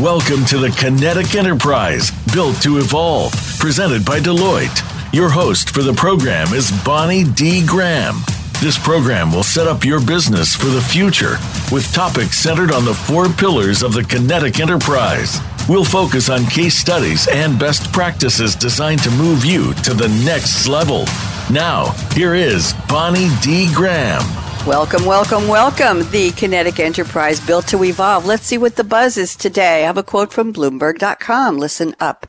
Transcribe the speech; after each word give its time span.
Welcome 0.00 0.44
to 0.44 0.58
the 0.58 0.70
Kinetic 0.70 1.34
Enterprise, 1.34 2.12
built 2.32 2.62
to 2.62 2.78
evolve, 2.78 3.32
presented 3.58 4.04
by 4.04 4.20
Deloitte. 4.20 5.12
Your 5.12 5.28
host 5.28 5.70
for 5.70 5.82
the 5.82 5.92
program 5.92 6.54
is 6.54 6.70
Bonnie 6.84 7.24
D. 7.24 7.66
Graham. 7.66 8.18
This 8.60 8.78
program 8.78 9.32
will 9.32 9.42
set 9.42 9.66
up 9.66 9.84
your 9.84 10.00
business 10.00 10.54
for 10.54 10.66
the 10.66 10.80
future 10.80 11.38
with 11.72 11.92
topics 11.92 12.36
centered 12.38 12.70
on 12.70 12.84
the 12.84 12.94
four 12.94 13.28
pillars 13.28 13.82
of 13.82 13.92
the 13.92 14.04
Kinetic 14.04 14.60
Enterprise. 14.60 15.40
We'll 15.68 15.82
focus 15.82 16.30
on 16.30 16.46
case 16.46 16.76
studies 16.76 17.26
and 17.26 17.58
best 17.58 17.92
practices 17.92 18.54
designed 18.54 19.02
to 19.02 19.10
move 19.10 19.44
you 19.44 19.74
to 19.82 19.94
the 19.94 20.08
next 20.24 20.68
level. 20.68 21.06
Now, 21.50 21.90
here 22.14 22.34
is 22.34 22.72
Bonnie 22.88 23.30
D. 23.42 23.68
Graham. 23.74 24.22
Welcome, 24.66 25.06
welcome, 25.06 25.48
welcome. 25.48 26.00
The 26.10 26.30
Kinetic 26.36 26.78
Enterprise 26.78 27.40
built 27.44 27.66
to 27.68 27.82
evolve. 27.84 28.26
Let's 28.26 28.44
see 28.44 28.58
what 28.58 28.76
the 28.76 28.84
buzz 28.84 29.16
is 29.16 29.34
today. 29.34 29.82
I 29.82 29.86
have 29.86 29.96
a 29.96 30.02
quote 30.02 30.32
from 30.32 30.52
Bloomberg.com. 30.52 31.56
Listen 31.56 31.94
up. 32.00 32.26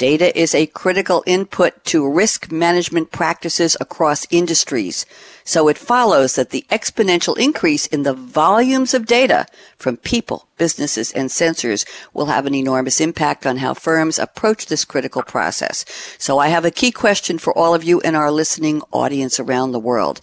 Data 0.00 0.38
is 0.38 0.54
a 0.54 0.66
critical 0.66 1.22
input 1.26 1.84
to 1.84 2.10
risk 2.10 2.50
management 2.50 3.10
practices 3.10 3.76
across 3.82 4.26
industries. 4.30 5.04
So 5.44 5.68
it 5.68 5.76
follows 5.76 6.36
that 6.36 6.50
the 6.50 6.64
exponential 6.70 7.36
increase 7.36 7.86
in 7.86 8.04
the 8.04 8.14
volumes 8.14 8.94
of 8.94 9.04
data 9.04 9.44
from 9.76 9.98
people, 9.98 10.46
businesses, 10.56 11.12
and 11.12 11.28
sensors 11.28 11.86
will 12.14 12.26
have 12.26 12.46
an 12.46 12.54
enormous 12.54 12.98
impact 12.98 13.44
on 13.44 13.58
how 13.58 13.74
firms 13.74 14.18
approach 14.18 14.66
this 14.66 14.86
critical 14.86 15.22
process. 15.22 15.84
So 16.16 16.38
I 16.38 16.48
have 16.48 16.64
a 16.64 16.70
key 16.70 16.92
question 16.92 17.36
for 17.36 17.52
all 17.58 17.74
of 17.74 17.84
you 17.84 18.00
in 18.00 18.14
our 18.14 18.30
listening 18.30 18.80
audience 18.92 19.38
around 19.38 19.72
the 19.72 19.78
world. 19.78 20.22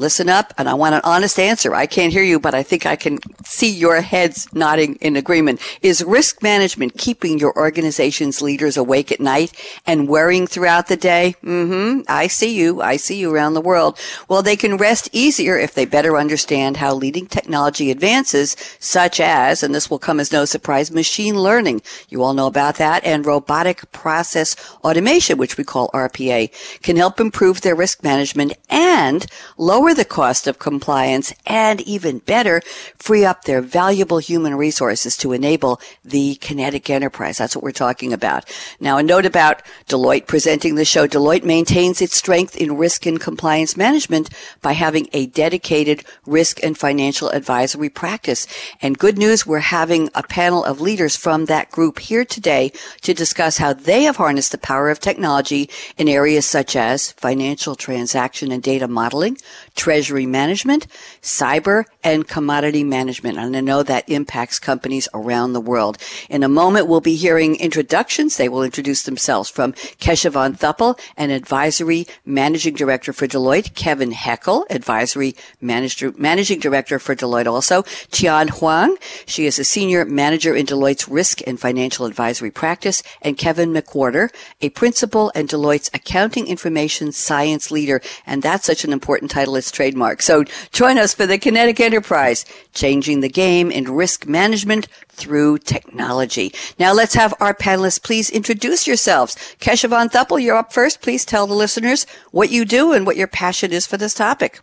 Listen 0.00 0.30
up, 0.30 0.54
and 0.56 0.66
I 0.66 0.72
want 0.72 0.94
an 0.94 1.02
honest 1.04 1.38
answer. 1.38 1.74
I 1.74 1.84
can't 1.84 2.10
hear 2.10 2.22
you, 2.22 2.40
but 2.40 2.54
I 2.54 2.62
think 2.62 2.86
I 2.86 2.96
can 2.96 3.18
see 3.44 3.68
your 3.68 4.00
heads 4.00 4.48
nodding 4.54 4.94
in 4.94 5.14
agreement. 5.14 5.60
Is 5.82 6.02
risk 6.02 6.42
management 6.42 6.96
keeping 6.96 7.38
your 7.38 7.54
organization's 7.54 8.40
leaders 8.40 8.78
awake 8.78 9.12
at 9.12 9.20
night 9.20 9.52
and 9.86 10.08
worrying 10.08 10.46
throughout 10.46 10.86
the 10.86 10.96
day? 10.96 11.34
Mm-hmm. 11.44 12.04
I 12.08 12.28
see 12.28 12.56
you. 12.56 12.80
I 12.80 12.96
see 12.96 13.18
you 13.18 13.30
around 13.30 13.52
the 13.52 13.60
world. 13.60 13.98
Well, 14.26 14.42
they 14.42 14.56
can 14.56 14.78
rest 14.78 15.10
easier 15.12 15.58
if 15.58 15.74
they 15.74 15.84
better 15.84 16.16
understand 16.16 16.78
how 16.78 16.94
leading 16.94 17.26
technology 17.26 17.90
advances, 17.90 18.56
such 18.78 19.20
as, 19.20 19.62
and 19.62 19.74
this 19.74 19.90
will 19.90 19.98
come 19.98 20.18
as 20.18 20.32
no 20.32 20.46
surprise, 20.46 20.90
machine 20.90 21.36
learning. 21.38 21.82
You 22.08 22.22
all 22.22 22.32
know 22.32 22.46
about 22.46 22.76
that, 22.76 23.04
and 23.04 23.26
robotic 23.26 23.92
process 23.92 24.56
automation, 24.82 25.36
which 25.36 25.58
we 25.58 25.64
call 25.64 25.90
RPA, 25.90 26.80
can 26.80 26.96
help 26.96 27.20
improve 27.20 27.60
their 27.60 27.74
risk 27.74 28.02
management 28.02 28.54
and 28.70 29.26
lower 29.58 29.89
lower 29.90 29.94
the 29.94 30.04
cost 30.04 30.46
of 30.46 30.58
compliance, 30.58 31.34
and 31.46 31.80
even 31.80 32.18
better, 32.20 32.62
free 32.96 33.24
up 33.24 33.44
their 33.44 33.60
valuable 33.60 34.18
human 34.18 34.54
resources 34.54 35.16
to 35.16 35.32
enable 35.32 35.80
the 36.04 36.36
kinetic 36.36 36.88
enterprise. 36.88 37.38
That's 37.38 37.56
what 37.56 37.64
we're 37.64 37.72
talking 37.72 38.12
about. 38.12 38.48
Now, 38.78 38.98
a 38.98 39.02
note 39.02 39.26
about 39.26 39.62
Deloitte 39.88 40.28
presenting 40.28 40.76
the 40.76 40.84
show. 40.84 41.08
Deloitte 41.08 41.42
maintains 41.42 42.00
its 42.00 42.14
strength 42.14 42.56
in 42.56 42.76
risk 42.76 43.04
and 43.04 43.20
compliance 43.20 43.76
management 43.76 44.30
by 44.62 44.72
having 44.72 45.08
a 45.12 45.26
dedicated 45.26 46.04
risk 46.24 46.62
and 46.62 46.78
financial 46.78 47.28
advisory 47.30 47.88
practice. 47.88 48.46
And 48.80 48.96
good 48.98 49.18
news, 49.18 49.44
we're 49.44 49.58
having 49.58 50.08
a 50.14 50.22
panel 50.22 50.64
of 50.64 50.80
leaders 50.80 51.16
from 51.16 51.46
that 51.46 51.70
group 51.72 51.98
here 51.98 52.24
today 52.24 52.70
to 53.02 53.12
discuss 53.12 53.58
how 53.58 53.72
they 53.72 54.04
have 54.04 54.16
harnessed 54.16 54.52
the 54.52 54.58
power 54.58 54.88
of 54.88 55.00
technology 55.00 55.68
in 55.98 56.08
areas 56.08 56.46
such 56.46 56.76
as 56.76 57.10
financial 57.12 57.74
transaction 57.74 58.52
and 58.52 58.62
data 58.62 58.86
modeling, 58.86 59.36
treasury 59.80 60.26
management, 60.26 60.86
cyber, 61.22 61.86
and 62.04 62.28
commodity 62.28 62.84
management. 62.84 63.38
And 63.38 63.56
I 63.56 63.62
know 63.62 63.82
that 63.82 64.06
impacts 64.10 64.58
companies 64.58 65.08
around 65.14 65.54
the 65.54 65.60
world. 65.60 65.96
In 66.28 66.42
a 66.42 66.50
moment, 66.50 66.86
we'll 66.86 67.00
be 67.00 67.16
hearing 67.16 67.56
introductions. 67.56 68.36
They 68.36 68.50
will 68.50 68.62
introduce 68.62 69.04
themselves 69.04 69.48
from 69.48 69.72
Keshavan 69.72 70.58
Thuppel, 70.58 71.00
an 71.16 71.30
advisory 71.30 72.06
managing 72.26 72.74
director 72.74 73.14
for 73.14 73.26
Deloitte, 73.26 73.74
Kevin 73.74 74.12
Heckel, 74.12 74.66
advisory 74.68 75.34
manager, 75.62 76.12
managing 76.18 76.60
director 76.60 76.98
for 76.98 77.16
Deloitte 77.16 77.50
also, 77.50 77.82
Tian 78.10 78.48
Huang. 78.48 78.98
She 79.24 79.46
is 79.46 79.58
a 79.58 79.64
senior 79.64 80.04
manager 80.04 80.54
in 80.54 80.66
Deloitte's 80.66 81.08
risk 81.08 81.40
and 81.46 81.58
financial 81.58 82.04
advisory 82.04 82.50
practice, 82.50 83.02
and 83.22 83.38
Kevin 83.38 83.72
McWhorter, 83.72 84.28
a 84.60 84.68
principal 84.68 85.32
and 85.34 85.48
Deloitte's 85.48 85.90
accounting 85.94 86.48
information 86.48 87.12
science 87.12 87.70
leader. 87.70 88.02
And 88.26 88.42
that's 88.42 88.66
such 88.66 88.84
an 88.84 88.92
important 88.92 89.30
title. 89.30 89.56
It's 89.56 89.69
trademark. 89.70 90.22
So 90.22 90.44
join 90.72 90.98
us 90.98 91.14
for 91.14 91.26
the 91.26 91.38
Kinetic 91.38 91.80
Enterprise, 91.80 92.44
changing 92.74 93.20
the 93.20 93.28
game 93.28 93.70
in 93.70 93.84
risk 93.84 94.26
management 94.26 94.88
through 95.08 95.58
technology. 95.58 96.52
Now 96.78 96.92
let's 96.92 97.14
have 97.14 97.34
our 97.40 97.54
panelists 97.54 98.02
please 98.02 98.30
introduce 98.30 98.86
yourselves. 98.86 99.36
Keshavan 99.60 100.10
Thuppel, 100.10 100.42
you're 100.42 100.56
up 100.56 100.72
first. 100.72 101.02
Please 101.02 101.24
tell 101.24 101.46
the 101.46 101.54
listeners 101.54 102.06
what 102.30 102.50
you 102.50 102.64
do 102.64 102.92
and 102.92 103.06
what 103.06 103.16
your 103.16 103.28
passion 103.28 103.72
is 103.72 103.86
for 103.86 103.96
this 103.96 104.14
topic. 104.14 104.60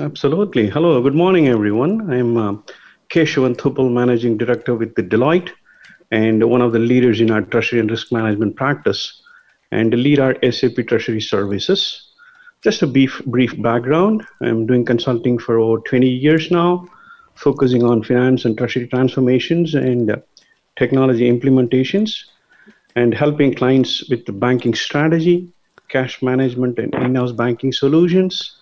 Absolutely. 0.00 0.68
Hello, 0.68 1.00
good 1.00 1.14
morning, 1.14 1.48
everyone. 1.48 2.10
I'm 2.12 2.36
uh, 2.36 2.56
Keshavan 3.10 3.56
Thuppel, 3.56 3.92
Managing 3.92 4.36
Director 4.36 4.74
with 4.74 4.94
the 4.96 5.02
Deloitte 5.02 5.50
and 6.10 6.48
one 6.50 6.62
of 6.62 6.72
the 6.72 6.78
leaders 6.78 7.20
in 7.20 7.30
our 7.30 7.42
treasury 7.42 7.80
and 7.80 7.90
risk 7.90 8.12
management 8.12 8.56
practice 8.56 9.22
and 9.70 9.92
lead 9.94 10.18
our 10.18 10.36
SAP 10.50 10.86
Treasury 10.86 11.20
Services. 11.20 12.03
Just 12.64 12.80
a 12.80 12.86
brief, 12.86 13.22
brief 13.26 13.60
background. 13.60 14.26
I'm 14.40 14.64
doing 14.64 14.86
consulting 14.86 15.36
for 15.36 15.58
over 15.58 15.82
20 15.82 16.08
years 16.08 16.50
now, 16.50 16.88
focusing 17.34 17.82
on 17.82 18.02
finance 18.02 18.46
and 18.46 18.56
treasury 18.56 18.88
transformations 18.88 19.74
and 19.74 20.10
uh, 20.10 20.16
technology 20.74 21.30
implementations, 21.30 22.24
and 22.96 23.12
helping 23.12 23.52
clients 23.52 24.08
with 24.08 24.24
the 24.24 24.32
banking 24.32 24.72
strategy, 24.72 25.52
cash 25.90 26.22
management, 26.22 26.78
and 26.78 26.94
in-house 26.94 27.32
banking 27.32 27.70
solutions, 27.70 28.56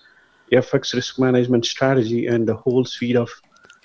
FX 0.50 0.94
risk 0.94 1.20
management 1.20 1.64
strategy, 1.64 2.26
and 2.26 2.48
the 2.48 2.56
whole 2.56 2.84
suite 2.84 3.14
of 3.14 3.30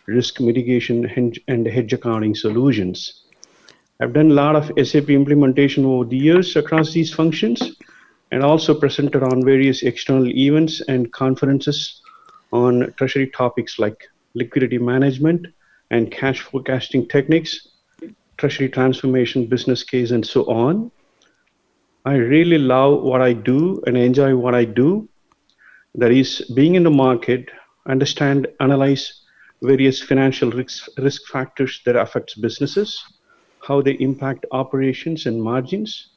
risk 0.08 0.42
mitigation 0.42 1.06
and 1.48 1.68
hedge 1.68 1.94
accounting 1.94 2.34
solutions. 2.34 3.26
I've 4.00 4.14
done 4.14 4.32
a 4.32 4.34
lot 4.34 4.56
of 4.56 4.72
SAP 4.84 5.12
implementation 5.12 5.86
over 5.86 6.06
the 6.06 6.18
years 6.18 6.56
across 6.56 6.92
these 6.92 7.14
functions 7.14 7.78
and 8.32 8.44
also 8.44 8.78
presented 8.78 9.24
on 9.24 9.44
various 9.44 9.84
external 9.84 10.28
events 10.28 10.82
and 10.88 11.12
conferences 11.14 12.02
on 12.52 12.94
treasury 12.98 13.28
topics 13.28 13.80
like 13.80 14.08
liquidity 14.34 14.78
management 14.78 15.48
and 15.92 16.12
cash 16.12 16.42
forecasting 16.42 17.08
techniques, 17.08 17.68
treasury 18.38 18.70
transformation 18.70 19.46
business 19.46 19.84
case, 19.84 20.12
and 20.12 20.26
so 20.26 20.44
on. 20.46 20.92
I 22.06 22.16
really 22.16 22.58
love 22.58 23.04
what 23.04 23.22
I 23.22 23.34
do 23.34 23.82
and 23.88 23.98
enjoy 23.98 24.36
what 24.36 24.56
I 24.56 24.66
do. 24.66 25.10
That 25.96 26.12
is, 26.12 26.42
being 26.56 26.76
in 26.76 26.84
the 26.84 26.92
market, 26.92 27.50
understand, 27.88 28.48
analyze 28.60 29.24
various 29.62 30.02
financial 30.02 30.52
risk, 30.52 30.88
risk 30.98 31.26
factors 31.28 31.82
that 31.86 31.96
affects 31.96 32.36
businesses, 32.36 33.04
how 33.68 33.82
they 33.82 33.94
impact 33.94 34.46
operations 34.52 35.26
and 35.26 35.42
margins, 35.42 36.10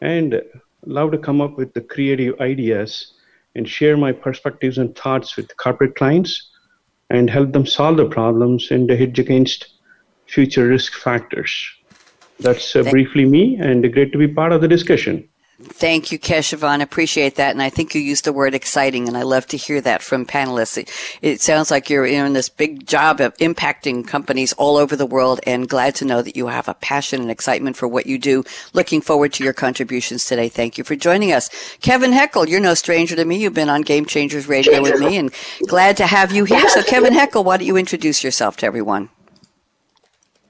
and 0.00 0.40
love 0.84 1.12
to 1.12 1.18
come 1.18 1.40
up 1.40 1.56
with 1.56 1.72
the 1.74 1.80
creative 1.80 2.40
ideas 2.40 3.14
and 3.54 3.68
share 3.68 3.96
my 3.96 4.12
perspectives 4.12 4.78
and 4.78 4.96
thoughts 4.96 5.36
with 5.36 5.56
corporate 5.56 5.96
clients 5.96 6.50
and 7.10 7.28
help 7.28 7.52
them 7.52 7.66
solve 7.66 7.96
the 7.96 8.08
problems 8.08 8.70
and 8.70 8.88
hedge 8.88 9.18
against 9.18 9.74
future 10.26 10.68
risk 10.68 10.94
factors. 10.94 11.52
That's 12.38 12.74
uh, 12.74 12.84
briefly 12.84 13.24
me, 13.24 13.56
and 13.56 13.92
great 13.92 14.12
to 14.12 14.18
be 14.18 14.28
part 14.28 14.52
of 14.52 14.60
the 14.60 14.68
discussion. 14.68 15.28
Thank 15.62 16.10
you, 16.10 16.18
Keshavan. 16.18 16.80
Appreciate 16.80 17.34
that. 17.34 17.50
And 17.50 17.60
I 17.60 17.68
think 17.68 17.94
you 17.94 18.00
used 18.00 18.24
the 18.24 18.32
word 18.32 18.54
exciting, 18.54 19.06
and 19.06 19.16
I 19.16 19.22
love 19.22 19.46
to 19.48 19.58
hear 19.58 19.82
that 19.82 20.00
from 20.00 20.24
panelists. 20.24 20.78
It, 20.78 20.90
it, 21.20 21.40
sounds 21.42 21.70
like 21.70 21.90
you're 21.90 22.06
in 22.06 22.32
this 22.32 22.48
big 22.48 22.86
job 22.86 23.20
of 23.20 23.36
impacting 23.36 24.08
companies 24.08 24.54
all 24.54 24.78
over 24.78 24.96
the 24.96 25.04
world, 25.04 25.38
and 25.46 25.68
glad 25.68 25.94
to 25.96 26.06
know 26.06 26.22
that 26.22 26.34
you 26.34 26.46
have 26.46 26.66
a 26.66 26.74
passion 26.74 27.20
and 27.20 27.30
excitement 27.30 27.76
for 27.76 27.86
what 27.86 28.06
you 28.06 28.18
do. 28.18 28.42
Looking 28.72 29.02
forward 29.02 29.34
to 29.34 29.44
your 29.44 29.52
contributions 29.52 30.24
today. 30.24 30.48
Thank 30.48 30.78
you 30.78 30.84
for 30.84 30.96
joining 30.96 31.30
us. 31.30 31.50
Kevin 31.82 32.12
Heckel, 32.12 32.48
you're 32.48 32.58
no 32.58 32.72
stranger 32.72 33.14
to 33.16 33.24
me. 33.26 33.36
You've 33.36 33.52
been 33.52 33.68
on 33.68 33.82
Game 33.82 34.06
Changers 34.06 34.48
Radio 34.48 34.80
with 34.80 34.98
me, 34.98 35.18
and 35.18 35.30
glad 35.68 35.98
to 35.98 36.06
have 36.06 36.32
you 36.32 36.44
here. 36.44 36.70
So, 36.70 36.82
Kevin 36.82 37.12
Heckel, 37.12 37.44
why 37.44 37.58
don't 37.58 37.66
you 37.66 37.76
introduce 37.76 38.24
yourself 38.24 38.56
to 38.58 38.66
everyone? 38.66 39.10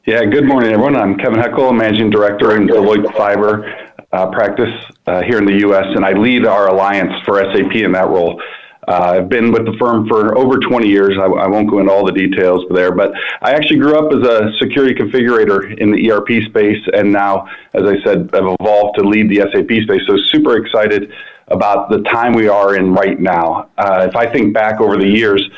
Yeah, 0.06 0.24
good 0.24 0.46
morning, 0.46 0.72
everyone. 0.72 0.96
I'm 0.96 1.16
Kevin 1.18 1.40
Heckel, 1.40 1.76
Managing 1.76 2.10
Director 2.10 2.56
in 2.56 2.66
Deloitte 2.66 3.04
Cyber 3.12 3.89
uh, 4.12 4.30
practice 4.30 4.74
uh, 5.06 5.22
here 5.22 5.38
in 5.38 5.44
the 5.44 5.58
U.S., 5.60 5.86
and 5.94 6.04
I 6.04 6.12
lead 6.12 6.46
our 6.46 6.68
alliance 6.68 7.12
for 7.24 7.40
SAP 7.40 7.74
in 7.74 7.92
that 7.92 8.08
role. 8.08 8.40
Uh, 8.88 9.18
I've 9.18 9.28
been 9.28 9.52
with 9.52 9.66
the 9.66 9.76
firm 9.78 10.08
for 10.08 10.36
over 10.36 10.58
20 10.58 10.88
years. 10.88 11.16
I, 11.16 11.26
I, 11.26 11.46
won't 11.46 11.70
go 11.70 11.78
into 11.78 11.92
all 11.92 12.04
the 12.04 12.12
details 12.12 12.64
there, 12.70 12.90
but 12.90 13.12
I 13.42 13.52
actually 13.52 13.78
grew 13.78 13.96
up 13.96 14.12
as 14.12 14.26
a 14.26 14.50
security 14.58 14.94
configurator 14.94 15.78
in 15.78 15.92
the 15.92 16.10
ERP 16.10 16.48
space, 16.48 16.82
and 16.94 17.12
now, 17.12 17.46
as 17.74 17.84
I 17.84 18.02
said, 18.02 18.30
I've 18.32 18.56
evolved 18.58 18.98
to 18.98 19.04
lead 19.04 19.28
the 19.28 19.46
SAP 19.52 19.84
space. 19.84 20.02
So 20.08 20.16
super 20.26 20.56
excited 20.56 21.12
about 21.50 21.90
the 21.90 22.00
time 22.02 22.32
we 22.32 22.48
are 22.48 22.76
in 22.76 22.92
right 22.94 23.18
now. 23.18 23.68
Uh, 23.76 24.06
if 24.08 24.14
I 24.14 24.30
think 24.30 24.54
back 24.54 24.80
over 24.80 24.96
the 24.96 25.06
years, 25.06 25.48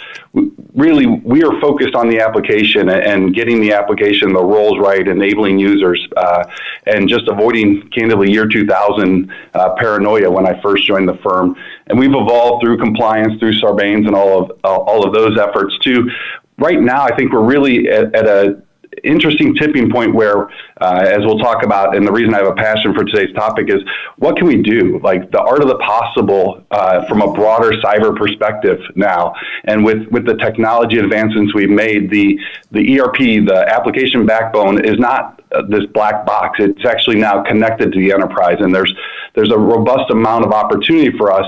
really 0.75 1.07
we 1.07 1.45
are 1.45 1.61
focused 1.61 1.95
on 1.95 2.09
the 2.09 2.19
application 2.21 2.89
and 2.89 3.35
getting 3.35 3.61
the 3.61 3.73
application, 3.73 4.33
the 4.33 4.43
roles 4.43 4.79
right, 4.79 5.07
enabling 5.07 5.59
users, 5.59 6.07
uh, 6.17 6.45
and 6.87 7.09
just 7.09 7.29
avoiding 7.29 7.89
candidly 7.91 8.31
year 8.31 8.49
2000 8.49 9.33
uh, 9.55 9.75
paranoia 9.75 10.31
when 10.31 10.47
I 10.47 10.61
first 10.63 10.87
joined 10.87 11.09
the 11.09 11.19
firm. 11.19 11.57
And 11.89 11.99
we've 11.99 12.11
evolved 12.11 12.65
through 12.65 12.79
compliance, 12.79 13.39
through 13.39 13.61
Sarbanes, 13.61 14.07
and 14.07 14.15
all 14.15 14.43
of 14.43 14.61
all 14.65 15.07
of 15.07 15.13
those 15.13 15.39
efforts 15.39 15.77
too. 15.79 16.11
right 16.59 16.81
now. 16.81 17.03
I 17.03 17.15
think 17.15 17.33
we're 17.33 17.45
really 17.45 17.89
at, 17.89 18.15
at 18.15 18.27
a 18.27 18.63
interesting 19.05 19.55
tipping 19.55 19.91
point 19.91 20.15
where, 20.15 20.49
uh, 20.81 21.05
as 21.07 21.19
we'll 21.21 21.39
talk 21.39 21.63
about, 21.63 21.97
and 21.97 22.07
the 22.07 22.13
reason 22.13 22.35
I 22.35 22.39
have 22.39 22.47
a 22.47 22.55
passion 22.55 22.95
for 22.95 23.05
today's 23.05 23.35
topic 23.35 23.69
is 23.69 23.83
what 24.17 24.37
can 24.37 24.47
we 24.47 24.63
do? 24.63 24.99
Like 25.03 25.31
the 25.31 25.41
art 25.41 25.63
of 25.63 25.69
the 25.69 25.79
possible 25.79 26.65
uh, 26.71 27.07
from 27.07 27.23
a 27.23 27.33
broader 27.33 27.73
cyber 27.83 28.17
perspective 28.17 28.81
now. 28.95 29.35
And 29.65 29.85
with, 29.85 30.09
with 30.11 30.27
the 30.27 30.37
technology 30.37 30.99
advancements 30.99 31.55
we've 31.55 31.71
made, 31.71 32.11
the, 32.11 32.39
the 32.71 33.01
ERP, 33.01 33.47
the 33.47 33.65
application 33.69 34.27
backbone, 34.27 34.85
is 34.85 34.99
not 34.99 35.43
uh, 35.53 35.63
this 35.69 35.85
black 35.93 36.25
box. 36.25 36.59
It's 36.61 36.85
actually 36.87 37.17
now 37.17 37.43
connected 37.43 37.93
to 37.93 37.99
the 37.99 38.13
enterprise. 38.13 38.57
And 38.61 38.75
there's, 38.75 38.93
there's 39.35 39.51
a 39.51 39.59
robust 39.59 40.11
amount 40.11 40.45
of 40.45 40.53
opportunity 40.53 41.17
for 41.17 41.33
us 41.33 41.47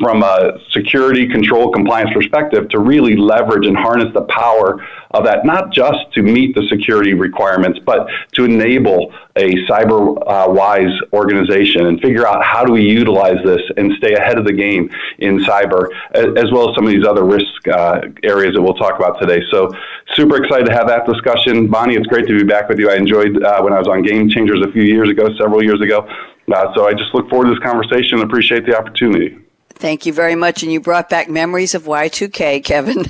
from 0.00 0.22
a 0.22 0.58
security, 0.70 1.28
control, 1.28 1.70
compliance 1.70 2.10
perspective 2.12 2.68
to 2.70 2.78
really 2.78 3.16
leverage 3.16 3.66
and 3.66 3.76
harness 3.76 4.12
the 4.14 4.22
power 4.22 4.84
of 5.10 5.24
that, 5.24 5.44
not 5.44 5.72
just 5.72 5.98
to 6.14 6.22
meet 6.22 6.54
the 6.54 6.66
security 6.68 7.14
requirements, 7.14 7.78
but 7.84 8.08
to 8.32 8.44
enable 8.44 9.12
a 9.36 9.54
cyber 9.68 10.16
uh, 10.26 10.50
wise 10.50 10.92
organization 11.12 11.86
and 11.86 12.00
figure 12.00 12.26
out 12.26 12.42
how 12.44 12.64
do 12.64 12.72
we 12.72 12.82
utilize 12.82 13.38
this 13.44 13.60
and 13.76 13.92
stay 13.98 14.14
ahead 14.14 14.38
of 14.38 14.44
the 14.44 14.52
game 14.52 14.90
in 15.18 15.38
cyber, 15.40 15.88
as 16.14 16.50
well 16.52 16.70
as 16.70 16.74
some 16.74 16.86
of 16.86 16.92
these 16.92 17.06
other 17.06 17.24
risk 17.24 17.68
uh, 17.68 18.00
areas 18.22 18.54
that 18.54 18.62
we'll 18.62 18.74
talk 18.74 18.96
about 18.96 19.20
today. 19.20 19.42
So, 19.50 19.70
super 20.14 20.42
excited 20.42 20.66
to 20.66 20.72
have 20.72 20.88
that 20.88 21.06
discussion. 21.06 21.68
Bonnie, 21.68 21.94
it's 21.94 22.06
great 22.06 22.26
to 22.26 22.36
be 22.36 22.44
back 22.44 22.68
with 22.68 22.78
you. 22.78 22.90
I 22.90 22.96
enjoyed 22.96 23.42
uh, 23.42 23.60
when 23.62 23.72
I 23.72 23.78
was 23.78 23.86
on 23.86 24.02
Game 24.02 24.28
Changers 24.28 24.64
a 24.64 24.72
few 24.72 24.82
years 24.82 25.10
ago, 25.10 25.28
several 25.36 25.62
years 25.62 25.80
ago. 25.80 26.08
Uh, 26.52 26.74
so, 26.74 26.86
I 26.86 26.94
just 26.94 27.14
look 27.14 27.28
forward 27.28 27.46
to 27.46 27.50
this 27.50 27.62
conversation 27.62 28.18
and 28.18 28.24
appreciate 28.24 28.64
the 28.64 28.76
opportunity. 28.76 29.36
Thank 29.80 30.04
you 30.04 30.12
very 30.12 30.34
much. 30.34 30.62
And 30.62 30.70
you 30.70 30.78
brought 30.78 31.08
back 31.08 31.30
memories 31.30 31.74
of 31.74 31.84
Y2K, 31.84 32.62
Kevin. 32.64 33.06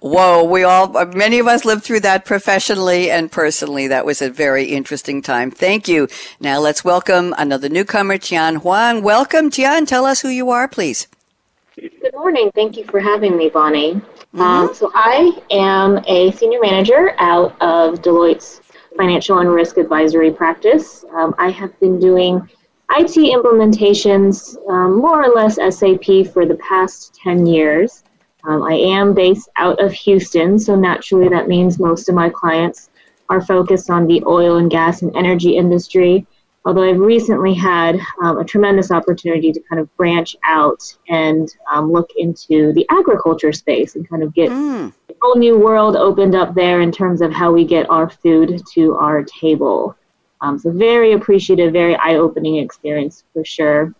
Whoa, 0.00 0.42
we 0.42 0.62
all, 0.62 0.88
many 1.08 1.38
of 1.38 1.46
us 1.46 1.66
lived 1.66 1.84
through 1.84 2.00
that 2.00 2.24
professionally 2.24 3.10
and 3.10 3.30
personally. 3.30 3.86
That 3.86 4.06
was 4.06 4.22
a 4.22 4.30
very 4.30 4.64
interesting 4.64 5.20
time. 5.20 5.50
Thank 5.50 5.86
you. 5.86 6.08
Now 6.40 6.60
let's 6.60 6.82
welcome 6.82 7.34
another 7.36 7.68
newcomer, 7.68 8.16
Tian 8.16 8.56
Huang. 8.56 9.02
Welcome, 9.02 9.50
Tian. 9.50 9.84
Tell 9.84 10.06
us 10.06 10.22
who 10.22 10.28
you 10.28 10.48
are, 10.48 10.66
please. 10.66 11.08
Good 11.76 12.14
morning. 12.14 12.50
Thank 12.54 12.78
you 12.78 12.84
for 12.84 12.98
having 12.98 13.36
me, 13.36 13.50
Bonnie. 13.50 13.94
Mm-hmm. 13.96 14.40
Um, 14.40 14.74
so 14.74 14.90
I 14.94 15.38
am 15.50 16.02
a 16.06 16.32
senior 16.32 16.60
manager 16.60 17.14
out 17.18 17.54
of 17.60 18.00
Deloitte's 18.00 18.62
financial 18.96 19.40
and 19.40 19.50
risk 19.50 19.76
advisory 19.76 20.30
practice. 20.30 21.04
Um, 21.12 21.34
I 21.36 21.50
have 21.50 21.78
been 21.80 22.00
doing 22.00 22.48
IT 22.90 23.14
implementations, 23.16 24.56
um, 24.70 24.98
more 24.98 25.24
or 25.24 25.34
less 25.34 25.56
SAP 25.56 26.32
for 26.32 26.46
the 26.46 26.58
past 26.68 27.14
10 27.22 27.46
years. 27.46 28.04
Um, 28.44 28.62
I 28.62 28.74
am 28.74 29.12
based 29.12 29.48
out 29.56 29.82
of 29.82 29.92
Houston, 29.92 30.58
so 30.58 30.76
naturally 30.76 31.28
that 31.28 31.48
means 31.48 31.80
most 31.80 32.08
of 32.08 32.14
my 32.14 32.30
clients 32.30 32.90
are 33.28 33.40
focused 33.40 33.90
on 33.90 34.06
the 34.06 34.22
oil 34.24 34.56
and 34.56 34.70
gas 34.70 35.02
and 35.02 35.14
energy 35.16 35.56
industry. 35.56 36.26
Although 36.64 36.88
I've 36.88 36.98
recently 36.98 37.54
had 37.54 38.00
um, 38.22 38.38
a 38.38 38.44
tremendous 38.44 38.90
opportunity 38.90 39.52
to 39.52 39.60
kind 39.68 39.80
of 39.80 39.94
branch 39.96 40.36
out 40.44 40.82
and 41.08 41.48
um, 41.70 41.92
look 41.92 42.10
into 42.16 42.72
the 42.72 42.86
agriculture 42.90 43.52
space 43.52 43.94
and 43.94 44.08
kind 44.08 44.22
of 44.22 44.34
get 44.34 44.50
mm. 44.50 44.92
a 45.08 45.14
whole 45.22 45.36
new 45.36 45.58
world 45.58 45.96
opened 45.96 46.34
up 46.34 46.54
there 46.54 46.80
in 46.80 46.90
terms 46.90 47.20
of 47.20 47.32
how 47.32 47.52
we 47.52 47.64
get 47.64 47.88
our 47.88 48.10
food 48.10 48.62
to 48.74 48.96
our 48.96 49.22
table. 49.22 49.96
Um, 50.46 50.58
so 50.60 50.70
very 50.70 51.12
appreciative, 51.12 51.72
very 51.72 51.96
eye-opening 51.96 52.56
experience 52.56 53.24
for 53.32 53.44
sure. 53.44 53.92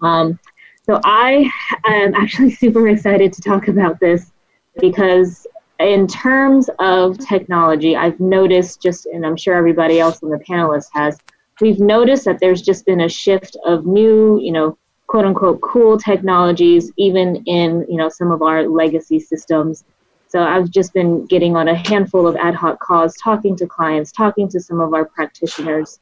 Um, 0.00 0.38
so 0.84 1.00
I 1.04 1.50
am 1.86 2.14
actually 2.14 2.50
super 2.62 2.88
excited 2.88 3.32
to 3.32 3.42
talk 3.42 3.66
about 3.66 3.98
this 3.98 4.32
because 4.80 5.44
in 5.80 6.06
terms 6.06 6.70
of 6.78 7.18
technology, 7.18 7.96
I've 7.96 8.20
noticed 8.20 8.80
just, 8.80 9.06
and 9.06 9.26
I'm 9.26 9.36
sure 9.36 9.54
everybody 9.54 9.98
else 9.98 10.22
on 10.22 10.30
the 10.30 10.38
panelist 10.38 10.86
has, 10.92 11.18
we've 11.60 11.80
noticed 11.80 12.24
that 12.26 12.38
there's 12.38 12.62
just 12.62 12.86
been 12.86 13.00
a 13.00 13.08
shift 13.08 13.56
of 13.66 13.84
new, 13.84 14.38
you 14.40 14.52
know, 14.52 14.78
quote 15.08 15.24
unquote 15.24 15.60
cool 15.62 15.98
technologies, 15.98 16.92
even 16.96 17.42
in, 17.46 17.84
you 17.88 17.96
know, 17.96 18.08
some 18.08 18.30
of 18.30 18.40
our 18.40 18.68
legacy 18.68 19.18
systems 19.18 19.84
so 20.32 20.42
I've 20.42 20.70
just 20.70 20.94
been 20.94 21.26
getting 21.26 21.56
on 21.56 21.68
a 21.68 21.74
handful 21.74 22.26
of 22.26 22.36
ad 22.36 22.54
hoc 22.54 22.80
calls, 22.80 23.14
talking 23.16 23.54
to 23.56 23.66
clients, 23.66 24.10
talking 24.10 24.48
to 24.48 24.60
some 24.60 24.80
of 24.80 24.94
our 24.94 25.04
practitioners, 25.04 26.00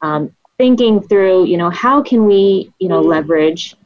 um, 0.00 0.34
thinking 0.56 1.02
through, 1.02 1.44
you 1.44 1.58
know, 1.58 1.68
how 1.68 2.02
can 2.02 2.24
we, 2.24 2.72
you 2.78 2.88
know, 2.88 3.02
leverage 3.02 3.76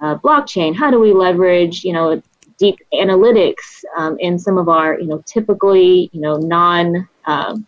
uh, 0.00 0.16
blockchain? 0.18 0.72
How 0.72 0.88
do 0.88 1.00
we 1.00 1.12
leverage, 1.12 1.82
you 1.82 1.92
know, 1.92 2.22
deep 2.58 2.78
analytics 2.92 3.82
um, 3.96 4.16
in 4.20 4.38
some 4.38 4.56
of 4.56 4.68
our, 4.68 5.00
you 5.00 5.08
know, 5.08 5.20
typically, 5.26 6.10
you 6.12 6.20
know, 6.20 6.36
non 6.36 7.08
um, 7.24 7.66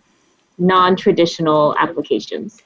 non-traditional 0.58 1.74
applications. 1.78 2.62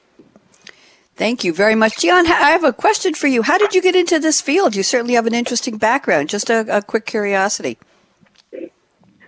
Thank 1.15 1.43
you 1.43 1.53
very 1.53 1.73
much. 1.73 1.95
Tian, 1.95 2.27
I 2.27 2.51
have 2.51 2.63
a 2.63 2.71
question 2.71 3.15
for 3.15 3.25
you. 3.25 3.41
How 3.41 3.57
did 3.57 3.73
you 3.73 3.81
get 3.81 3.95
into 3.95 4.19
this 4.19 4.41
field? 4.41 4.75
You 4.75 4.83
certainly 4.83 5.15
have 5.15 5.25
an 5.25 5.33
interesting 5.33 5.77
background. 5.77 6.29
Just 6.29 6.51
a, 6.51 6.77
a 6.77 6.83
quick 6.83 7.07
curiosity. 7.07 7.79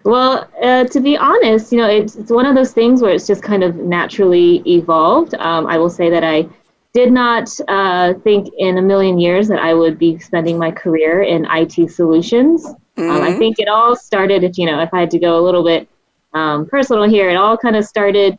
Well, 0.03 0.49
uh, 0.61 0.83
to 0.85 0.99
be 0.99 1.17
honest, 1.17 1.71
you 1.71 1.77
know, 1.77 1.89
it's, 1.89 2.15
it's 2.15 2.31
one 2.31 2.45
of 2.45 2.55
those 2.55 2.73
things 2.73 3.01
where 3.01 3.13
it's 3.13 3.25
just 3.25 3.41
kind 3.41 3.63
of 3.63 3.75
naturally 3.75 4.61
evolved. 4.67 5.33
Um, 5.35 5.65
I 5.65 5.77
will 5.77 5.89
say 5.89 6.09
that 6.09 6.23
I 6.23 6.47
did 6.93 7.11
not 7.11 7.49
uh, 7.67 8.13
think 8.15 8.53
in 8.57 8.77
a 8.77 8.81
million 8.81 9.17
years 9.17 9.47
that 9.47 9.59
I 9.59 9.73
would 9.73 9.97
be 9.97 10.19
spending 10.19 10.57
my 10.57 10.71
career 10.71 11.23
in 11.23 11.47
IT 11.49 11.89
solutions. 11.91 12.65
Mm-hmm. 12.65 13.09
Um, 13.09 13.21
I 13.21 13.29
mm-hmm. 13.29 13.39
think 13.39 13.59
it 13.59 13.67
all 13.67 13.95
started, 13.95 14.43
if 14.43 14.57
you 14.57 14.65
know, 14.65 14.81
if 14.81 14.93
I 14.93 14.99
had 15.01 15.11
to 15.11 15.19
go 15.19 15.39
a 15.39 15.41
little 15.41 15.63
bit 15.63 15.87
um, 16.33 16.65
personal 16.65 17.03
here, 17.03 17.29
it 17.29 17.35
all 17.35 17.57
kind 17.57 17.75
of 17.75 17.85
started 17.85 18.37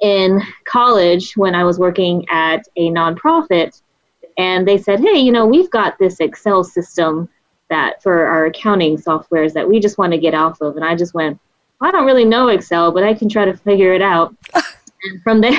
in 0.00 0.40
college 0.64 1.36
when 1.36 1.54
I 1.54 1.64
was 1.64 1.78
working 1.78 2.24
at 2.30 2.66
a 2.76 2.90
nonprofit, 2.90 3.80
and 4.36 4.66
they 4.66 4.78
said, 4.78 5.00
"Hey, 5.00 5.18
you 5.18 5.30
know, 5.30 5.46
we've 5.46 5.70
got 5.70 5.98
this 5.98 6.20
Excel 6.20 6.64
system." 6.64 7.28
That 7.70 8.02
for 8.02 8.26
our 8.26 8.46
accounting 8.46 8.96
softwares 8.96 9.52
that 9.52 9.68
we 9.68 9.80
just 9.80 9.98
want 9.98 10.12
to 10.12 10.18
get 10.18 10.34
off 10.34 10.60
of. 10.60 10.76
And 10.76 10.84
I 10.84 10.94
just 10.94 11.14
went, 11.14 11.38
well, 11.80 11.88
I 11.88 11.92
don't 11.92 12.06
really 12.06 12.24
know 12.24 12.48
Excel, 12.48 12.92
but 12.92 13.04
I 13.04 13.14
can 13.14 13.28
try 13.28 13.44
to 13.44 13.56
figure 13.56 13.92
it 13.92 14.02
out. 14.02 14.34
and 14.54 15.22
from 15.22 15.40
there, 15.40 15.52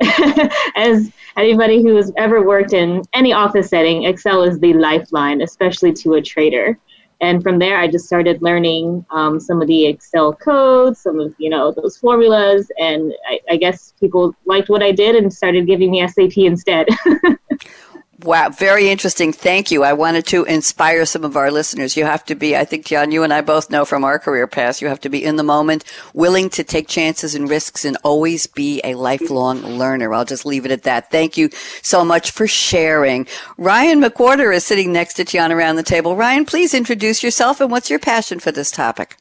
as 0.76 1.10
anybody 1.36 1.82
who 1.82 1.96
has 1.96 2.12
ever 2.16 2.46
worked 2.46 2.72
in 2.72 3.02
any 3.12 3.32
office 3.32 3.68
setting, 3.68 4.04
Excel 4.04 4.42
is 4.42 4.58
the 4.58 4.74
lifeline, 4.74 5.42
especially 5.42 5.92
to 5.94 6.14
a 6.14 6.22
trader. 6.22 6.78
And 7.20 7.42
from 7.42 7.58
there, 7.58 7.78
I 7.78 7.88
just 7.88 8.06
started 8.06 8.42
learning 8.42 9.04
um, 9.10 9.40
some 9.40 9.62
of 9.62 9.68
the 9.68 9.86
Excel 9.86 10.34
codes, 10.34 11.00
some 11.00 11.18
of 11.18 11.34
you 11.38 11.48
know 11.48 11.72
those 11.72 11.96
formulas, 11.96 12.70
and 12.78 13.14
I, 13.26 13.40
I 13.50 13.56
guess 13.56 13.94
people 13.98 14.34
liked 14.44 14.68
what 14.68 14.82
I 14.82 14.92
did 14.92 15.16
and 15.16 15.32
started 15.32 15.66
giving 15.66 15.90
me 15.90 16.06
SAP 16.06 16.36
instead. 16.36 16.88
Wow, 18.22 18.48
very 18.48 18.88
interesting. 18.88 19.30
Thank 19.30 19.70
you. 19.70 19.84
I 19.84 19.92
wanted 19.92 20.24
to 20.28 20.44
inspire 20.44 21.04
some 21.04 21.22
of 21.22 21.36
our 21.36 21.50
listeners. 21.50 21.98
You 21.98 22.06
have 22.06 22.24
to 22.26 22.34
be, 22.34 22.56
I 22.56 22.64
think, 22.64 22.86
John, 22.86 23.12
you 23.12 23.22
and 23.22 23.32
I 23.32 23.42
both 23.42 23.68
know 23.68 23.84
from 23.84 24.04
our 24.04 24.18
career 24.18 24.46
paths, 24.46 24.80
you 24.80 24.88
have 24.88 25.00
to 25.00 25.10
be 25.10 25.22
in 25.22 25.36
the 25.36 25.42
moment, 25.42 25.84
willing 26.14 26.48
to 26.50 26.64
take 26.64 26.88
chances 26.88 27.34
and 27.34 27.48
risks, 27.48 27.84
and 27.84 27.98
always 28.02 28.46
be 28.46 28.80
a 28.84 28.94
lifelong 28.94 29.60
learner. 29.60 30.14
I'll 30.14 30.24
just 30.24 30.46
leave 30.46 30.64
it 30.64 30.72
at 30.72 30.84
that. 30.84 31.10
Thank 31.10 31.36
you 31.36 31.50
so 31.82 32.06
much 32.06 32.30
for 32.30 32.46
sharing. 32.46 33.26
Ryan 33.58 34.00
McWhorter 34.00 34.54
is 34.54 34.64
sitting 34.64 34.94
next 34.94 35.14
to 35.14 35.24
Tian 35.24 35.52
around 35.52 35.76
the 35.76 35.82
table. 35.82 36.16
Ryan, 36.16 36.46
please 36.46 36.72
introduce 36.72 37.22
yourself 37.22 37.60
and 37.60 37.70
what's 37.70 37.90
your 37.90 37.98
passion 37.98 38.38
for 38.38 38.50
this 38.50 38.70
topic? 38.70 39.18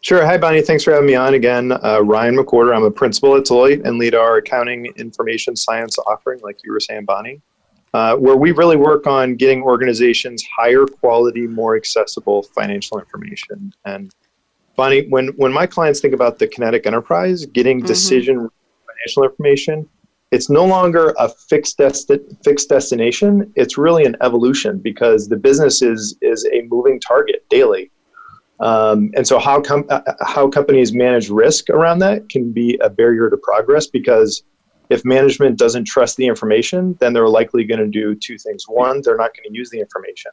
Sure. 0.00 0.26
Hi, 0.26 0.36
Bonnie. 0.36 0.62
Thanks 0.62 0.82
for 0.82 0.90
having 0.90 1.06
me 1.06 1.14
on 1.14 1.34
again. 1.34 1.70
Uh, 1.70 2.00
Ryan 2.02 2.36
McWhorter. 2.36 2.74
I'm 2.74 2.82
a 2.82 2.90
principal 2.90 3.36
at 3.36 3.44
Deloitte 3.44 3.84
and 3.84 3.98
lead 3.98 4.16
our 4.16 4.38
accounting 4.38 4.86
information 4.96 5.54
science 5.54 5.96
offering, 6.00 6.40
like 6.40 6.58
you 6.64 6.72
were 6.72 6.80
saying, 6.80 7.04
Bonnie 7.04 7.40
uh, 7.94 8.16
where 8.16 8.36
we 8.36 8.52
really 8.52 8.76
work 8.76 9.06
on 9.06 9.34
getting 9.36 9.62
organizations 9.62 10.42
higher 10.56 10.86
quality, 10.86 11.46
more 11.46 11.76
accessible 11.76 12.42
financial 12.42 12.98
information. 12.98 13.72
And 13.84 14.14
Bonnie, 14.76 15.08
when, 15.08 15.28
when 15.36 15.52
my 15.52 15.66
clients 15.66 16.00
think 16.00 16.14
about 16.14 16.38
the 16.38 16.46
Kinetic 16.46 16.86
Enterprise, 16.86 17.44
getting 17.46 17.78
mm-hmm. 17.78 17.86
decision 17.86 18.48
financial 18.86 19.24
information, 19.24 19.88
it's 20.30 20.48
no 20.48 20.64
longer 20.64 21.14
a 21.18 21.28
fixed, 21.28 21.76
desti- 21.76 22.42
fixed 22.42 22.70
destination. 22.70 23.52
It's 23.54 23.76
really 23.76 24.04
an 24.04 24.16
evolution 24.22 24.78
because 24.78 25.28
the 25.28 25.36
business 25.36 25.82
is, 25.82 26.16
is 26.22 26.48
a 26.50 26.62
moving 26.62 26.98
target 26.98 27.44
daily. 27.50 27.90
Um, 28.60 29.10
and 29.14 29.26
so, 29.26 29.38
how, 29.38 29.60
com- 29.60 29.86
uh, 29.90 30.00
how 30.20 30.48
companies 30.48 30.92
manage 30.92 31.28
risk 31.28 31.68
around 31.68 31.98
that 31.98 32.28
can 32.28 32.52
be 32.52 32.78
a 32.80 32.88
barrier 32.88 33.28
to 33.28 33.36
progress 33.36 33.88
because 33.88 34.44
if 34.92 35.04
management 35.04 35.58
doesn't 35.64 35.86
trust 35.94 36.14
the 36.16 36.26
information, 36.32 36.80
then 37.00 37.12
they're 37.14 37.34
likely 37.40 37.64
going 37.70 37.84
to 37.86 37.92
do 38.02 38.14
two 38.14 38.38
things. 38.44 38.64
One, 38.68 38.96
they're 39.02 39.22
not 39.24 39.30
going 39.34 39.48
to 39.50 39.56
use 39.60 39.70
the 39.70 39.80
information. 39.80 40.32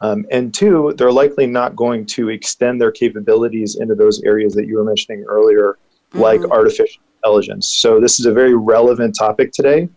Um, 0.00 0.26
and 0.36 0.52
two, 0.52 0.94
they're 0.96 1.18
likely 1.24 1.46
not 1.46 1.70
going 1.84 2.06
to 2.16 2.28
extend 2.28 2.74
their 2.80 2.90
capabilities 3.02 3.76
into 3.82 3.94
those 3.94 4.16
areas 4.32 4.52
that 4.54 4.66
you 4.66 4.74
were 4.78 4.84
mentioning 4.92 5.24
earlier, 5.36 5.68
mm-hmm. 5.74 6.20
like 6.26 6.42
artificial 6.58 7.00
intelligence. 7.18 7.68
So 7.68 8.00
this 8.00 8.18
is 8.20 8.26
a 8.26 8.32
very 8.32 8.54
relevant 8.54 9.12
topic 9.16 9.52
today, 9.52 9.88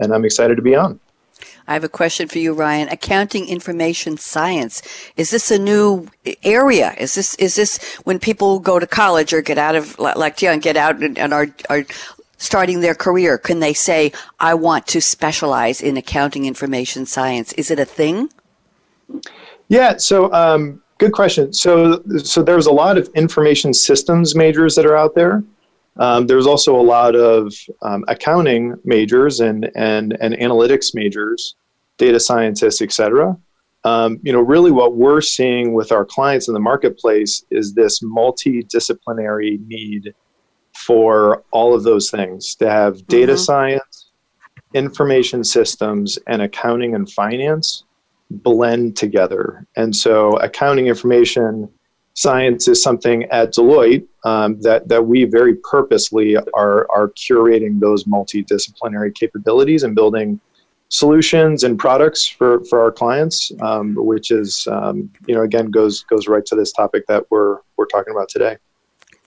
and 0.00 0.14
I'm 0.14 0.24
excited 0.24 0.56
to 0.56 0.62
be 0.62 0.74
on. 0.74 0.98
I 1.68 1.74
have 1.74 1.84
a 1.84 1.88
question 1.88 2.26
for 2.26 2.38
you, 2.38 2.52
Ryan. 2.52 2.88
Accounting 2.88 3.48
information 3.48 4.16
science. 4.16 4.82
Is 5.16 5.30
this 5.30 5.50
a 5.50 5.58
new 5.58 6.08
area? 6.42 6.94
Is 6.98 7.14
this, 7.14 7.34
is 7.36 7.54
this 7.54 7.78
when 8.06 8.18
people 8.18 8.58
go 8.58 8.78
to 8.78 8.86
college 8.86 9.32
or 9.32 9.40
get 9.40 9.58
out 9.58 9.76
of, 9.76 9.98
like, 9.98 10.42
yeah, 10.42 10.52
and 10.52 10.62
get 10.62 10.76
out 10.76 11.02
and, 11.02 11.16
and 11.18 11.32
are, 11.32 11.48
are 11.68 11.84
starting 12.40 12.80
their 12.80 12.94
career? 12.94 13.38
Can 13.38 13.60
they 13.60 13.74
say, 13.74 14.12
I 14.40 14.54
want 14.54 14.88
to 14.88 15.00
specialize 15.00 15.80
in 15.80 15.96
accounting 15.96 16.46
information 16.46 17.06
science? 17.06 17.52
Is 17.52 17.70
it 17.70 17.78
a 17.78 17.84
thing? 17.84 18.30
Yeah. 19.68 19.98
So, 19.98 20.32
um, 20.32 20.82
good 20.98 21.12
question. 21.12 21.52
So, 21.52 22.02
so 22.24 22.42
there's 22.42 22.66
a 22.66 22.72
lot 22.72 22.98
of 22.98 23.08
information 23.14 23.72
systems 23.72 24.34
majors 24.34 24.74
that 24.74 24.86
are 24.86 24.96
out 24.96 25.14
there. 25.14 25.44
Um, 25.98 26.26
there's 26.26 26.46
also 26.46 26.74
a 26.74 26.82
lot 26.82 27.14
of 27.14 27.52
um, 27.82 28.04
accounting 28.08 28.74
majors 28.84 29.40
and, 29.40 29.70
and, 29.74 30.16
and 30.20 30.34
analytics 30.34 30.94
majors, 30.94 31.56
data 31.98 32.18
scientists, 32.18 32.80
et 32.80 32.90
cetera. 32.90 33.36
Um, 33.84 34.18
you 34.22 34.32
know, 34.32 34.40
really 34.40 34.70
what 34.70 34.96
we're 34.96 35.20
seeing 35.20 35.74
with 35.74 35.92
our 35.92 36.04
clients 36.04 36.48
in 36.48 36.54
the 36.54 36.60
marketplace 36.60 37.44
is 37.50 37.74
this 37.74 38.00
multidisciplinary 38.00 39.58
need 39.66 40.14
for 40.86 41.44
all 41.50 41.74
of 41.74 41.82
those 41.82 42.10
things 42.10 42.54
to 42.56 42.70
have 42.70 43.06
data 43.06 43.32
mm-hmm. 43.32 43.42
science, 43.42 44.10
information 44.74 45.44
systems, 45.44 46.18
and 46.26 46.42
accounting 46.42 46.94
and 46.94 47.10
finance 47.10 47.84
blend 48.30 48.96
together. 48.96 49.66
And 49.76 49.94
so, 49.94 50.36
accounting 50.38 50.86
information 50.86 51.68
science 52.14 52.68
is 52.68 52.82
something 52.82 53.24
at 53.24 53.52
Deloitte 53.52 54.06
um, 54.24 54.60
that, 54.60 54.88
that 54.88 55.04
we 55.04 55.24
very 55.24 55.56
purposely 55.56 56.36
are, 56.54 56.86
are 56.90 57.10
curating 57.10 57.80
those 57.80 58.04
multidisciplinary 58.04 59.14
capabilities 59.14 59.84
and 59.84 59.94
building 59.94 60.40
solutions 60.88 61.62
and 61.62 61.78
products 61.78 62.26
for, 62.26 62.64
for 62.64 62.82
our 62.82 62.90
clients, 62.90 63.52
um, 63.60 63.94
which 63.94 64.30
is, 64.32 64.66
um, 64.70 65.08
you 65.26 65.34
know, 65.34 65.42
again, 65.42 65.70
goes, 65.70 66.02
goes 66.04 66.26
right 66.26 66.44
to 66.44 66.56
this 66.56 66.72
topic 66.72 67.06
that 67.06 67.24
we're, 67.30 67.58
we're 67.76 67.86
talking 67.86 68.12
about 68.12 68.28
today. 68.28 68.56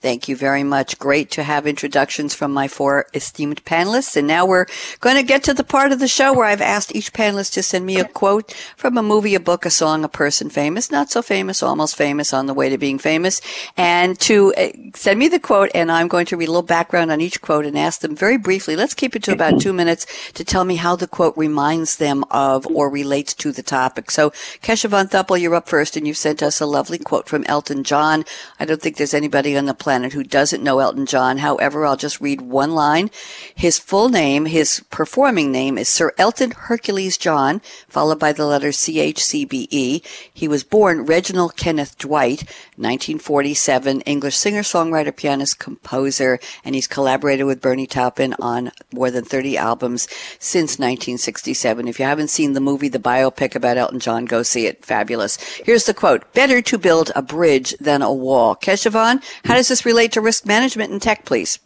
Thank 0.04 0.28
you 0.28 0.36
very 0.36 0.64
much. 0.64 0.98
Great 0.98 1.30
to 1.30 1.42
have 1.42 1.66
introductions 1.66 2.34
from 2.34 2.52
my 2.52 2.68
four 2.68 3.06
esteemed 3.14 3.64
panelists. 3.64 4.18
And 4.18 4.28
now 4.28 4.44
we're 4.44 4.66
going 5.00 5.16
to 5.16 5.22
get 5.22 5.42
to 5.44 5.54
the 5.54 5.64
part 5.64 5.92
of 5.92 5.98
the 5.98 6.08
show 6.08 6.30
where 6.34 6.44
I've 6.44 6.60
asked 6.60 6.94
each 6.94 7.14
panelist 7.14 7.54
to 7.54 7.62
send 7.62 7.86
me 7.86 7.98
a 7.98 8.04
quote 8.04 8.52
from 8.76 8.98
a 8.98 9.02
movie, 9.02 9.34
a 9.34 9.40
book, 9.40 9.64
a 9.64 9.70
song, 9.70 10.04
a 10.04 10.08
person 10.10 10.50
famous, 10.50 10.90
not 10.90 11.10
so 11.10 11.22
famous, 11.22 11.62
almost 11.62 11.96
famous, 11.96 12.34
on 12.34 12.44
the 12.44 12.52
way 12.52 12.68
to 12.68 12.76
being 12.76 12.98
famous, 12.98 13.40
and 13.78 14.20
to 14.20 14.52
uh, 14.58 14.68
send 14.94 15.18
me 15.18 15.26
the 15.26 15.40
quote. 15.40 15.70
And 15.74 15.90
I'm 15.90 16.08
going 16.08 16.26
to 16.26 16.36
read 16.36 16.48
a 16.48 16.52
little 16.52 16.60
background 16.60 17.10
on 17.10 17.22
each 17.22 17.40
quote 17.40 17.64
and 17.64 17.78
ask 17.78 18.02
them 18.02 18.14
very 18.14 18.36
briefly. 18.36 18.76
Let's 18.76 18.92
keep 18.92 19.16
it 19.16 19.22
to 19.22 19.32
about 19.32 19.58
two 19.58 19.72
minutes 19.72 20.06
to 20.34 20.44
tell 20.44 20.64
me 20.64 20.76
how 20.76 20.96
the 20.96 21.08
quote 21.08 21.34
reminds 21.34 21.96
them 21.96 22.26
of 22.30 22.66
or 22.66 22.90
relates 22.90 23.32
to 23.36 23.52
the 23.52 23.62
topic. 23.62 24.10
So, 24.10 24.32
Keshavan 24.60 25.08
Thuppel, 25.08 25.40
you're 25.40 25.54
up 25.54 25.66
first, 25.66 25.96
and 25.96 26.06
you've 26.06 26.18
sent 26.18 26.42
us 26.42 26.60
a 26.60 26.66
lovely 26.66 26.98
quote 26.98 27.26
from 27.26 27.44
Elton 27.44 27.84
John. 27.84 28.26
I 28.60 28.66
don't 28.66 28.82
think 28.82 28.98
there's 28.98 29.14
anybody 29.14 29.56
on 29.56 29.64
the 29.64 29.72
planet 29.72 29.93
planet 29.94 30.12
who 30.12 30.24
doesn't 30.24 30.64
know 30.64 30.80
Elton 30.80 31.06
John. 31.06 31.38
However, 31.38 31.86
I'll 31.86 31.96
just 31.96 32.20
read 32.20 32.40
one 32.40 32.74
line. 32.74 33.12
His 33.54 33.78
full 33.78 34.08
name, 34.08 34.46
his 34.46 34.82
performing 34.90 35.52
name 35.52 35.78
is 35.78 35.88
Sir 35.88 36.10
Elton 36.18 36.50
Hercules 36.50 37.16
John, 37.16 37.60
followed 37.86 38.18
by 38.18 38.32
the 38.32 38.44
letter 38.44 38.70
CHCBE. 38.70 40.04
He 40.34 40.48
was 40.48 40.64
born 40.64 41.04
Reginald 41.04 41.54
Kenneth 41.54 41.96
Dwight, 41.96 42.42
1947, 42.74 44.00
English 44.00 44.36
singer, 44.36 44.62
songwriter, 44.62 45.14
pianist, 45.14 45.60
composer, 45.60 46.40
and 46.64 46.74
he's 46.74 46.88
collaborated 46.88 47.46
with 47.46 47.60
Bernie 47.60 47.86
Taupin 47.86 48.34
on 48.40 48.72
more 48.92 49.12
than 49.12 49.24
30 49.24 49.56
albums 49.56 50.08
since 50.40 50.72
1967. 50.72 51.86
If 51.86 52.00
you 52.00 52.04
haven't 52.04 52.30
seen 52.30 52.54
the 52.54 52.60
movie, 52.60 52.88
the 52.88 52.98
biopic 52.98 53.54
about 53.54 53.76
Elton 53.76 54.00
John, 54.00 54.24
go 54.24 54.42
see 54.42 54.66
it. 54.66 54.84
Fabulous. 54.84 55.40
Here's 55.64 55.84
the 55.84 55.94
quote. 55.94 56.32
Better 56.32 56.60
to 56.62 56.78
build 56.78 57.12
a 57.14 57.22
bridge 57.22 57.76
than 57.78 58.02
a 58.02 58.12
wall. 58.12 58.56
Keshavan, 58.56 59.22
how 59.44 59.54
does 59.54 59.68
this 59.68 59.83
relate 59.84 60.12
to 60.12 60.20
risk 60.20 60.46
management 60.46 60.92
in 60.92 61.00
tech, 61.00 61.24
please? 61.24 61.58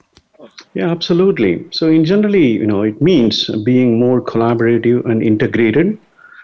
Yeah, 0.74 0.90
absolutely. 0.90 1.66
So, 1.70 1.88
in 1.88 2.04
generally, 2.04 2.46
you 2.46 2.66
know, 2.66 2.82
it 2.82 3.02
means 3.02 3.50
being 3.64 3.98
more 3.98 4.20
collaborative 4.20 5.04
and 5.04 5.22
integrated 5.22 5.98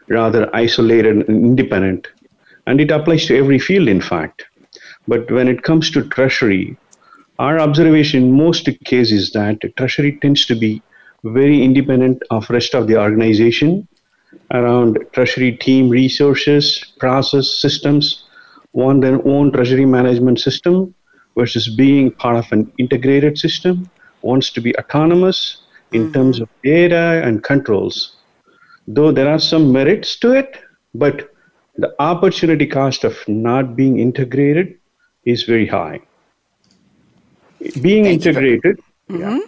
rather 0.08 0.54
isolated 0.54 1.16
and 1.16 1.28
independent. 1.28 2.08
And 2.66 2.80
it 2.80 2.90
applies 2.90 3.26
to 3.26 3.36
every 3.36 3.58
field, 3.58 3.88
in 3.88 4.00
fact. 4.00 4.44
But 5.06 5.30
when 5.30 5.48
it 5.48 5.62
comes 5.62 5.90
to 5.92 6.08
treasury, 6.08 6.76
our 7.38 7.58
observation 7.58 8.24
in 8.24 8.32
most 8.32 8.68
cases 8.84 9.32
that 9.32 9.60
treasury 9.76 10.18
tends 10.20 10.46
to 10.46 10.54
be 10.54 10.82
very 11.24 11.62
independent 11.62 12.22
of 12.30 12.48
rest 12.50 12.74
of 12.74 12.86
the 12.86 12.98
organization 13.00 13.86
around 14.52 14.98
treasury 15.12 15.52
team 15.52 15.88
resources, 15.88 16.84
process 16.98 17.48
systems, 17.48 18.24
want 18.72 19.00
their 19.00 19.26
own 19.26 19.52
treasury 19.52 19.86
management 19.86 20.40
system 20.40 20.94
versus 21.36 21.68
being 21.68 22.10
part 22.10 22.36
of 22.36 22.50
an 22.52 22.72
integrated 22.78 23.38
system, 23.38 23.90
wants 24.22 24.50
to 24.50 24.60
be 24.60 24.76
autonomous 24.78 25.58
in 25.92 26.04
mm-hmm. 26.04 26.12
terms 26.12 26.40
of 26.40 26.48
data 26.62 27.22
and 27.24 27.42
controls. 27.42 28.16
Though 28.86 29.12
there 29.12 29.28
are 29.28 29.38
some 29.38 29.72
merits 29.72 30.16
to 30.20 30.32
it, 30.32 30.58
but 30.94 31.30
the 31.76 31.94
opportunity 31.98 32.66
cost 32.66 33.04
of 33.04 33.16
not 33.26 33.76
being 33.76 33.98
integrated 33.98 34.78
is 35.24 35.42
very 35.44 35.66
high. 35.66 36.00
Being 37.80 38.04
Thank 38.04 38.26
integrated, 38.26 38.80
mm-hmm. 39.08 39.20
yeah, 39.20 39.40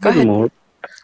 furthermore, 0.00 0.50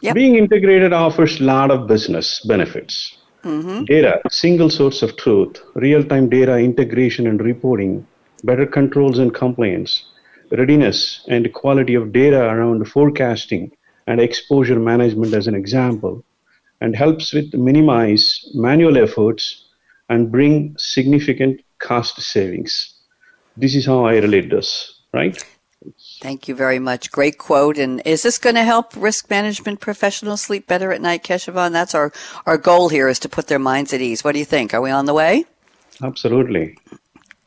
yep. 0.01 0.15
being 0.15 0.35
integrated 0.35 0.93
offers 0.93 1.39
a 1.39 1.43
lot 1.43 1.69
of 1.69 1.87
business 1.87 2.41
benefits. 2.45 3.17
Mm-hmm. 3.43 3.85
Data, 3.85 4.21
single 4.29 4.69
source 4.69 5.01
of 5.01 5.17
truth, 5.17 5.61
real 5.75 6.03
time 6.03 6.29
data 6.29 6.57
integration 6.57 7.27
and 7.27 7.41
reporting, 7.41 8.05
better 8.43 8.65
controls 8.65 9.19
and 9.19 9.33
compliance, 9.33 10.05
readiness 10.51 11.25
and 11.27 11.53
quality 11.53 11.95
of 11.95 12.11
data 12.11 12.43
around 12.49 12.87
forecasting 12.87 13.71
and 14.07 14.19
exposure 14.19 14.79
management 14.79 15.33
as 15.33 15.47
an 15.47 15.55
example, 15.55 16.23
and 16.81 16.95
helps 16.95 17.33
with 17.33 17.53
minimize 17.53 18.43
manual 18.53 18.97
efforts 18.97 19.65
and 20.09 20.31
bring 20.31 20.75
significant 20.77 21.61
cost 21.79 22.19
savings. 22.21 22.93
This 23.55 23.75
is 23.75 23.85
how 23.85 24.05
I 24.05 24.17
relate 24.17 24.49
this, 24.49 25.01
right? 25.13 25.41
Thank 26.21 26.47
you 26.47 26.55
very 26.55 26.79
much. 26.79 27.11
Great 27.11 27.37
quote. 27.37 27.77
And 27.77 28.01
is 28.05 28.21
this 28.23 28.37
going 28.37 28.55
to 28.55 28.63
help 28.63 28.93
risk 28.95 29.29
management 29.29 29.79
professionals 29.79 30.41
sleep 30.41 30.67
better 30.67 30.91
at 30.91 31.01
night, 31.01 31.23
Keshavan? 31.23 31.71
That's 31.71 31.95
our, 31.95 32.11
our 32.45 32.57
goal 32.57 32.89
here 32.89 33.07
is 33.07 33.19
to 33.19 33.29
put 33.29 33.47
their 33.47 33.59
minds 33.59 33.91
at 33.93 34.01
ease. 34.01 34.23
What 34.23 34.33
do 34.33 34.39
you 34.39 34.45
think? 34.45 34.73
Are 34.73 34.81
we 34.81 34.91
on 34.91 35.05
the 35.05 35.13
way? 35.13 35.45
Absolutely. 36.03 36.77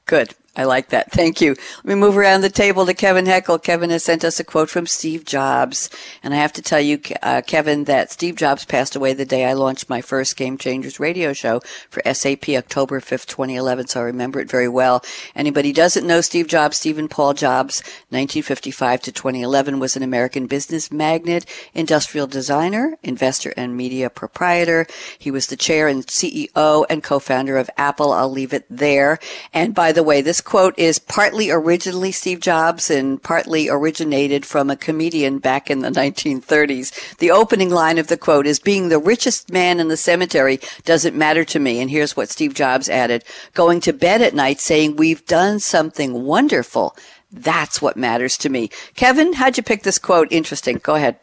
Good. 0.06 0.34
I 0.56 0.64
like 0.64 0.90
that. 0.90 1.10
Thank 1.10 1.40
you. 1.40 1.56
Let 1.78 1.84
me 1.84 1.94
move 1.96 2.16
around 2.16 2.42
the 2.42 2.48
table 2.48 2.86
to 2.86 2.94
Kevin 2.94 3.24
Heckel. 3.24 3.60
Kevin 3.60 3.90
has 3.90 4.04
sent 4.04 4.24
us 4.24 4.38
a 4.38 4.44
quote 4.44 4.70
from 4.70 4.86
Steve 4.86 5.24
Jobs. 5.24 5.90
And 6.22 6.32
I 6.32 6.36
have 6.36 6.52
to 6.52 6.62
tell 6.62 6.80
you, 6.80 7.00
uh, 7.22 7.42
Kevin, 7.44 7.84
that 7.84 8.12
Steve 8.12 8.36
Jobs 8.36 8.64
passed 8.64 8.94
away 8.94 9.14
the 9.14 9.24
day 9.24 9.46
I 9.46 9.54
launched 9.54 9.90
my 9.90 10.00
first 10.00 10.36
Game 10.36 10.56
Changers 10.56 11.00
radio 11.00 11.32
show 11.32 11.60
for 11.90 12.02
SAP 12.04 12.50
October 12.50 13.00
5th, 13.00 13.26
2011. 13.26 13.88
So 13.88 14.00
I 14.00 14.04
remember 14.04 14.38
it 14.38 14.48
very 14.48 14.68
well. 14.68 15.02
Anybody 15.34 15.72
doesn't 15.72 16.06
know 16.06 16.20
Steve 16.20 16.46
Jobs, 16.46 16.76
Steven 16.76 17.08
Paul 17.08 17.34
Jobs, 17.34 17.80
1955 18.10 19.02
to 19.02 19.12
2011 19.12 19.80
was 19.80 19.96
an 19.96 20.04
American 20.04 20.46
business 20.46 20.92
magnate, 20.92 21.46
industrial 21.74 22.28
designer, 22.28 22.96
investor, 23.02 23.52
and 23.56 23.76
media 23.76 24.08
proprietor. 24.08 24.86
He 25.18 25.32
was 25.32 25.48
the 25.48 25.56
chair 25.56 25.88
and 25.88 26.06
CEO 26.06 26.86
and 26.88 27.02
co-founder 27.02 27.56
of 27.56 27.68
Apple. 27.76 28.12
I'll 28.12 28.30
leave 28.30 28.52
it 28.52 28.66
there. 28.70 29.18
And 29.52 29.74
by 29.74 29.90
the 29.90 30.04
way, 30.04 30.20
this 30.20 30.43
quote 30.44 30.78
is 30.78 30.98
partly 30.98 31.50
originally 31.50 32.12
Steve 32.12 32.40
Jobs 32.40 32.90
and 32.90 33.22
partly 33.22 33.68
originated 33.68 34.44
from 34.44 34.70
a 34.70 34.76
comedian 34.76 35.38
back 35.38 35.70
in 35.70 35.80
the 35.80 35.90
1930s. 35.90 37.16
The 37.18 37.30
opening 37.30 37.70
line 37.70 37.98
of 37.98 38.08
the 38.08 38.16
quote 38.16 38.46
is 38.46 38.58
being 38.58 38.88
the 38.88 38.98
richest 38.98 39.50
man 39.50 39.80
in 39.80 39.88
the 39.88 39.96
cemetery 39.96 40.60
doesn't 40.84 41.16
matter 41.16 41.44
to 41.44 41.58
me. 41.58 41.80
And 41.80 41.90
here's 41.90 42.16
what 42.16 42.28
Steve 42.28 42.54
Jobs 42.54 42.88
added, 42.88 43.24
going 43.54 43.80
to 43.80 43.92
bed 43.92 44.22
at 44.22 44.34
night 44.34 44.60
saying 44.60 44.96
we've 44.96 45.24
done 45.26 45.60
something 45.60 46.24
wonderful. 46.24 46.96
That's 47.32 47.82
what 47.82 47.96
matters 47.96 48.36
to 48.38 48.48
me. 48.48 48.70
Kevin, 48.94 49.32
how'd 49.32 49.56
you 49.56 49.62
pick 49.62 49.82
this 49.82 49.98
quote? 49.98 50.28
Interesting. 50.30 50.80
Go 50.82 50.94
ahead. 50.94 51.18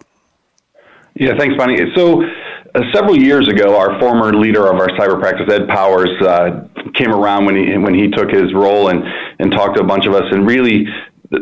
Yeah, 1.15 1.37
thanks, 1.37 1.55
Bonnie. 1.57 1.77
So, 1.95 2.23
uh, 2.73 2.81
several 2.93 3.17
years 3.17 3.47
ago, 3.47 3.77
our 3.77 3.99
former 3.99 4.33
leader 4.33 4.67
of 4.67 4.75
our 4.75 4.89
cyber 4.89 5.19
practice, 5.19 5.51
Ed 5.51 5.67
Powers, 5.67 6.09
uh, 6.21 6.67
came 6.93 7.11
around 7.11 7.45
when 7.45 7.55
he 7.55 7.77
when 7.77 7.93
he 7.93 8.09
took 8.09 8.29
his 8.29 8.53
role 8.53 8.89
and 8.89 9.03
and 9.39 9.51
talked 9.51 9.77
to 9.77 9.83
a 9.83 9.85
bunch 9.85 10.05
of 10.05 10.13
us, 10.13 10.23
and 10.31 10.47
really 10.47 10.85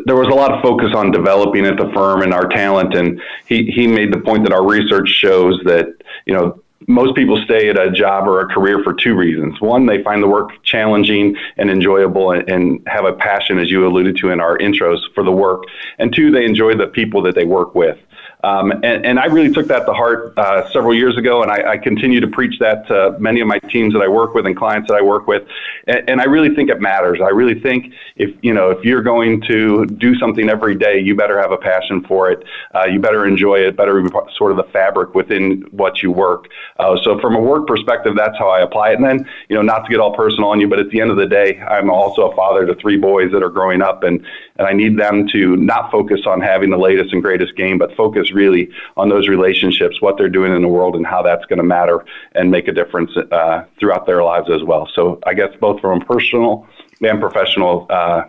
there 0.06 0.16
was 0.16 0.28
a 0.28 0.34
lot 0.34 0.52
of 0.52 0.62
focus 0.62 0.90
on 0.94 1.10
developing 1.10 1.66
at 1.66 1.76
the 1.76 1.90
firm 1.94 2.22
and 2.22 2.32
our 2.32 2.48
talent, 2.48 2.94
and 2.94 3.20
he 3.46 3.70
he 3.70 3.86
made 3.86 4.12
the 4.12 4.20
point 4.20 4.44
that 4.44 4.52
our 4.52 4.66
research 4.66 5.08
shows 5.08 5.60
that 5.64 5.86
you 6.26 6.34
know 6.34 6.60
most 6.88 7.14
people 7.14 7.40
stay 7.44 7.68
at 7.68 7.78
a 7.78 7.90
job 7.90 8.26
or 8.26 8.40
a 8.40 8.46
career 8.46 8.82
for 8.82 8.94
two 8.94 9.14
reasons. 9.14 9.60
One, 9.60 9.86
they 9.86 10.02
find 10.02 10.22
the 10.22 10.28
work 10.28 10.50
challenging 10.62 11.36
and 11.56 11.70
enjoyable 11.70 12.32
and, 12.32 12.48
and, 12.48 12.88
have 12.88 13.04
a 13.04 13.12
passion, 13.12 13.58
as 13.58 13.70
you 13.70 13.86
alluded 13.86 14.16
to 14.18 14.30
in 14.30 14.40
our 14.40 14.56
intros, 14.58 14.98
for 15.14 15.22
the 15.22 15.30
work. 15.30 15.64
And 15.98 16.12
two, 16.12 16.30
they 16.30 16.44
enjoy 16.44 16.74
the 16.74 16.86
people 16.86 17.22
that 17.22 17.34
they 17.34 17.44
work 17.44 17.74
with. 17.74 17.98
Um, 18.42 18.72
and, 18.72 19.04
and, 19.04 19.20
I 19.20 19.26
really 19.26 19.52
took 19.52 19.66
that 19.66 19.84
to 19.84 19.92
heart 19.92 20.32
uh, 20.38 20.70
several 20.70 20.94
years 20.94 21.16
ago, 21.18 21.42
and 21.42 21.50
I, 21.50 21.72
I, 21.72 21.76
continue 21.76 22.20
to 22.20 22.26
preach 22.26 22.58
that 22.58 22.86
to 22.88 23.14
many 23.18 23.40
of 23.40 23.46
my 23.46 23.58
teams 23.58 23.92
that 23.92 24.00
I 24.00 24.08
work 24.08 24.34
with 24.34 24.46
and 24.46 24.56
clients 24.56 24.88
that 24.88 24.94
I 24.94 25.02
work 25.02 25.26
with. 25.26 25.46
And, 25.86 26.08
and, 26.08 26.20
I 26.22 26.24
really 26.24 26.54
think 26.54 26.70
it 26.70 26.80
matters. 26.80 27.20
I 27.20 27.28
really 27.28 27.60
think 27.60 27.92
if 28.16 28.34
you 28.40 28.54
know 28.54 28.70
if 28.70 28.82
you're 28.82 29.02
going 29.02 29.42
to 29.42 29.84
do 29.84 30.16
something 30.18 30.48
every 30.48 30.74
day, 30.74 30.98
you 30.98 31.14
better 31.14 31.38
have 31.38 31.52
a 31.52 31.58
passion 31.58 32.02
for 32.04 32.30
it. 32.30 32.42
Uh, 32.74 32.84
you 32.84 32.98
better 32.98 33.26
enjoy 33.26 33.56
it. 33.56 33.76
Better 33.76 34.00
be 34.00 34.08
sort 34.36 34.52
of 34.52 34.56
the 34.56 34.72
fabric 34.72 35.14
within 35.14 35.62
what 35.72 36.02
you 36.02 36.10
work. 36.10 36.48
Uh, 36.78 36.96
so 37.02 37.18
from 37.20 37.36
a 37.36 37.40
work 37.40 37.66
perspective, 37.66 38.14
that's 38.16 38.38
how 38.38 38.48
I 38.48 38.60
apply 38.60 38.92
it. 38.92 38.94
And 38.94 39.04
then 39.04 39.28
you 39.50 39.56
know, 39.56 39.62
not 39.62 39.80
to 39.84 39.90
get 39.90 40.00
all 40.00 40.14
personal 40.14 40.48
on 40.48 40.60
you, 40.60 40.68
but 40.68 40.78
at 40.78 40.88
the 40.88 41.00
end 41.02 41.10
of 41.10 41.18
the 41.18 41.26
day, 41.26 41.60
I'm 41.60 41.90
also 41.90 42.30
a 42.30 42.34
father 42.34 42.64
to 42.64 42.74
three 42.76 42.96
boys 42.96 43.32
that 43.32 43.42
are 43.42 43.50
growing 43.50 43.82
up, 43.82 44.02
and 44.02 44.24
and 44.56 44.66
I 44.66 44.72
need 44.72 44.98
them 44.98 45.28
to 45.28 45.56
not 45.56 45.90
focus 45.90 46.20
on 46.26 46.40
having 46.40 46.70
the 46.70 46.78
latest 46.78 47.12
and 47.12 47.22
greatest 47.22 47.54
game, 47.56 47.76
but 47.76 47.94
focus 47.96 48.29
really 48.32 48.70
on 48.96 49.08
those 49.08 49.28
relationships, 49.28 50.00
what 50.00 50.16
they're 50.16 50.28
doing 50.28 50.54
in 50.54 50.62
the 50.62 50.68
world, 50.68 50.96
and 50.96 51.06
how 51.06 51.22
that's 51.22 51.44
going 51.46 51.58
to 51.58 51.64
matter 51.64 52.04
and 52.34 52.50
make 52.50 52.68
a 52.68 52.72
difference 52.72 53.10
uh, 53.16 53.64
throughout 53.78 54.06
their 54.06 54.22
lives 54.22 54.50
as 54.50 54.62
well. 54.62 54.88
So 54.94 55.18
I 55.26 55.34
guess 55.34 55.54
both 55.60 55.80
from 55.80 56.00
a 56.00 56.04
personal 56.04 56.66
and 57.00 57.20
professional 57.20 57.86
uh, 57.90 58.24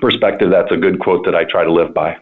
perspective, 0.00 0.50
that's 0.50 0.72
a 0.72 0.76
good 0.76 1.00
quote 1.00 1.24
that 1.24 1.34
I 1.34 1.44
try 1.44 1.64
to 1.64 1.72
live 1.72 1.94
by. 1.94 2.18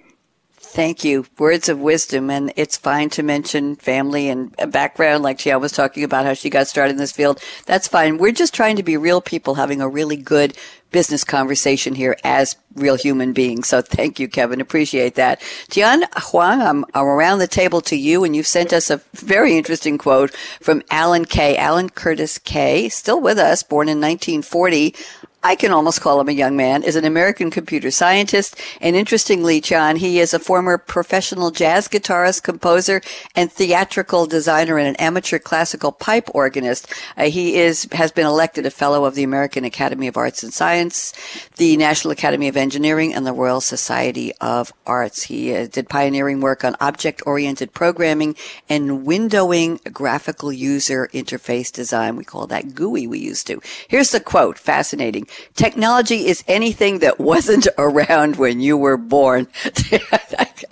Thank 0.61 1.03
you. 1.03 1.25
Words 1.39 1.71
of 1.71 1.81
wisdom. 1.81 2.29
And 2.29 2.53
it's 2.55 2.77
fine 2.77 3.09
to 3.11 3.23
mention 3.23 3.77
family 3.77 4.29
and 4.29 4.55
background, 4.71 5.23
like 5.23 5.39
Tian 5.39 5.61
was 5.61 5.73
talking 5.73 6.05
about 6.05 6.27
how 6.27 6.35
she 6.35 6.51
got 6.51 6.69
started 6.69 6.93
in 6.93 6.97
this 6.99 7.11
field. 7.11 7.43
That's 7.65 7.89
fine. 7.89 8.19
We're 8.19 8.33
just 8.33 8.53
trying 8.53 8.77
to 8.77 8.83
be 8.83 8.99
real 8.99 9.23
people 9.23 9.55
having 9.55 9.81
a 9.81 9.89
really 9.89 10.17
good 10.17 10.57
business 10.91 11.25
conversation 11.25 11.95
here 11.95 12.17
as 12.23 12.57
real 12.79 12.97
human 12.97 13.33
beings. 13.33 13.69
So 13.69 13.83
thank 13.83 14.19
you, 14.19 14.29
Kevin. 14.29 14.61
Appreciate 14.61 15.15
that. 15.17 15.41
Tian 15.69 16.05
Huang, 16.17 16.63
I'm, 16.63 16.85
I'm 16.95 17.05
around 17.05 17.39
the 17.39 17.47
table 17.47 17.81
to 17.83 17.97
you, 17.97 18.25
and 18.25 18.35
you've 18.35 18.47
sent 18.47 18.73
us 18.73 18.91
a 18.91 19.01
very 19.15 19.57
interesting 19.57 19.99
quote 19.99 20.35
from 20.61 20.83
Alan 20.91 21.25
Kay. 21.25 21.57
Alan 21.57 21.91
Curtis 21.91 22.39
Kay, 22.39 22.89
still 22.89 23.21
with 23.21 23.39
us, 23.39 23.63
born 23.63 23.89
in 23.89 24.01
1940. 24.01 24.95
I 25.43 25.55
can 25.55 25.71
almost 25.71 26.01
call 26.01 26.21
him 26.21 26.29
a 26.29 26.33
young 26.33 26.57
man, 26.57 26.83
is 26.83 26.97
an 26.97 27.05
American 27.05 27.51
computer 27.51 27.93
scientist. 27.93 28.61
And 28.81 28.97
interestingly, 28.97 29.61
John, 29.61 29.95
he 29.95 30.19
is 30.19 30.35
a 30.35 30.41
former 30.41 30.79
professional 30.79 31.53
jazz 31.53 31.87
guitarist, 31.87 32.43
composer, 32.43 33.01
and 33.37 33.51
theatrical 33.51 34.27
designer 34.27 34.79
and 34.79 34.89
an 34.89 34.97
amateur 34.97 35.39
classical 35.39 35.93
pipe 35.93 36.29
organist. 36.35 36.93
Uh, 37.17 37.31
he 37.31 37.55
is, 37.55 37.87
has 37.93 38.11
been 38.11 38.27
elected 38.27 38.67
a 38.67 38.71
fellow 38.71 39.05
of 39.05 39.15
the 39.15 39.23
American 39.23 39.65
Academy 39.65 40.09
of 40.09 40.17
Arts 40.17 40.43
and 40.43 40.53
Science, 40.53 41.13
the 41.57 41.77
National 41.77 42.11
Academy 42.11 42.49
of 42.49 42.57
Engineering, 42.57 42.68
and 42.75 43.27
the 43.27 43.33
Royal 43.33 43.61
Society 43.61 44.33
of 44.41 44.73
Arts. 44.87 45.25
He 45.25 45.55
uh, 45.55 45.67
did 45.67 45.89
pioneering 45.89 46.41
work 46.41 46.65
on 46.65 46.77
object-oriented 46.81 47.73
programming 47.73 48.37
and 48.69 49.07
windowing 49.07 49.93
graphical 49.93 50.53
user 50.53 51.09
interface 51.13 51.73
design. 51.73 52.17
We 52.17 52.25
call 52.25 52.47
that 52.49 52.75
GUI 52.75 53.07
we 53.07 53.19
used 53.19 53.47
to. 53.49 53.61
Here's 53.89 54.11
the 54.11 54.21
quote, 54.21 54.59
fascinating. 54.59 55.27
Technology 55.55 56.27
is 56.27 56.45
anything 56.47 57.01
that 57.01 57.19
wasn't 57.19 57.69
around 57.79 58.37
when 58.37 58.61
you 58.61 58.77
were 58.77 58.97
born. 58.97 59.49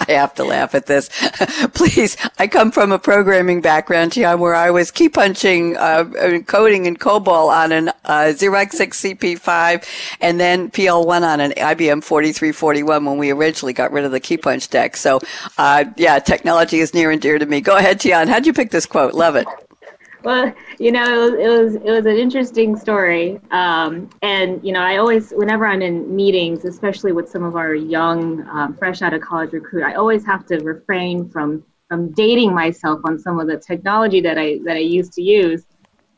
I 0.09 0.13
have 0.13 0.35
to 0.35 0.45
laugh 0.45 0.75
at 0.75 0.87
this. 0.87 1.09
Please, 1.75 2.17
I 2.39 2.47
come 2.47 2.71
from 2.71 2.93
a 2.93 2.99
programming 2.99 3.61
background, 3.61 4.13
John, 4.13 4.41
where 4.41 4.55
I 4.55 4.71
was 4.71 4.91
key 4.91 5.09
punching, 5.09 5.77
uh, 5.77 6.41
coding 6.47 6.87
in 6.87 6.97
COBOL 6.97 7.49
on 7.49 7.73
an 7.73 7.89
uh, 8.05 8.33
Xerox 8.33 8.81
XCP5 8.81 9.85
and 10.21 10.39
then 10.39 10.71
PL1 10.71 11.23
on 11.23 11.41
an 11.41 11.53
IBM 11.77 12.03
4341 12.03 13.05
when 13.05 13.19
we 13.19 13.31
originally 13.31 13.73
got 13.73 13.93
rid 13.93 14.05
of 14.05 14.13
the 14.13 14.21
key 14.21 14.37
punch 14.37 14.69
deck. 14.71 14.97
So, 14.97 15.21
uh, 15.59 15.85
yeah, 15.97 16.19
technology 16.19 16.81
is 16.81 16.95
near 16.95 17.11
and 17.11 17.21
dear 17.21 17.39
to 17.39 17.47
me. 17.47 17.61
Go 17.61 17.77
ahead, 17.77 18.01
Tian. 18.01 18.29
How'd 18.29 18.47
you 18.47 18.53
pick 18.53 18.71
this 18.71 18.87
quote? 18.87 19.15
Love 19.15 19.37
it. 19.37 19.47
Well, 20.27 20.53
you 20.81 20.91
know, 20.91 21.05
it 21.05 21.21
was 21.21 21.35
it 21.35 21.49
was, 21.49 21.75
it 21.77 21.91
was 21.91 22.07
an 22.07 22.17
interesting 22.17 22.77
story, 22.77 23.41
um, 23.53 24.11
and 24.23 24.61
you 24.65 24.73
know, 24.73 24.81
I 24.81 24.97
always, 24.97 25.31
whenever 25.31 25.69
I'm 25.69 25.83
in 25.83 26.17
meetings, 26.17 26.65
especially 26.65 27.13
with 27.13 27.29
some 27.29 27.45
of 27.45 27.55
our 27.55 27.77
young, 27.77 28.45
um, 28.49 28.75
fresh 28.75 29.03
out 29.03 29.15
of 29.15 29.21
college 29.21 29.53
recruit, 29.53 29.85
I 29.85 29.95
always 29.95 30.27
have 30.27 30.45
to 30.47 30.59
refrain 30.65 31.29
from 31.29 31.65
from 31.89 32.11
dating 32.11 32.53
myself 32.53 33.01
on 33.05 33.21
some 33.21 33.39
of 33.39 33.47
the 33.47 33.57
technology 33.57 34.21
that 34.23 34.37
I 34.37 34.59
that 34.65 34.77
I 34.77 34.81
used 34.81 35.13
to 35.13 35.23
use. 35.23 35.65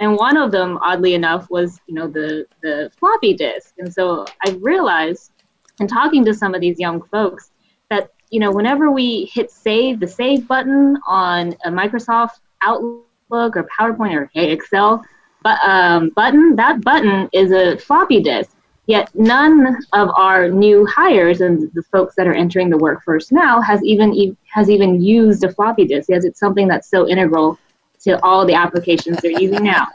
And 0.00 0.16
one 0.16 0.38
of 0.38 0.52
them, 0.52 0.78
oddly 0.80 1.12
enough, 1.12 1.50
was 1.50 1.78
you 1.86 1.94
know 1.94 2.06
the 2.08 2.46
the 2.62 2.90
floppy 2.98 3.34
disk. 3.34 3.74
And 3.78 3.92
so 3.92 4.24
I 4.46 4.52
realized, 4.52 5.32
in 5.80 5.88
talking 5.88 6.24
to 6.24 6.34
some 6.34 6.54
of 6.54 6.60
these 6.60 6.78
young 6.78 7.02
folks, 7.02 7.50
that 7.90 8.10
you 8.30 8.40
know 8.40 8.50
whenever 8.50 8.90
we 8.90 9.30
hit 9.32 9.50
save, 9.50 10.00
the 10.00 10.08
save 10.08 10.46
button 10.46 10.98
on 11.06 11.54
a 11.64 11.70
Microsoft 11.70 12.40
Outlook 12.62 13.56
or 13.56 13.68
PowerPoint 13.78 14.14
or 14.14 14.30
Excel 14.34 15.04
but, 15.42 15.58
um, 15.62 16.10
button, 16.10 16.56
that 16.56 16.82
button 16.82 17.28
is 17.32 17.52
a 17.52 17.76
floppy 17.78 18.20
disk. 18.20 18.50
Yet 18.86 19.10
none 19.14 19.78
of 19.92 20.08
our 20.16 20.48
new 20.48 20.86
hires 20.86 21.42
and 21.42 21.70
the 21.74 21.82
folks 21.82 22.14
that 22.16 22.26
are 22.26 22.32
entering 22.32 22.70
the 22.70 22.78
workforce 22.78 23.30
now 23.30 23.60
has 23.60 23.84
even 23.84 24.36
has 24.46 24.70
even 24.70 25.02
used 25.02 25.44
a 25.44 25.52
floppy 25.52 25.84
disk. 25.84 26.08
Yes, 26.08 26.24
it's 26.24 26.40
something 26.40 26.66
that's 26.66 26.88
so 26.88 27.06
integral 27.06 27.58
to 28.00 28.22
all 28.24 28.46
the 28.46 28.54
applications 28.54 29.18
they're 29.18 29.40
using 29.40 29.64
now. 29.64 29.86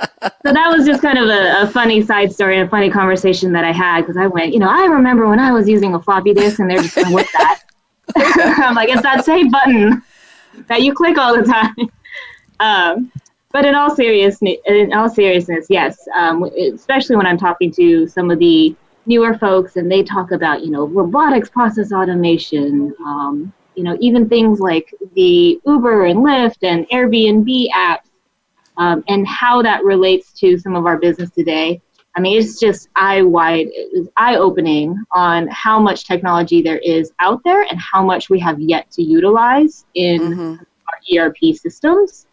so 0.00 0.52
that 0.52 0.74
was 0.74 0.86
just 0.86 1.02
kind 1.02 1.18
of 1.18 1.28
a, 1.28 1.62
a, 1.62 1.66
funny 1.68 2.02
side 2.02 2.32
story 2.32 2.58
and 2.58 2.66
a 2.66 2.70
funny 2.70 2.90
conversation 2.90 3.52
that 3.52 3.64
I 3.64 3.72
had 3.72 4.02
because 4.02 4.16
I 4.16 4.26
went, 4.26 4.52
you 4.52 4.58
know, 4.58 4.68
I 4.68 4.86
remember 4.86 5.28
when 5.28 5.38
I 5.38 5.52
was 5.52 5.68
using 5.68 5.94
a 5.94 6.00
floppy 6.00 6.34
disk 6.34 6.58
and 6.58 6.70
they're 6.70 6.82
just 6.82 6.94
going, 6.94 7.12
what's 7.12 7.32
that? 7.32 7.62
I'm 8.16 8.74
like, 8.74 8.88
it's 8.88 9.02
that 9.02 9.24
same 9.24 9.50
button 9.50 10.02
that 10.68 10.82
you 10.82 10.94
click 10.94 11.18
all 11.18 11.36
the 11.36 11.44
time. 11.44 11.74
Um, 12.60 13.10
but 13.52 13.64
in 13.64 13.74
all 13.74 13.88
seriousness, 13.96 14.58
in 14.66 14.92
all 14.92 15.08
seriousness, 15.08 15.66
yes. 15.70 16.06
Um, 16.14 16.44
especially 16.44 17.16
when 17.16 17.26
I'm 17.26 17.38
talking 17.38 17.72
to 17.72 18.06
some 18.06 18.30
of 18.30 18.38
the 18.38 18.76
newer 19.06 19.34
folks, 19.38 19.76
and 19.76 19.90
they 19.90 20.02
talk 20.02 20.30
about 20.30 20.62
you 20.62 20.70
know 20.70 20.86
robotics, 20.86 21.48
process 21.48 21.90
automation, 21.90 22.94
um, 23.04 23.52
you 23.80 23.84
know 23.84 23.96
even 23.98 24.28
things 24.28 24.60
like 24.60 24.94
the 25.14 25.58
Uber 25.64 26.04
and 26.04 26.18
Lyft 26.18 26.58
and 26.60 26.86
Airbnb 26.90 27.70
apps, 27.70 28.10
um, 28.76 29.02
and 29.08 29.26
how 29.26 29.62
that 29.62 29.82
relates 29.84 30.32
to 30.34 30.58
some 30.58 30.76
of 30.76 30.84
our 30.84 30.98
business 30.98 31.30
today. 31.30 31.80
I 32.14 32.20
mean, 32.20 32.38
it's 32.38 32.60
just 32.60 32.90
eye 32.94 33.22
wide, 33.22 33.68
eye 34.18 34.36
opening 34.36 35.02
on 35.12 35.48
how 35.48 35.80
much 35.80 36.04
technology 36.04 36.60
there 36.60 36.76
is 36.76 37.10
out 37.20 37.40
there 37.42 37.62
and 37.62 37.80
how 37.80 38.04
much 38.04 38.28
we 38.28 38.38
have 38.40 38.60
yet 38.60 38.90
to 38.90 39.02
utilize 39.02 39.86
in 39.94 40.20
mm-hmm. 40.20 41.18
our 41.22 41.26
ERP 41.28 41.54
systems. 41.54 42.26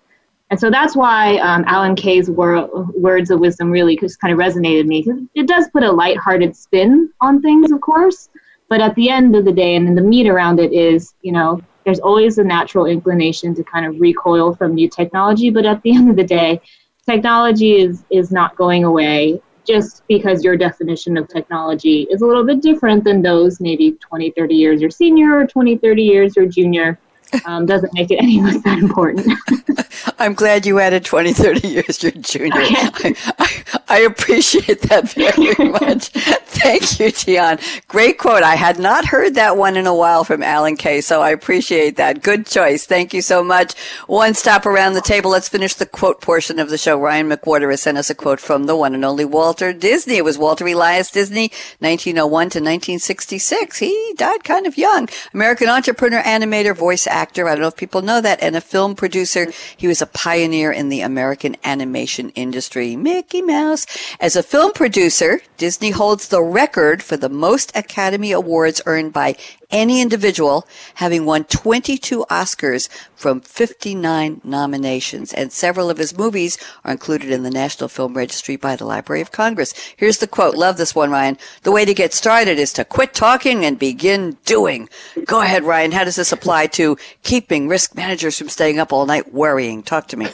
And 0.50 0.60
so 0.60 0.70
that's 0.70 0.98
why 0.98 1.38
um, 1.38 1.64
Alan 1.66 1.96
Kay's 1.96 2.30
wor- 2.30 2.68
words 2.98 3.32
of 3.32 3.40
wisdom 3.40 3.72
really 3.72 3.96
just 3.96 4.20
kind 4.20 4.34
of 4.34 4.40
resonated 4.40 4.86
me 4.86 5.02
because 5.02 5.22
it 5.34 5.48
does 5.48 5.70
put 5.70 5.84
a 5.84 5.92
lighthearted 5.92 6.58
spin 6.58 7.10
on 7.22 7.42
things, 7.42 7.72
of 7.72 7.80
course. 7.80 8.28
But 8.70 8.82
at 8.82 8.96
the 8.96 9.10
end 9.10 9.36
of 9.36 9.46
the 9.46 9.52
day, 9.52 9.76
and 9.76 9.88
in 9.88 9.96
the 9.96 10.02
meat 10.02 10.28
around 10.28 10.60
it 10.60 10.74
is, 10.74 11.14
you 11.22 11.32
know, 11.32 11.62
there's 11.86 12.00
always 12.00 12.38
a 12.38 12.44
natural 12.44 12.86
inclination 12.86 13.56
to 13.56 13.64
kind 13.64 13.86
of 13.86 14.00
recoil 14.00 14.54
from 14.54 14.76
new 14.76 14.90
technology. 14.90 15.50
But 15.50 15.66
at 15.66 15.82
the 15.84 15.92
end 15.96 16.10
of 16.10 16.16
the 16.16 16.24
day, 16.24 16.62
technology 17.06 17.78
is 17.78 18.04
is 18.10 18.32
not 18.32 18.56
going 18.56 18.84
away 18.84 19.42
just 19.66 20.04
because 20.08 20.44
your 20.44 20.56
definition 20.56 21.18
of 21.18 21.28
technology 21.28 22.08
is 22.10 22.22
a 22.22 22.26
little 22.26 22.46
bit 22.46 22.62
different 22.62 23.04
than 23.04 23.22
those 23.22 23.60
maybe 23.60 23.92
20, 23.92 24.32
30 24.32 24.56
years 24.56 24.82
your 24.82 24.90
senior 24.90 25.38
or 25.38 25.46
20, 25.46 25.78
30 25.78 26.04
years 26.04 26.36
your 26.36 26.46
junior 26.46 26.98
um, 27.46 27.66
doesn't 27.66 27.94
make 27.94 28.10
it 28.12 28.16
any 28.22 28.42
less 28.42 28.62
that 28.64 28.80
important. 28.80 29.28
I'm 30.20 30.34
glad 30.34 30.66
you 30.66 30.80
added 30.80 31.06
20, 31.06 31.34
30 31.34 31.68
years 31.68 32.02
your 32.02 32.12
junior. 32.14 32.54
I, 32.56 33.16
I, 33.40 33.57
I, 33.90 34.00
appreciate 34.00 34.82
that 34.84 35.10
very 35.12 35.70
much. 35.70 36.10
Thank 36.10 37.00
you, 37.00 37.12
Tian. 37.12 37.60
Great 37.88 38.18
quote. 38.18 38.44
I 38.44 38.56
had 38.56 38.80
not 38.80 39.06
heard 39.06 39.36
that 39.36 39.58
one 39.58 39.78
in 39.78 39.88
a 39.88 39.96
while 39.96 40.24
from 40.24 40.44
Alan 40.44 40.78
Kay, 40.78 41.02
so 41.02 41.22
I 41.22 41.32
appreciate 41.32 41.98
that. 41.98 42.22
Good 42.22 42.46
choice. 42.46 42.86
Thank 42.86 43.14
you 43.14 43.22
so 43.22 43.44
much. 43.44 43.78
One 44.08 44.34
stop 44.34 44.66
around 44.66 44.94
the 44.94 45.02
table. 45.02 45.32
Let's 45.32 45.50
finish 45.50 45.74
the 45.74 45.86
quote 45.86 46.22
portion 46.22 46.60
of 46.60 46.70
the 46.70 46.78
show. 46.78 47.00
Ryan 47.00 47.30
McWhorter 47.30 47.70
has 47.72 47.82
sent 47.82 47.98
us 47.98 48.10
a 48.10 48.16
quote 48.16 48.40
from 48.40 48.66
the 48.66 48.76
one 48.76 48.94
and 48.94 49.04
only 49.04 49.26
Walter 49.26 49.74
Disney. 49.74 50.18
It 50.18 50.26
was 50.26 50.38
Walter 50.38 50.68
Elias 50.68 51.12
Disney, 51.12 51.50
1901 51.80 52.30
to 52.30 52.60
1966. 52.60 53.78
He 53.80 54.14
died 54.18 54.44
kind 54.44 54.66
of 54.66 54.78
young. 54.78 55.10
American 55.34 55.70
entrepreneur, 55.70 56.22
animator, 56.22 56.76
voice 56.76 57.08
actor. 57.08 57.48
I 57.48 57.52
don't 57.52 57.62
know 57.62 57.68
if 57.68 57.76
people 57.76 58.02
know 58.02 58.22
that, 58.22 58.42
and 58.42 58.56
a 58.56 58.62
film 58.62 58.96
producer. 58.96 59.52
He 59.76 59.88
was 59.88 60.02
a 60.02 60.08
pioneer 60.08 60.72
in 60.72 60.90
the 60.90 61.02
American 61.02 61.58
animation 61.64 62.30
industry. 62.32 62.96
Mickey 62.96 63.42
Mouse 63.42 63.57
Angeles. 63.58 63.86
As 64.20 64.36
a 64.36 64.44
film 64.44 64.72
producer, 64.72 65.42
Disney 65.58 65.90
holds 65.92 66.28
the 66.28 66.42
record 66.42 67.02
for 67.02 67.18
the 67.18 67.30
most 67.30 67.76
Academy 67.76 68.32
Awards 68.32 68.82
earned 68.86 69.14
by 69.14 69.36
any 69.70 70.00
individual, 70.02 70.66
having 70.96 71.26
won 71.26 71.44
22 71.44 72.26
Oscars 72.30 72.88
from 73.16 73.42
59 73.42 74.42
nominations. 74.44 75.34
And 75.34 75.52
several 75.52 75.90
of 75.90 75.98
his 75.98 76.18
movies 76.18 76.58
are 76.86 76.92
included 76.92 77.32
in 77.32 77.44
the 77.44 77.50
National 77.50 77.90
Film 77.90 78.14
Registry 78.14 78.56
by 78.56 78.76
the 78.76 78.86
Library 78.86 79.22
of 79.22 79.32
Congress. 79.32 79.74
Here's 79.98 80.20
the 80.20 80.28
quote. 80.28 80.56
Love 80.56 80.78
this 80.78 80.96
one, 80.96 81.12
Ryan. 81.12 81.38
The 81.64 81.72
way 81.72 81.84
to 81.84 81.94
get 81.94 82.14
started 82.14 82.60
is 82.60 82.72
to 82.74 82.86
quit 82.86 83.14
talking 83.14 83.66
and 83.66 83.78
begin 83.78 84.38
doing. 84.46 84.88
Go 85.26 85.42
ahead, 85.42 85.64
Ryan. 85.64 85.92
How 85.92 86.04
does 86.04 86.16
this 86.16 86.32
apply 86.32 86.68
to 86.68 86.98
keeping 87.24 87.68
risk 87.68 87.96
managers 87.96 88.38
from 88.38 88.50
staying 88.50 88.80
up 88.80 88.94
all 88.94 89.06
night 89.06 89.34
worrying? 89.34 89.84
Talk 89.84 90.08
to 90.10 90.18
me. 90.18 90.28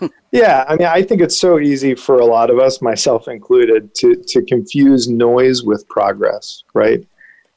yeah, 0.32 0.64
I 0.66 0.76
mean, 0.76 0.88
I 0.88 1.02
think 1.02 1.20
it's 1.20 1.36
so 1.36 1.58
easy 1.60 1.94
for 1.94 2.16
a 2.16 2.24
lot 2.24 2.48
of 2.48 2.58
us, 2.58 2.80
myself 2.80 3.28
included, 3.28 3.94
to 3.96 4.16
to 4.16 4.42
confuse 4.42 5.06
noise 5.06 5.62
with 5.62 5.86
progress, 5.88 6.64
right? 6.72 7.06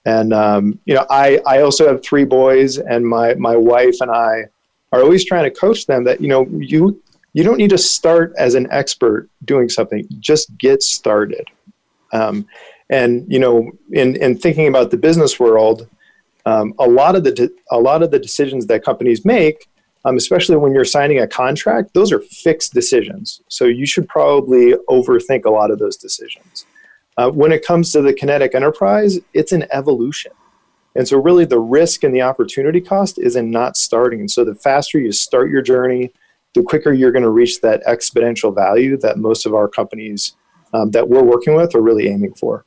And 0.05 0.33
um, 0.33 0.77
you 0.85 0.93
know, 0.93 1.05
I 1.09 1.39
I 1.47 1.61
also 1.61 1.87
have 1.87 2.03
three 2.03 2.25
boys, 2.25 2.77
and 2.77 3.07
my 3.07 3.33
my 3.35 3.55
wife 3.55 3.95
and 4.01 4.11
I 4.11 4.43
are 4.91 5.01
always 5.01 5.23
trying 5.23 5.45
to 5.45 5.51
coach 5.51 5.87
them 5.87 6.03
that 6.03 6.19
you 6.19 6.27
know 6.27 6.47
you 6.51 7.01
you 7.31 7.45
don't 7.45 7.57
need 7.57 7.69
to 7.69 7.77
start 7.77 8.33
as 8.37 8.55
an 8.55 8.67
expert 8.71 9.29
doing 9.45 9.69
something; 9.69 10.05
just 10.19 10.55
get 10.57 10.83
started. 10.83 11.47
Um, 12.11 12.45
and 12.89 13.25
you 13.31 13.39
know, 13.39 13.71
in 13.93 14.17
in 14.17 14.37
thinking 14.37 14.67
about 14.67 14.91
the 14.91 14.97
business 14.97 15.39
world, 15.39 15.87
um, 16.45 16.73
a 16.77 16.87
lot 16.87 17.15
of 17.15 17.23
the 17.23 17.31
de- 17.31 17.55
a 17.71 17.79
lot 17.79 18.03
of 18.03 18.11
the 18.11 18.19
decisions 18.19 18.67
that 18.67 18.83
companies 18.83 19.23
make, 19.23 19.69
um, 20.05 20.17
especially 20.17 20.55
when 20.55 20.73
you're 20.73 20.85
signing 20.85 21.19
a 21.19 21.27
contract, 21.27 21.93
those 21.93 22.11
are 22.11 22.19
fixed 22.19 22.73
decisions. 22.73 23.41
So 23.49 23.65
you 23.65 23.87
should 23.87 24.07
probably 24.07 24.73
overthink 24.87 25.45
a 25.45 25.49
lot 25.49 25.71
of 25.71 25.79
those 25.79 25.97
decisions. 25.97 26.65
Uh, 27.17 27.31
when 27.31 27.51
it 27.51 27.65
comes 27.65 27.91
to 27.91 28.01
the 28.01 28.13
kinetic 28.13 28.53
enterprise, 28.53 29.19
it's 29.33 29.51
an 29.51 29.65
evolution. 29.71 30.31
And 30.95 31.07
so, 31.07 31.17
really, 31.17 31.43
the 31.43 31.59
risk 31.59 32.03
and 32.03 32.15
the 32.15 32.21
opportunity 32.21 32.79
cost 32.79 33.19
is 33.19 33.35
in 33.35 33.51
not 33.51 33.75
starting. 33.75 34.21
And 34.21 34.31
so, 34.31 34.45
the 34.45 34.55
faster 34.55 34.97
you 34.97 35.11
start 35.11 35.49
your 35.49 35.61
journey, 35.61 36.13
the 36.53 36.63
quicker 36.63 36.93
you're 36.93 37.11
going 37.11 37.23
to 37.23 37.29
reach 37.29 37.59
that 37.61 37.83
exponential 37.85 38.53
value 38.55 38.97
that 38.97 39.17
most 39.17 39.45
of 39.45 39.53
our 39.53 39.67
companies 39.67 40.35
um, 40.73 40.91
that 40.91 41.09
we're 41.09 41.23
working 41.23 41.55
with 41.55 41.75
are 41.75 41.81
really 41.81 42.07
aiming 42.07 42.33
for. 42.33 42.63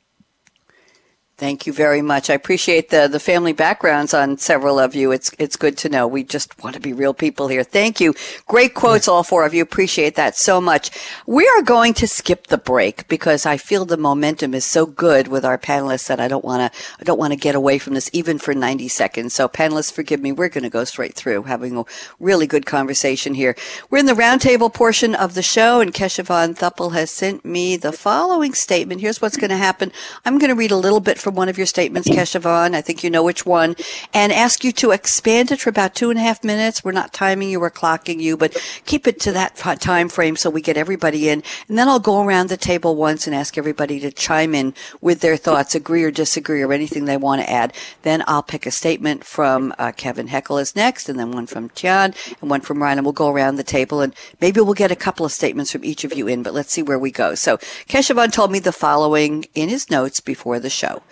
Thank 1.39 1.69
you 1.69 1.73
very 1.73 2.03
much. 2.03 2.31
I 2.31 2.35
appreciate 2.35 2.91
the, 2.91 3.07
the 3.07 3.21
family 3.21 3.53
backgrounds 3.53 4.13
on 4.13 4.39
several 4.39 4.81
of 4.81 4.97
you. 4.97 5.13
It's 5.13 5.31
it's 5.39 5.55
good 5.55 5.79
to 5.79 5.89
know. 5.89 6.05
We 6.05 6.25
just 6.25 6.61
want 6.65 6.75
to 6.75 6.81
be 6.81 6.93
real 6.93 7.15
people 7.15 7.47
here. 7.47 7.63
Thank 7.63 8.01
you. 8.01 8.13
Great 8.49 8.75
quotes, 8.75 9.07
all 9.07 9.23
four 9.23 9.47
of 9.47 9.55
you. 9.55 9.63
Appreciate 9.63 10.17
that 10.17 10.37
so 10.37 10.61
much. 10.61 10.91
We 11.29 11.47
are 11.47 11.63
going 11.63 11.95
to 11.95 12.09
skip 12.09 12.49
the 12.49 12.59
break 12.59 13.07
because 13.07 13.47
I 13.47 13.57
feel 13.57 13.85
the 13.85 13.97
momentum 13.97 14.53
is 14.53 14.67
so 14.67 14.85
good 14.85 15.29
with 15.29 15.45
our 15.45 15.57
panelists 15.57 16.09
that 16.09 16.19
I 16.19 16.27
don't 16.27 16.45
want 16.45 16.73
to 16.73 16.81
I 17.01 17.05
don't 17.05 17.21
want 17.21 17.33
to 17.33 17.39
get 17.39 17.55
away 17.55 17.79
from 17.79 17.95
this 17.95 18.11
even 18.13 18.41
for 18.41 18.53
90 18.53 18.89
seconds. 18.89 19.33
So 19.33 19.49
panelists, 19.49 19.93
forgive 19.93 20.21
me. 20.21 20.33
We're 20.33 20.49
going 20.49 20.65
to 20.65 20.71
go 20.71 20.83
straight 20.83 21.15
through 21.15 21.45
having 21.45 21.79
a 21.79 21.85
really 22.19 22.49
good 22.49 22.67
conversation 22.67 23.35
here. 23.35 23.55
We're 23.91 23.99
in 23.99 24.07
the 24.07 24.13
roundtable 24.13 24.75
portion 24.75 25.15
of 25.15 25.35
the 25.35 25.43
show, 25.43 25.81
and 25.81 25.95
Keshavan 25.95 26.59
Thuppel 26.59 26.95
has 26.95 27.13
sent 27.13 27.45
me 27.45 27.77
the 27.77 27.93
following 27.93 28.55
statement. 28.55 29.03
Here's 29.03 29.23
what's 29.23 29.37
going 29.37 29.51
to 29.51 29.57
happen. 29.57 29.93
I'm 30.25 30.39
going 30.39 30.51
to 30.51 30.57
read 30.57 30.73
a 30.73 30.77
little 30.77 30.99
bit 30.99 31.17
from 31.17 31.28
one 31.31 31.49
of 31.49 31.57
your 31.57 31.67
statements, 31.67 32.09
Keshavan. 32.09 32.75
I 32.75 32.81
think 32.81 33.05
you 33.05 33.11
know 33.11 33.23
which 33.23 33.45
one, 33.47 33.77
and 34.15 34.33
ask 34.33 34.65
you 34.65 34.73
to 34.73 34.91
expand 34.91 35.51
it 35.51 35.61
for 35.61 35.71
about 35.71 35.95
two 35.95 36.11
and 36.11 36.19
a 36.19 36.23
half 36.23 36.45
minutes. 36.45 36.85
We're 36.85 36.93
not 36.93 37.13
timing 37.13 37.51
you, 37.51 37.61
we're 37.61 37.71
clocking 37.71 38.21
you, 38.21 38.37
but 38.37 38.57
keep 38.87 39.07
it 39.07 39.21
to 39.21 39.33
that 39.33 39.57
time 39.57 40.09
frame 40.09 40.37
so 40.37 40.51
we 40.51 40.63
get 40.63 40.77
everybody 40.77 41.29
in. 41.29 41.43
And 41.69 41.79
then 41.79 41.89
I'll 41.89 42.01
go 42.01 42.23
around 42.23 42.49
the 42.49 42.57
table 42.57 42.97
once 42.97 43.27
and 43.27 43.35
ask 43.35 43.59
everybody 43.59 44.01
to 44.01 44.11
chime 44.11 44.55
in 44.55 44.75
with 45.01 45.21
their 45.21 45.37
thoughts, 45.37 45.75
agree 45.75 46.05
or 46.05 46.11
disagree, 46.11 46.63
or 46.63 46.73
anything 46.73 47.05
they 47.05 47.17
want 47.17 47.43
to 47.43 47.51
add. 47.51 47.73
Then 48.03 48.23
I'll 48.27 48.43
pick 48.43 48.67
a 48.67 48.71
statement 48.71 49.25
from 49.25 49.75
uh, 49.79 49.93
Kevin 49.93 50.29
Heckel 50.29 50.61
is 50.61 50.77
next, 50.77 51.09
and 51.09 51.19
then 51.19 51.33
one 51.33 51.47
from 51.47 51.69
Tian, 51.71 52.15
and 52.41 52.51
one 52.51 52.61
from 52.61 52.83
Ryan, 52.83 52.99
and 52.99 53.05
we'll 53.05 53.13
go 53.13 53.29
around 53.29 53.57
the 53.57 53.65
table, 53.65 54.01
and 54.01 54.15
maybe 54.41 54.61
we'll 54.61 54.75
get 54.75 54.91
a 54.91 54.97
couple 54.97 55.27
of 55.27 55.33
statements 55.33 55.73
from 55.73 55.85
each 55.85 56.05
of 56.05 56.15
you 56.15 56.29
in, 56.29 56.43
but 56.43 56.55
let's 56.55 56.73
see 56.73 56.83
where 56.83 56.99
we 56.99 57.11
go. 57.11 57.35
So 57.35 57.57
Keshavan 57.89 58.33
told 58.33 58.51
me 58.51 58.59
the 58.59 58.73
following 58.73 59.47
in 59.55 59.69
his 59.69 59.91
notes 59.91 60.21
before 60.21 60.59
the 60.59 60.71
show. 60.71 61.03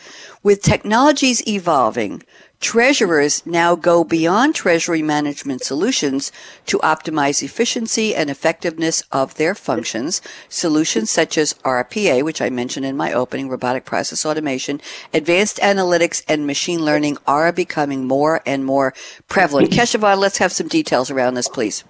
With 0.46 0.62
technologies 0.62 1.44
evolving, 1.48 2.22
treasurers 2.60 3.44
now 3.44 3.74
go 3.74 4.04
beyond 4.04 4.54
treasury 4.54 5.02
management 5.02 5.64
solutions 5.64 6.30
to 6.66 6.78
optimize 6.84 7.42
efficiency 7.42 8.14
and 8.14 8.30
effectiveness 8.30 9.02
of 9.10 9.34
their 9.34 9.56
functions. 9.56 10.22
Solutions 10.48 11.10
such 11.10 11.36
as 11.36 11.54
RPA, 11.64 12.22
which 12.22 12.40
I 12.40 12.48
mentioned 12.48 12.86
in 12.86 12.96
my 12.96 13.12
opening, 13.12 13.48
robotic 13.48 13.86
process 13.86 14.24
automation, 14.24 14.80
advanced 15.12 15.56
analytics, 15.56 16.22
and 16.28 16.46
machine 16.46 16.84
learning 16.84 17.18
are 17.26 17.50
becoming 17.50 18.06
more 18.06 18.40
and 18.46 18.64
more 18.64 18.94
prevalent. 19.26 19.70
Keshavan, 19.72 20.18
let's 20.18 20.38
have 20.38 20.52
some 20.52 20.68
details 20.68 21.10
around 21.10 21.34
this, 21.34 21.48
please. 21.48 21.82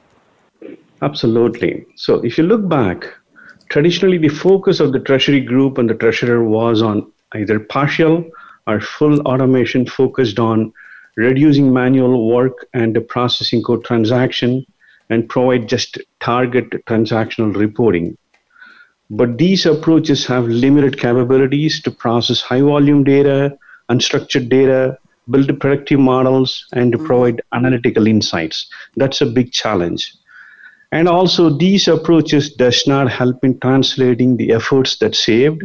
Absolutely. 1.03 1.85
So 1.97 2.25
if 2.25 2.39
you 2.39 2.45
look 2.45 2.67
back, 2.67 3.05
traditionally 3.69 4.17
the 4.17 4.31
focus 4.31 4.81
of 4.81 4.93
the 4.93 5.01
treasury 5.01 5.43
group 5.43 5.77
and 5.77 5.91
the 5.91 5.95
treasurer 5.95 6.43
was 6.43 6.81
on 6.81 7.13
either 7.35 7.61
partial 7.61 8.25
our 8.67 8.81
full 8.81 9.21
automation 9.21 9.87
focused 9.87 10.39
on 10.39 10.73
reducing 11.17 11.73
manual 11.73 12.29
work 12.29 12.67
and 12.75 12.97
processing 13.09 13.63
code 13.63 13.85
transaction 13.85 14.67
and 15.09 15.29
provide 15.29 15.69
just 15.69 15.99
target 16.21 16.71
transactional 16.87 17.55
reporting. 17.57 18.17
But 19.09 19.39
these 19.39 19.67
approaches 19.67 20.27
have 20.27 20.49
limited 20.49 20.99
capabilities 20.99 21.81
to 21.83 21.91
process 21.91 22.41
high 22.41 22.61
volume 22.61 23.05
data, 23.05 23.57
unstructured 23.89 24.49
data, 24.49 24.99
build 25.31 25.61
predictive 25.61 26.01
models, 26.01 26.67
and 26.73 26.93
to 26.93 26.99
mm-hmm. 26.99 27.07
provide 27.07 27.43
analytical 27.53 28.07
insights. 28.07 28.67
That's 28.97 29.21
a 29.21 29.27
big 29.27 29.53
challenge. 29.53 30.13
And 30.93 31.09
also, 31.09 31.51
these 31.51 31.89
approaches 31.89 32.53
does 32.55 32.87
not 32.87 33.11
help 33.11 33.45
in 33.45 33.59
translating 33.61 34.37
the 34.37 34.53
efforts 34.53 34.99
that 34.99 35.15
saved 35.15 35.63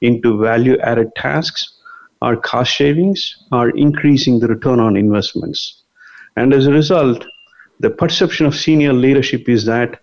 into 0.00 0.38
value 0.38 0.78
added 0.80 1.08
tasks 1.16 1.73
our 2.24 2.36
cost 2.36 2.76
savings 2.76 3.20
are 3.52 3.68
increasing 3.70 4.40
the 4.40 4.48
return 4.48 4.80
on 4.80 4.96
investments. 4.96 5.82
And 6.36 6.54
as 6.54 6.66
a 6.66 6.72
result, 6.72 7.24
the 7.80 7.90
perception 7.90 8.46
of 8.46 8.54
senior 8.54 8.94
leadership 8.94 9.48
is 9.48 9.66
that 9.66 10.00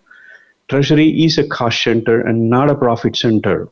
Treasury 0.68 1.24
is 1.24 1.38
a 1.38 1.48
cost 1.48 1.82
center 1.82 2.20
and 2.20 2.48
not 2.48 2.70
a 2.70 2.74
profit 2.74 3.16
center, 3.16 3.68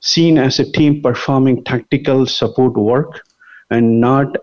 seen 0.00 0.38
as 0.38 0.60
a 0.60 0.70
team 0.70 1.02
performing 1.02 1.64
tactical 1.64 2.26
support 2.26 2.76
work 2.76 3.22
and 3.70 4.00
not 4.00 4.36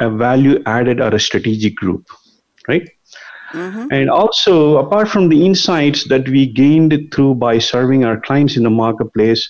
a 0.00 0.08
value 0.08 0.62
added 0.66 1.00
or 1.00 1.12
a 1.14 1.18
strategic 1.18 1.74
group, 1.74 2.06
right? 2.68 2.88
Mm-hmm. 3.52 3.86
And 3.90 4.10
also, 4.10 4.78
apart 4.78 5.08
from 5.08 5.28
the 5.28 5.44
insights 5.44 6.08
that 6.08 6.28
we 6.28 6.46
gained 6.46 7.12
through 7.12 7.34
by 7.34 7.58
serving 7.58 8.04
our 8.04 8.20
clients 8.20 8.56
in 8.56 8.62
the 8.62 8.70
marketplace 8.70 9.42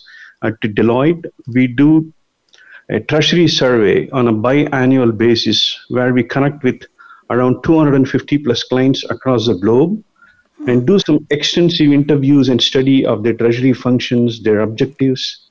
at 0.43 0.59
Deloitte, 0.61 1.27
we 1.55 1.67
do 1.67 2.13
a 2.91 3.01
treasury 3.01 3.49
survey 3.49 4.09
on 4.11 4.29
a 4.29 4.33
biannual 4.33 5.17
basis 5.17 5.79
where 5.89 6.13
we 6.13 6.23
connect 6.23 6.63
with 6.63 6.83
around 7.31 7.63
250 7.63 8.39
plus 8.39 8.63
clients 8.63 9.05
across 9.11 9.47
the 9.47 9.55
globe 9.55 10.03
and 10.67 10.87
do 10.87 10.99
some 10.99 11.27
extensive 11.31 11.93
interviews 11.93 12.49
and 12.49 12.61
study 12.61 13.05
of 13.05 13.23
their 13.23 13.35
treasury 13.35 13.73
functions, 13.73 14.43
their 14.43 14.61
objectives. 14.61 15.51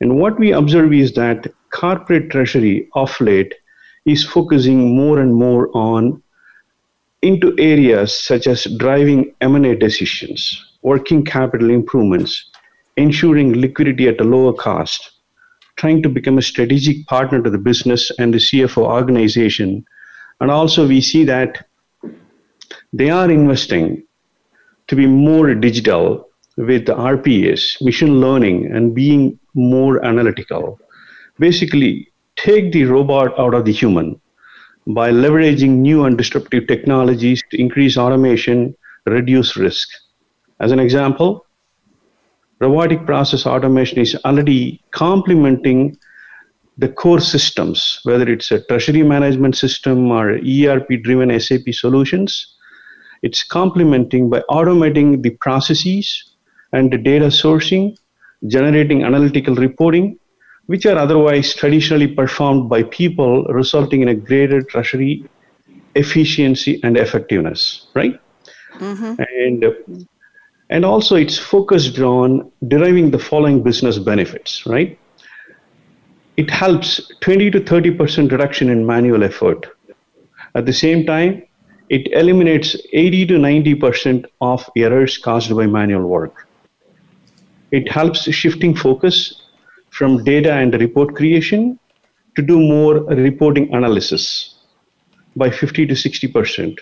And 0.00 0.18
what 0.18 0.38
we 0.38 0.52
observe 0.52 0.92
is 0.92 1.12
that 1.14 1.52
corporate 1.72 2.30
treasury 2.30 2.88
of 2.94 3.20
late 3.20 3.54
is 4.06 4.24
focusing 4.24 4.96
more 4.96 5.20
and 5.20 5.34
more 5.34 5.70
on 5.76 6.22
into 7.22 7.54
areas 7.58 8.18
such 8.18 8.46
as 8.46 8.64
driving 8.78 9.34
M&A 9.40 9.76
decisions, 9.76 10.64
working 10.82 11.24
capital 11.24 11.70
improvements, 11.70 12.50
ensuring 12.96 13.60
liquidity 13.60 14.08
at 14.08 14.20
a 14.20 14.24
lower 14.24 14.54
cost, 14.54 15.19
trying 15.80 16.02
to 16.02 16.10
become 16.10 16.36
a 16.38 16.42
strategic 16.42 17.06
partner 17.06 17.42
to 17.42 17.50
the 17.50 17.64
business 17.70 18.10
and 18.18 18.34
the 18.34 18.38
CFO 18.38 18.82
organization. 18.82 19.84
And 20.40 20.50
also, 20.50 20.86
we 20.86 21.00
see 21.00 21.24
that 21.24 21.66
they 22.92 23.08
are 23.08 23.30
investing 23.30 24.02
to 24.88 24.96
be 24.96 25.06
more 25.06 25.54
digital 25.54 26.28
with 26.56 26.84
the 26.84 26.94
RPAs, 26.94 27.80
machine 27.80 28.20
learning, 28.20 28.70
and 28.74 28.94
being 28.94 29.38
more 29.54 30.04
analytical. 30.04 30.78
Basically, 31.38 32.12
take 32.36 32.72
the 32.72 32.84
robot 32.84 33.38
out 33.38 33.54
of 33.54 33.64
the 33.64 33.72
human 33.72 34.20
by 34.86 35.10
leveraging 35.10 35.78
new 35.88 36.04
and 36.04 36.18
disruptive 36.18 36.66
technologies 36.66 37.42
to 37.50 37.60
increase 37.60 37.96
automation, 37.96 38.74
reduce 39.06 39.56
risk. 39.56 39.88
As 40.60 40.72
an 40.72 40.78
example, 40.78 41.46
robotic 42.60 43.06
process 43.06 43.46
automation 43.46 43.98
is 43.98 44.14
already 44.24 44.82
complementing 44.90 45.96
the 46.78 46.88
core 46.88 47.20
systems, 47.20 48.00
whether 48.04 48.28
it's 48.28 48.50
a 48.50 48.62
treasury 48.64 49.02
management 49.02 49.56
system 49.56 50.10
or 50.10 50.38
ERP 50.38 51.02
driven 51.02 51.38
SAP 51.38 51.72
solutions. 51.72 52.56
It's 53.22 53.42
complementing 53.42 54.30
by 54.30 54.42
automating 54.50 55.22
the 55.22 55.30
processes 55.40 56.36
and 56.72 56.90
the 56.90 56.96
data 56.96 57.26
sourcing, 57.26 57.96
generating 58.46 59.04
analytical 59.04 59.54
reporting, 59.54 60.18
which 60.66 60.86
are 60.86 60.96
otherwise 60.96 61.52
traditionally 61.54 62.06
performed 62.06 62.70
by 62.70 62.82
people, 62.84 63.44
resulting 63.44 64.02
in 64.02 64.08
a 64.08 64.14
greater 64.14 64.62
treasury 64.62 65.24
efficiency 65.94 66.80
and 66.82 66.96
effectiveness, 66.96 67.88
right? 67.94 68.18
Mm-hmm. 68.74 69.14
And 69.18 70.08
and 70.70 70.84
also 70.84 71.16
it's 71.16 71.36
focused 71.36 71.98
on 71.98 72.50
deriving 72.68 73.10
the 73.10 73.18
following 73.18 73.62
business 73.62 73.98
benefits, 73.98 74.64
right? 74.66 74.96
It 76.36 76.48
helps 76.48 77.12
20 77.20 77.50
to 77.50 77.60
30 77.60 77.90
percent 77.90 78.32
reduction 78.32 78.70
in 78.70 78.86
manual 78.86 79.24
effort. 79.24 79.66
At 80.54 80.66
the 80.66 80.72
same 80.72 81.04
time, 81.04 81.42
it 81.88 82.06
eliminates 82.12 82.76
80 82.92 83.26
to 83.26 83.38
90 83.38 83.74
percent 83.74 84.26
of 84.40 84.68
errors 84.76 85.18
caused 85.18 85.54
by 85.54 85.66
manual 85.66 86.06
work. 86.06 86.46
It 87.72 87.90
helps 87.90 88.22
shifting 88.32 88.74
focus 88.74 89.42
from 89.90 90.22
data 90.22 90.52
and 90.52 90.72
report 90.74 91.16
creation 91.16 91.78
to 92.36 92.42
do 92.42 92.60
more 92.60 93.02
reporting 93.28 93.74
analysis 93.74 94.54
by 95.34 95.50
50 95.50 95.86
to 95.86 95.96
60 95.96 96.28
percent 96.28 96.80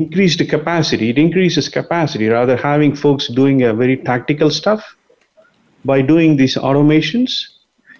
increased 0.00 0.42
capacity 0.48 1.10
it 1.10 1.18
increases 1.18 1.68
capacity 1.68 2.28
rather 2.28 2.56
having 2.56 2.94
folks 3.04 3.28
doing 3.40 3.62
a 3.62 3.72
very 3.82 3.96
tactical 3.96 4.50
stuff 4.50 4.96
by 5.84 6.00
doing 6.10 6.36
these 6.36 6.56
automations 6.56 7.30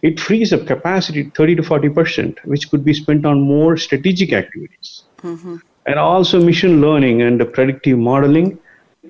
it 0.02 0.20
frees 0.20 0.52
up 0.52 0.66
capacity 0.66 1.24
30 1.36 1.56
to 1.56 1.62
40 1.62 1.88
percent 1.98 2.38
which 2.44 2.70
could 2.70 2.84
be 2.84 2.94
spent 3.02 3.26
on 3.26 3.40
more 3.40 3.76
strategic 3.76 4.32
activities 4.32 5.04
mm-hmm. 5.22 5.56
and 5.86 5.98
also 5.98 6.42
machine 6.42 6.80
learning 6.80 7.22
and 7.22 7.44
predictive 7.52 7.98
modeling 7.98 8.58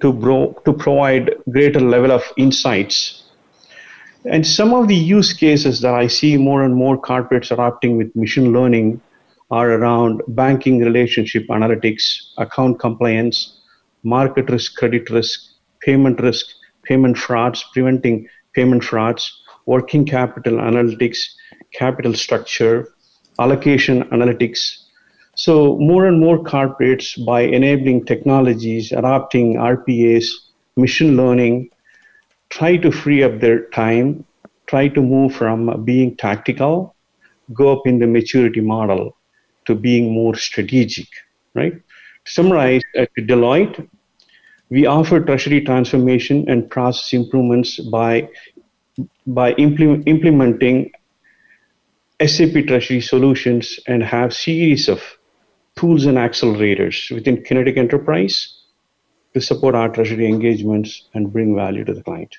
to, 0.01 0.13
bro- 0.13 0.55
to 0.65 0.73
provide 0.73 1.31
greater 1.51 1.81
level 1.81 2.13
of 2.13 2.23
insights 2.37 3.25
and 4.25 4.47
some 4.47 4.73
of 4.75 4.89
the 4.89 4.95
use 4.95 5.33
cases 5.33 5.81
that 5.81 5.95
i 5.95 6.07
see 6.07 6.37
more 6.37 6.63
and 6.65 6.75
more 6.75 6.97
corporates 7.11 7.51
are 7.53 7.63
opting 7.71 7.97
with 7.97 8.15
machine 8.25 8.53
learning 8.53 9.01
are 9.51 9.71
around 9.73 10.23
banking 10.29 10.79
relationship 10.81 11.47
analytics, 11.49 12.03
account 12.37 12.79
compliance, 12.79 13.63
market 14.03 14.51
risk, 14.51 14.77
credit 14.77 15.09
risk, 15.11 15.41
payment 15.81 16.21
risk, 16.21 16.47
payment 16.83 17.17
frauds, 17.17 17.65
preventing 17.73 18.29
payment 18.55 18.85
frauds, 18.85 19.43
working 19.67 20.05
capital 20.05 20.55
analytics, 20.55 21.19
capital 21.73 22.15
structure, 22.15 22.89
allocation 23.39 24.03
analytics. 24.11 24.85
So 25.35 25.79
more 25.79 26.07
and 26.07 26.21
more 26.21 26.43
corporates, 26.43 27.25
by 27.25 27.43
enabling 27.43 28.05
technologies, 28.05 28.93
adopting 28.93 29.55
RPAs, 29.55 30.27
machine 30.77 31.17
learning, 31.17 31.71
try 32.51 32.77
to 32.77 32.91
free 32.91 33.23
up 33.23 33.41
their 33.41 33.69
time, 33.71 34.25
try 34.67 34.89
to 34.89 35.01
move 35.01 35.35
from 35.35 35.85
being 35.85 36.17
tactical, 36.17 36.95
go 37.55 37.73
up 37.73 37.87
in 37.87 37.99
the 37.99 38.07
maturity 38.07 38.61
model 38.61 39.18
to 39.69 39.75
being 39.75 40.13
more 40.13 40.35
strategic, 40.35 41.07
right? 41.55 41.75
To 41.75 42.33
summarize, 42.33 42.83
uh, 42.97 43.03
at 43.03 43.15
Deloitte, 43.17 43.87
we 44.71 44.87
offer 44.87 45.21
treasury 45.21 45.61
transformation 45.61 46.49
and 46.49 46.71
process 46.71 47.13
improvements 47.13 47.79
by, 47.79 48.29
by 49.27 49.53
implement, 49.53 50.09
implementing 50.09 50.91
SAP 52.27 52.67
Treasury 52.67 53.03
solutions 53.03 53.79
and 53.87 54.03
have 54.03 54.35
series 54.35 54.89
of 54.89 55.03
tools 55.77 56.07
and 56.07 56.17
accelerators 56.17 57.15
within 57.15 57.45
Kinetic 57.45 57.77
Enterprise 57.77 58.63
to 59.35 59.41
support 59.41 59.75
our 59.75 59.91
treasury 59.91 60.27
engagements 60.27 61.09
and 61.13 61.31
bring 61.31 61.55
value 61.55 61.85
to 61.85 61.93
the 61.93 62.03
client. 62.03 62.35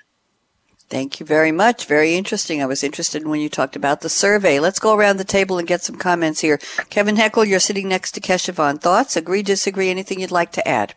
Thank 0.90 1.20
you 1.20 1.26
very 1.26 1.52
much. 1.52 1.86
Very 1.86 2.16
interesting. 2.16 2.64
I 2.64 2.66
was 2.66 2.84
interested 2.84 3.28
when 3.28 3.40
you 3.40 3.48
talked 3.48 3.76
about 3.76 4.02
the 4.02 4.10
survey. 4.10 4.60
Let's 4.60 4.80
go 4.80 4.96
around 4.96 5.18
the 5.18 5.24
table 5.24 5.60
and 5.60 5.68
get 5.68 5.84
some 5.84 5.96
comments 5.96 6.40
here. 6.40 6.58
Kevin 6.90 7.16
Heckel, 7.16 7.48
you're 7.48 7.60
sitting 7.60 7.88
next 7.88 8.14
to 8.14 8.22
Keshavan. 8.22 8.82
Thoughts? 8.82 9.16
Agree, 9.16 9.44
disagree? 9.44 9.92
Anything 9.92 10.20
you'd 10.20 10.32
like 10.32 10.52
to 10.54 10.68
add? 10.68 10.96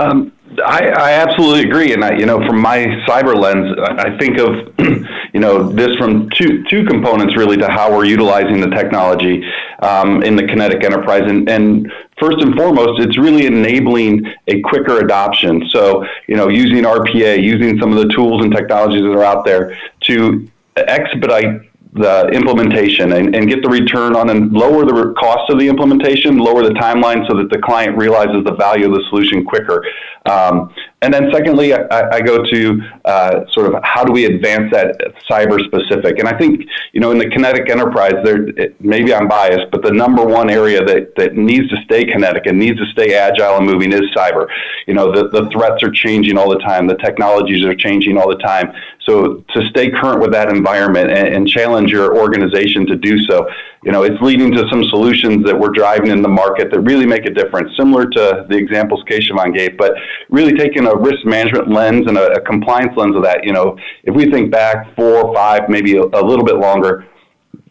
Um, 0.00 0.32
I, 0.64 0.90
I, 0.90 1.10
absolutely 1.14 1.68
agree, 1.68 1.92
and 1.92 2.04
I, 2.04 2.16
you 2.16 2.24
know, 2.24 2.38
from 2.46 2.60
my 2.60 2.78
cyber 3.08 3.34
lens, 3.34 3.76
I 3.80 4.16
think 4.16 4.38
of, 4.38 4.72
you 5.34 5.40
know, 5.40 5.68
this 5.68 5.96
from 5.96 6.30
two 6.30 6.64
two 6.64 6.84
components 6.84 7.36
really 7.36 7.56
to 7.56 7.68
how 7.68 7.90
we're 7.90 8.04
utilizing 8.04 8.60
the 8.60 8.68
technology 8.68 9.44
um, 9.80 10.22
in 10.22 10.36
the 10.36 10.44
Kinetic 10.44 10.84
Enterprise, 10.84 11.22
and, 11.28 11.48
and 11.48 11.92
first 12.20 12.38
and 12.38 12.54
foremost, 12.54 13.00
it's 13.02 13.18
really 13.18 13.46
enabling 13.46 14.24
a 14.46 14.60
quicker 14.60 15.00
adoption. 15.00 15.68
So, 15.70 16.04
you 16.28 16.36
know, 16.36 16.48
using 16.48 16.84
RPA, 16.84 17.42
using 17.42 17.78
some 17.80 17.92
of 17.92 17.98
the 17.98 18.14
tools 18.14 18.44
and 18.44 18.54
technologies 18.54 19.02
that 19.02 19.12
are 19.12 19.24
out 19.24 19.44
there 19.44 19.76
to 20.02 20.48
expedite 20.76 21.67
the 21.94 22.26
implementation 22.28 23.12
and, 23.12 23.34
and 23.34 23.48
get 23.48 23.62
the 23.62 23.68
return 23.68 24.14
on 24.14 24.30
and 24.30 24.52
lower 24.52 24.84
the 24.84 25.14
cost 25.18 25.50
of 25.50 25.58
the 25.58 25.66
implementation, 25.66 26.36
lower 26.38 26.62
the 26.62 26.74
timeline 26.74 27.26
so 27.28 27.36
that 27.36 27.48
the 27.50 27.58
client 27.58 27.96
realizes 27.96 28.44
the 28.44 28.54
value 28.54 28.86
of 28.86 28.92
the 28.92 29.04
solution 29.08 29.44
quicker. 29.44 29.82
Um, 30.28 30.74
and 31.00 31.14
then 31.14 31.30
secondly, 31.32 31.72
I, 31.74 32.16
I 32.16 32.20
go 32.20 32.42
to 32.42 32.82
uh, 33.04 33.46
sort 33.52 33.72
of 33.72 33.80
how 33.84 34.04
do 34.04 34.12
we 34.12 34.24
advance 34.24 34.72
that 34.72 34.96
cyber 35.30 35.64
specific? 35.64 36.18
And 36.18 36.28
I 36.28 36.36
think, 36.36 36.68
you 36.92 37.00
know, 37.00 37.12
in 37.12 37.18
the 37.18 37.30
kinetic 37.30 37.70
enterprise, 37.70 38.14
there 38.24 38.48
maybe 38.80 39.14
I'm 39.14 39.28
biased, 39.28 39.70
but 39.70 39.82
the 39.82 39.92
number 39.92 40.24
one 40.24 40.50
area 40.50 40.84
that, 40.84 41.14
that 41.16 41.36
needs 41.36 41.68
to 41.68 41.76
stay 41.84 42.04
kinetic 42.04 42.46
and 42.46 42.58
needs 42.58 42.78
to 42.78 42.86
stay 42.86 43.14
agile 43.14 43.58
and 43.58 43.66
moving 43.66 43.92
is 43.92 44.02
cyber. 44.16 44.48
You 44.88 44.94
know, 44.94 45.12
the, 45.12 45.28
the 45.28 45.48
threats 45.50 45.82
are 45.84 45.90
changing 45.90 46.36
all 46.36 46.50
the 46.50 46.58
time. 46.58 46.88
The 46.88 46.96
technologies 46.96 47.64
are 47.64 47.76
changing 47.76 48.18
all 48.18 48.28
the 48.28 48.42
time. 48.42 48.72
So 49.06 49.44
to 49.54 49.68
stay 49.70 49.90
current 49.90 50.20
with 50.20 50.32
that 50.32 50.50
environment 50.50 51.10
and, 51.10 51.28
and 51.28 51.48
challenge 51.48 51.90
your 51.90 52.18
organization 52.18 52.86
to 52.86 52.96
do 52.96 53.22
so, 53.24 53.48
you 53.84 53.92
know, 53.92 54.02
it's 54.02 54.20
leading 54.20 54.50
to 54.52 54.68
some 54.70 54.82
solutions 54.84 55.44
that 55.46 55.58
we're 55.58 55.70
driving 55.70 56.10
in 56.10 56.20
the 56.22 56.28
market 56.28 56.70
that 56.70 56.80
really 56.80 57.06
make 57.06 57.26
a 57.26 57.30
difference, 57.30 57.76
similar 57.76 58.06
to 58.10 58.46
the 58.48 58.56
examples 58.56 59.04
Keshavan 59.04 59.54
gave, 59.54 59.76
but 59.78 59.94
really 60.30 60.52
taking 60.54 60.86
a 60.86 60.94
risk 60.94 61.24
management 61.24 61.70
lens 61.70 62.06
and 62.08 62.18
a, 62.18 62.32
a 62.32 62.40
compliance 62.40 62.96
lens 62.96 63.14
of 63.14 63.22
that. 63.22 63.44
You 63.44 63.52
know, 63.52 63.78
if 64.02 64.14
we 64.14 64.30
think 64.30 64.50
back 64.50 64.94
four, 64.96 65.32
five, 65.34 65.68
maybe 65.68 65.96
a, 65.96 66.02
a 66.02 66.22
little 66.24 66.44
bit 66.44 66.56
longer, 66.56 67.06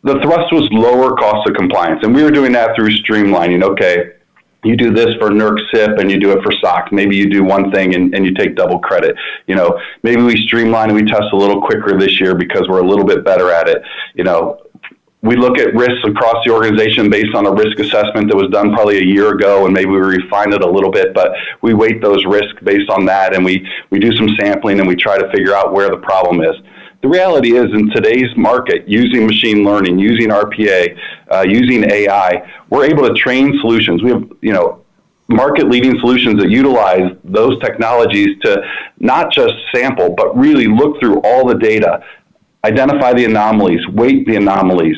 the 0.03 0.19
thrust 0.21 0.53
was 0.53 0.69
lower 0.71 1.15
cost 1.15 1.49
of 1.49 1.55
compliance, 1.55 1.99
and 2.03 2.15
we 2.15 2.23
were 2.23 2.31
doing 2.31 2.53
that 2.53 2.75
through 2.75 2.89
streamlining. 2.89 3.63
Okay, 3.63 4.11
you 4.63 4.75
do 4.75 4.93
this 4.93 5.13
for 5.19 5.29
NERC 5.29 5.59
CIP 5.71 5.99
and 5.99 6.11
you 6.11 6.19
do 6.19 6.31
it 6.31 6.43
for 6.43 6.51
SOX. 6.51 6.91
Maybe 6.91 7.15
you 7.15 7.29
do 7.29 7.43
one 7.43 7.71
thing 7.71 7.95
and, 7.95 8.13
and 8.13 8.25
you 8.25 8.33
take 8.33 8.55
double 8.55 8.79
credit. 8.79 9.15
You 9.45 9.55
know, 9.55 9.79
maybe 10.03 10.21
we 10.21 10.35
streamline 10.45 10.89
and 10.89 10.95
we 10.95 11.05
test 11.05 11.31
a 11.31 11.35
little 11.35 11.61
quicker 11.61 11.97
this 11.97 12.19
year 12.19 12.35
because 12.35 12.67
we're 12.67 12.81
a 12.81 12.87
little 12.87 13.05
bit 13.05 13.23
better 13.23 13.51
at 13.51 13.69
it. 13.69 13.81
You 14.15 14.23
know, 14.23 14.59
we 15.23 15.35
look 15.35 15.57
at 15.57 15.73
risks 15.73 16.03
across 16.05 16.45
the 16.45 16.51
organization 16.51 17.09
based 17.09 17.33
on 17.33 17.47
a 17.47 17.51
risk 17.51 17.79
assessment 17.79 18.29
that 18.29 18.37
was 18.37 18.49
done 18.51 18.71
probably 18.73 18.99
a 18.99 19.03
year 19.03 19.33
ago, 19.33 19.65
and 19.65 19.73
maybe 19.73 19.89
we 19.89 19.97
refine 19.97 20.53
it 20.53 20.61
a 20.61 20.69
little 20.69 20.91
bit, 20.91 21.13
but 21.13 21.31
we 21.61 21.73
weight 21.73 22.01
those 22.01 22.23
risks 22.25 22.61
based 22.63 22.89
on 22.89 23.05
that, 23.05 23.33
and 23.35 23.43
we, 23.43 23.67
we 23.89 23.99
do 23.99 24.15
some 24.15 24.29
sampling 24.39 24.79
and 24.79 24.87
we 24.87 24.95
try 24.95 25.17
to 25.17 25.29
figure 25.31 25.55
out 25.55 25.73
where 25.73 25.89
the 25.89 25.97
problem 25.97 26.41
is. 26.41 26.55
The 27.01 27.07
reality 27.07 27.55
is, 27.55 27.65
in 27.73 27.89
today's 27.91 28.35
market, 28.35 28.87
using 28.87 29.25
machine 29.25 29.63
learning, 29.63 29.99
using 29.99 30.29
RPA, 30.29 30.97
uh, 31.31 31.41
using 31.41 31.89
AI, 31.89 32.51
we're 32.69 32.85
able 32.85 33.07
to 33.07 33.13
train 33.13 33.57
solutions. 33.61 34.03
We 34.03 34.11
have, 34.11 34.23
you 34.41 34.53
know, 34.53 34.83
market 35.29 35.67
leading 35.67 35.99
solutions 35.99 36.39
that 36.41 36.49
utilize 36.49 37.11
those 37.23 37.59
technologies 37.59 38.39
to 38.41 38.61
not 38.99 39.31
just 39.31 39.53
sample, 39.73 40.09
but 40.09 40.35
really 40.37 40.67
look 40.67 40.99
through 40.99 41.21
all 41.21 41.47
the 41.47 41.55
data 41.55 42.03
identify 42.67 43.13
the 43.13 43.25
anomalies, 43.25 43.85
weight 43.87 44.25
the 44.27 44.35
anomalies, 44.35 44.97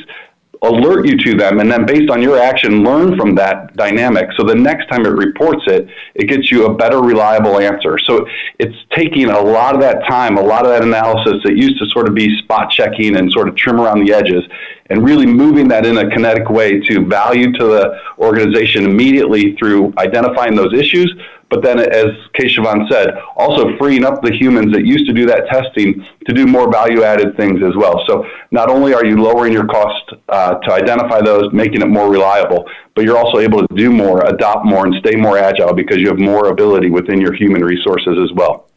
alert 0.61 1.07
you 1.07 1.15
to 1.17 1.37
them, 1.37 1.61
and 1.61 1.71
then 1.71 1.85
based 1.85 2.09
on 2.09 2.21
your 2.21 2.37
action, 2.37 2.83
learn 2.83 3.15
from 3.17 3.33
that 3.33 3.73
dynamic. 3.77 4.27
So 4.35 4.43
the 4.43 4.55
next 4.55 4.87
time 4.89 5.05
it 5.05 5.15
reports 5.25 5.63
it, 5.67 5.87
it 6.15 6.25
gets 6.25 6.51
you 6.51 6.65
a 6.65 6.73
better, 6.73 6.99
reliable 6.99 7.59
answer. 7.59 7.97
So 7.97 8.27
it's 8.59 8.75
taking 8.91 9.29
a 9.29 9.39
lot 9.39 9.73
of 9.73 9.79
that 9.81 10.05
time, 10.05 10.37
a 10.37 10.41
lot 10.41 10.65
of 10.65 10.71
that 10.71 10.83
analysis 10.83 11.41
that 11.45 11.55
used 11.55 11.79
to 11.79 11.85
sort 11.89 12.09
of 12.09 12.13
be 12.13 12.37
spot 12.39 12.69
checking 12.71 13.15
and 13.15 13.31
sort 13.31 13.47
of 13.47 13.55
trim 13.55 13.79
around 13.79 14.05
the 14.05 14.13
edges, 14.13 14.43
and 14.89 15.05
really 15.05 15.25
moving 15.25 15.69
that 15.69 15.85
in 15.85 15.97
a 15.97 16.09
kinetic 16.09 16.49
way 16.49 16.79
to 16.81 17.05
value 17.05 17.53
to 17.53 17.63
the 17.65 17.97
organization 18.17 18.83
immediately 18.83 19.55
through 19.55 19.93
identifying 19.97 20.55
those 20.55 20.73
issues, 20.73 21.09
but 21.49 21.63
then, 21.63 21.79
as 21.79 22.07
Keshavan 22.37 22.89
said, 22.89 23.09
also 23.35 23.75
freeing 23.77 24.05
up 24.05 24.21
the 24.21 24.31
humans 24.31 24.71
that 24.73 24.85
used 24.85 25.07
to 25.07 25.13
do 25.13 25.25
that 25.25 25.47
testing 25.47 26.05
to 26.27 26.33
do 26.33 26.45
more 26.45 26.71
value 26.71 27.03
added 27.03 27.35
things 27.37 27.61
as 27.63 27.75
well. 27.75 28.03
So, 28.07 28.25
not 28.51 28.69
only 28.69 28.93
are 28.93 29.05
you 29.05 29.17
lowering 29.17 29.51
your 29.51 29.65
cost 29.65 30.13
uh, 30.29 30.55
to 30.55 30.73
identify 30.73 31.21
those, 31.21 31.51
making 31.51 31.81
it 31.81 31.87
more 31.87 32.09
reliable, 32.11 32.69
but 32.95 33.03
you're 33.03 33.17
also 33.17 33.39
able 33.39 33.65
to 33.65 33.75
do 33.75 33.91
more, 33.91 34.25
adopt 34.25 34.65
more, 34.65 34.85
and 34.85 34.95
stay 35.05 35.15
more 35.15 35.37
agile 35.37 35.73
because 35.73 35.97
you 35.97 36.07
have 36.07 36.19
more 36.19 36.49
ability 36.49 36.89
within 36.91 37.19
your 37.19 37.33
human 37.33 37.63
resources 37.63 38.17
as 38.23 38.31
well. 38.35 38.68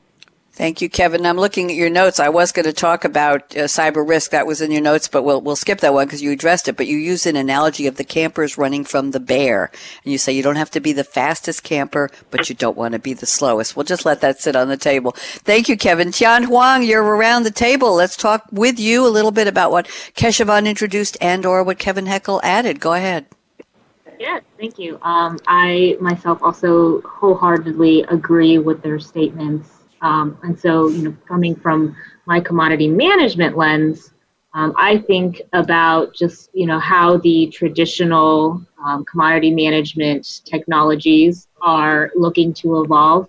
Thank 0.62 0.80
you, 0.80 0.88
Kevin. 0.88 1.26
I'm 1.26 1.38
looking 1.38 1.72
at 1.72 1.76
your 1.76 1.90
notes. 1.90 2.20
I 2.20 2.28
was 2.28 2.52
going 2.52 2.66
to 2.66 2.72
talk 2.72 3.04
about 3.04 3.40
uh, 3.56 3.64
cyber 3.64 4.08
risk. 4.08 4.30
That 4.30 4.46
was 4.46 4.60
in 4.60 4.70
your 4.70 4.80
notes, 4.80 5.08
but 5.08 5.24
we'll 5.24 5.40
we'll 5.40 5.56
skip 5.56 5.80
that 5.80 5.92
one 5.92 6.06
because 6.06 6.22
you 6.22 6.30
addressed 6.30 6.68
it. 6.68 6.76
But 6.76 6.86
you 6.86 6.98
used 6.98 7.26
an 7.26 7.34
analogy 7.34 7.88
of 7.88 7.96
the 7.96 8.04
campers 8.04 8.56
running 8.56 8.84
from 8.84 9.10
the 9.10 9.18
bear, 9.18 9.72
and 10.04 10.12
you 10.12 10.18
say 10.18 10.32
you 10.32 10.42
don't 10.44 10.54
have 10.54 10.70
to 10.70 10.78
be 10.78 10.92
the 10.92 11.02
fastest 11.02 11.64
camper, 11.64 12.10
but 12.30 12.48
you 12.48 12.54
don't 12.54 12.76
want 12.76 12.92
to 12.92 13.00
be 13.00 13.12
the 13.12 13.26
slowest. 13.26 13.74
We'll 13.74 13.82
just 13.82 14.06
let 14.06 14.20
that 14.20 14.40
sit 14.40 14.54
on 14.54 14.68
the 14.68 14.76
table. 14.76 15.16
Thank 15.16 15.68
you, 15.68 15.76
Kevin. 15.76 16.12
Tian 16.12 16.44
Huang, 16.44 16.84
you're 16.84 17.02
around 17.02 17.42
the 17.42 17.50
table. 17.50 17.96
Let's 17.96 18.16
talk 18.16 18.44
with 18.52 18.78
you 18.78 19.04
a 19.04 19.10
little 19.10 19.32
bit 19.32 19.48
about 19.48 19.72
what 19.72 19.86
Keshavan 20.14 20.68
introduced 20.68 21.16
and/or 21.20 21.64
what 21.64 21.80
Kevin 21.80 22.06
Heckel 22.06 22.38
added. 22.44 22.78
Go 22.78 22.92
ahead. 22.92 23.26
Yes, 24.20 24.44
thank 24.60 24.78
you. 24.78 25.00
Um, 25.02 25.40
I 25.48 25.96
myself 26.00 26.40
also 26.40 27.00
wholeheartedly 27.00 28.04
agree 28.04 28.58
with 28.58 28.80
their 28.80 29.00
statements 29.00 29.81
um, 30.02 30.36
and 30.42 30.58
so, 30.58 30.88
you 30.88 31.02
know, 31.02 31.16
coming 31.26 31.54
from 31.54 31.96
my 32.26 32.40
commodity 32.40 32.88
management 32.88 33.56
lens, 33.56 34.12
um, 34.54 34.74
I 34.76 34.98
think 34.98 35.40
about 35.52 36.14
just, 36.14 36.50
you 36.52 36.66
know, 36.66 36.78
how 36.78 37.16
the 37.18 37.46
traditional 37.46 38.60
um, 38.84 39.04
commodity 39.04 39.54
management 39.54 40.42
technologies 40.44 41.48
are 41.62 42.10
looking 42.14 42.52
to 42.54 42.82
evolve. 42.82 43.28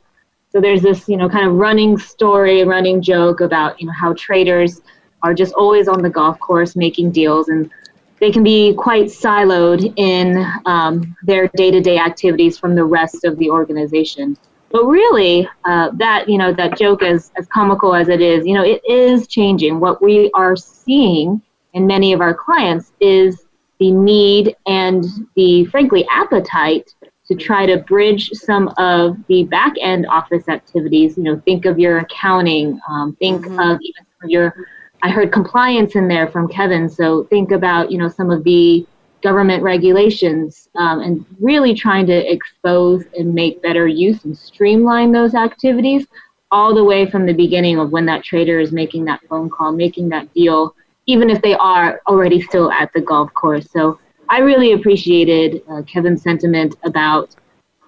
So 0.52 0.60
there's 0.60 0.82
this, 0.82 1.08
you 1.08 1.16
know, 1.16 1.30
kind 1.30 1.48
of 1.48 1.54
running 1.54 1.98
story, 1.98 2.64
running 2.64 3.02
joke 3.02 3.42
about, 3.42 3.80
you 3.80 3.88
know, 3.88 3.94
how 3.94 4.14
traders 4.14 4.82
are 5.22 5.34
just 5.34 5.54
always 5.54 5.88
on 5.88 6.02
the 6.02 6.10
golf 6.10 6.40
course 6.40 6.76
making 6.76 7.12
deals 7.12 7.48
and 7.48 7.72
they 8.20 8.32
can 8.32 8.44
be 8.44 8.74
quite 8.74 9.06
siloed 9.06 9.94
in 9.98 10.46
um, 10.66 11.16
their 11.24 11.50
day-to-day 11.56 11.98
activities 11.98 12.58
from 12.58 12.76
the 12.76 12.84
rest 12.84 13.24
of 13.26 13.38
the 13.38 13.50
organization. 13.50 14.38
But 14.74 14.88
really, 14.88 15.48
uh, 15.66 15.92
that 15.94 16.28
you 16.28 16.40
know 16.40 16.52
that 16.52 16.78
joke, 16.78 17.04
as 17.04 17.32
as 17.38 17.48
comical 17.48 17.94
as 17.94 18.10
it 18.10 18.22
is, 18.22 18.44
you 18.44 18.56
know, 18.56 18.64
it 18.64 18.82
is 18.90 19.28
changing. 19.28 19.80
What 19.80 20.02
we 20.02 20.32
are 20.34 20.56
seeing 20.56 21.42
in 21.74 21.86
many 21.86 22.12
of 22.12 22.22
our 22.22 22.34
clients 22.34 22.92
is 23.00 23.46
the 23.80 23.92
need 23.92 24.56
and 24.66 25.06
the 25.36 25.66
frankly 25.66 26.08
appetite 26.10 26.96
to 27.28 27.36
try 27.36 27.68
to 27.68 27.78
bridge 27.78 28.30
some 28.32 28.74
of 28.80 29.16
the 29.28 29.44
back 29.44 29.74
end 29.80 30.08
office 30.08 30.50
activities. 30.50 31.18
You 31.18 31.24
know, 31.24 31.42
think 31.46 31.66
of 31.66 31.78
your 31.78 32.00
accounting, 32.00 32.80
um, 32.90 33.16
think 33.18 33.46
mm-hmm. 33.46 33.60
of 33.60 33.80
even 33.80 34.30
your. 34.30 34.56
I 35.04 35.10
heard 35.10 35.32
compliance 35.32 35.96
in 35.96 36.08
there 36.08 36.30
from 36.30 36.48
Kevin. 36.48 36.90
So 36.90 37.26
think 37.26 37.52
about 37.52 37.92
you 37.92 38.00
know 38.00 38.10
some 38.10 38.32
of 38.32 38.44
the 38.44 38.88
government 39.24 39.64
regulations 39.64 40.70
um, 40.76 41.00
and 41.00 41.26
really 41.40 41.74
trying 41.74 42.06
to 42.06 42.32
expose 42.32 43.06
and 43.18 43.34
make 43.34 43.62
better 43.62 43.88
use 43.88 44.26
and 44.26 44.38
streamline 44.38 45.12
those 45.12 45.34
activities 45.34 46.06
all 46.52 46.76
the 46.76 46.84
way 46.84 47.10
from 47.10 47.26
the 47.26 47.34
beginning 47.34 47.80
of 47.80 47.92
when 47.92 48.06
that 48.06 48.24
trader 48.24 48.60
is 48.60 48.72
making 48.72 49.06
that 49.06 49.22
phone 49.28 49.50
call, 49.50 49.72
making 49.72 50.10
that 50.10 50.32
deal, 50.34 50.76
even 51.08 51.30
if 51.30 51.42
they 51.42 51.56
are 51.56 52.02
already 52.08 52.40
still 52.42 52.72
at 52.72 52.92
the 52.94 53.02
golf 53.02 53.34
course. 53.34 53.72
So 53.72 53.98
I 54.30 54.40
really 54.40 54.74
appreciated 54.74 55.64
uh, 55.70 55.82
Kevin's 55.84 56.22
sentiment 56.22 56.76
about, 56.84 57.36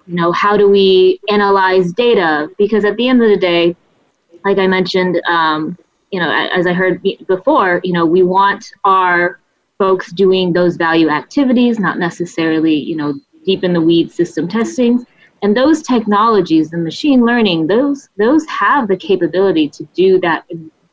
you 0.06 0.14
know, 0.14 0.32
how 0.32 0.56
do 0.56 0.68
we 0.68 1.20
analyze 1.30 1.92
data? 1.92 2.48
Because 2.58 2.84
at 2.84 2.96
the 2.96 3.08
end 3.08 3.22
of 3.22 3.28
the 3.28 3.36
day, 3.36 3.76
like 4.44 4.58
I 4.58 4.66
mentioned, 4.66 5.20
um, 5.28 5.78
you 6.10 6.20
know, 6.20 6.30
as 6.30 6.66
I 6.66 6.72
heard 6.72 7.02
before, 7.26 7.80
you 7.84 7.92
know, 7.92 8.06
we 8.06 8.22
want 8.22 8.72
our 8.84 9.38
folks 9.78 10.12
doing 10.12 10.52
those 10.52 10.76
value 10.76 11.08
activities, 11.08 11.78
not 11.78 11.98
necessarily, 11.98 12.74
you 12.74 12.96
know, 12.96 13.14
deep 13.44 13.64
in 13.64 13.72
the 13.72 13.80
weeds 13.80 14.14
system 14.14 14.48
testing. 14.48 15.06
And 15.42 15.56
those 15.56 15.82
technologies, 15.82 16.70
the 16.70 16.78
machine 16.78 17.24
learning, 17.24 17.66
those 17.66 18.08
those 18.16 18.44
have 18.46 18.88
the 18.88 18.96
capability 18.96 19.68
to 19.70 19.84
do 19.94 20.18
that 20.20 20.44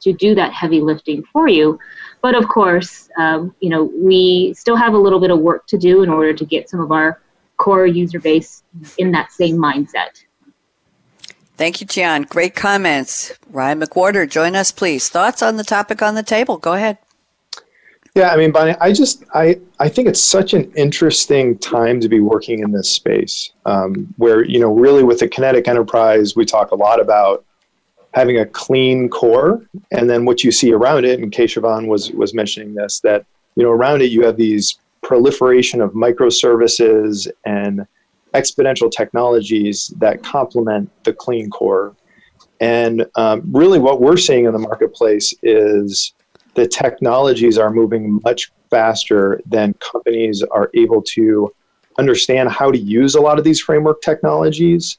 to 0.02 0.14
do 0.14 0.36
that 0.36 0.52
heavy 0.52 0.82
lifting 0.82 1.24
for 1.32 1.48
you. 1.48 1.80
But 2.22 2.36
of 2.36 2.48
course, 2.48 3.10
um, 3.18 3.56
you 3.62 3.70
know, 3.70 3.86
we 3.96 4.54
still 4.54 4.76
have 4.76 4.94
a 4.94 4.98
little 4.98 5.20
bit 5.20 5.32
of 5.32 5.40
work 5.40 5.66
to 5.68 5.78
do 5.78 6.04
in 6.04 6.10
order 6.10 6.34
to 6.34 6.46
get 6.46 6.70
some 6.70 6.82
of 6.82 6.92
our 6.92 7.22
core 7.58 7.86
user 7.86 8.20
base 8.20 8.64
in 8.98 9.12
that 9.12 9.32
same 9.32 9.58
mindset. 9.58 10.24
Thank 11.56 11.80
you, 11.80 11.88
John. 11.88 12.24
Great 12.24 12.56
comments. 12.56 13.34
Ryan 13.50 13.80
McWhorter, 13.82 14.30
join 14.30 14.56
us, 14.56 14.72
please. 14.72 15.08
Thoughts 15.08 15.42
on 15.42 15.56
the 15.56 15.64
topic 15.64 16.02
on 16.02 16.16
the 16.16 16.24
table? 16.24 16.58
Go 16.58 16.74
ahead. 16.74 16.98
Yeah, 18.16 18.30
I 18.30 18.38
mean, 18.38 18.52
Bonnie, 18.52 18.76
I 18.80 18.92
just 18.92 19.24
I 19.34 19.60
I 19.80 19.90
think 19.90 20.08
it's 20.08 20.22
such 20.22 20.54
an 20.54 20.72
interesting 20.74 21.58
time 21.58 22.00
to 22.00 22.08
be 22.08 22.20
working 22.20 22.60
in 22.60 22.72
this 22.72 22.90
space, 22.90 23.52
um, 23.66 24.14
where 24.18 24.44
you 24.44 24.60
know, 24.60 24.72
really 24.72 25.04
with 25.04 25.20
the 25.20 25.28
Kinetic 25.28 25.68
Enterprise, 25.68 26.36
we 26.36 26.46
talk 26.46 26.72
a 26.72 26.76
lot 26.76 27.00
about 27.00 27.44
having 28.14 28.38
a 28.38 28.46
clean 28.46 29.10
core, 29.10 29.66
and 29.92 30.08
then 30.08 30.26
what 30.26 30.44
you 30.44 30.52
see 30.52 30.72
around 30.72 31.06
it. 31.06 31.20
And 31.20 31.32
Keshavan 31.32 31.88
was 31.88 32.12
was 32.12 32.36
mentioning 32.36 32.76
this 32.76 33.00
that 33.00 33.26
you 33.56 33.64
know 33.64 33.72
around 33.72 34.04
it 34.04 34.12
you 34.12 34.24
have 34.26 34.38
these 34.38 34.78
proliferation 35.02 35.82
of 35.82 35.94
microservices 35.94 37.28
and 37.46 37.86
exponential 38.36 38.92
technologies 38.92 39.92
that 39.98 40.22
complement 40.22 40.90
the 41.04 41.14
clean 41.14 41.50
core. 41.50 41.96
And 42.62 43.08
um, 43.16 43.42
really, 43.52 43.80
what 43.80 44.02
we're 44.02 44.18
seeing 44.18 44.46
in 44.46 44.54
the 44.54 44.60
marketplace 44.60 45.34
is 45.42 46.14
the 46.56 46.68
technologies 46.68 47.58
are 47.58 47.72
moving 47.72 48.20
much 48.24 48.52
faster 48.70 49.42
than 49.46 49.74
companies 49.76 50.44
are 50.52 50.70
able 50.74 51.02
to 51.02 51.54
understand 51.98 52.50
how 52.50 52.72
to 52.72 52.78
use 52.78 53.16
a 53.16 53.22
lot 53.22 53.38
of 53.38 53.44
these 53.44 53.62
framework 53.62 54.02
technologies 54.02 54.98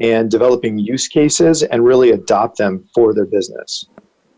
and 0.00 0.30
developing 0.30 0.78
use 0.78 1.08
cases 1.08 1.62
and 1.62 1.84
really 1.84 2.10
adopt 2.10 2.58
them 2.58 2.86
for 2.94 3.14
their 3.14 3.24
business. 3.24 3.86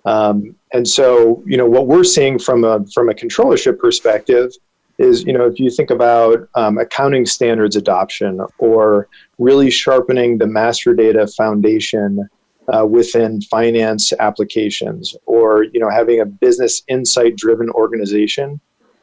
Um, 0.04 0.54
and 0.72 0.86
so, 0.86 1.42
you 1.46 1.56
know, 1.56 1.66
what 1.66 1.86
we're 1.86 2.04
seeing 2.04 2.38
from 2.38 2.64
a 2.64 2.84
from 2.94 3.08
a 3.08 3.14
controllership 3.14 3.78
perspective 3.78 4.52
is, 4.98 5.24
you 5.24 5.32
know, 5.32 5.44
if 5.46 5.58
you 5.58 5.70
think 5.70 5.90
about 5.90 6.48
um, 6.54 6.78
accounting 6.78 7.26
standards 7.26 7.76
adoption 7.76 8.40
or 8.58 9.08
really 9.38 9.70
sharpening 9.70 10.38
the 10.38 10.46
master 10.46 10.94
data 10.94 11.26
foundation 11.26 12.28
uh, 12.72 12.84
within 12.84 13.40
finance 13.42 14.12
applications 14.18 15.16
or 15.26 15.64
you 15.64 15.80
know 15.80 15.90
having 15.90 16.20
a 16.20 16.26
business 16.26 16.82
insight 16.88 17.36
driven 17.36 17.70
organization 17.70 18.60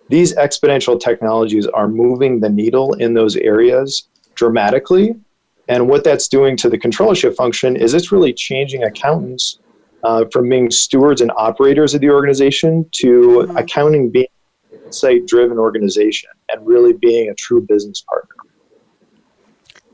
these 0.10 0.36
exponential 0.36 1.00
technologies 1.00 1.66
are 1.68 1.88
moving 1.88 2.40
the 2.40 2.50
needle 2.50 2.94
in 2.94 3.14
those 3.14 3.36
areas 3.38 4.08
dramatically 4.36 5.16
and 5.68 5.88
what 5.88 6.04
that's 6.04 6.28
doing 6.28 6.56
to 6.56 6.70
the 6.70 6.78
controllership 6.78 7.36
function 7.36 7.76
is 7.76 7.94
it's 7.94 8.12
really 8.12 8.34
changing 8.34 8.84
accountants 8.84 9.60
uh, 10.04 10.24
from 10.32 10.48
being 10.48 10.70
stewards 10.70 11.22
and 11.22 11.32
operators 11.36 11.96
of 11.96 12.02
the 12.02 12.10
organization 12.10 12.88
to 12.92 13.46
mm-hmm. 13.48 13.58
accounting 13.58 14.12
being 14.12 14.28
insight 14.86 15.26
driven 15.26 15.58
organization 15.58 16.30
and 16.50 16.66
really 16.68 16.94
being 16.94 17.30
a 17.30 17.34
true 17.36 17.62
business 17.62 18.04
partner 18.08 18.36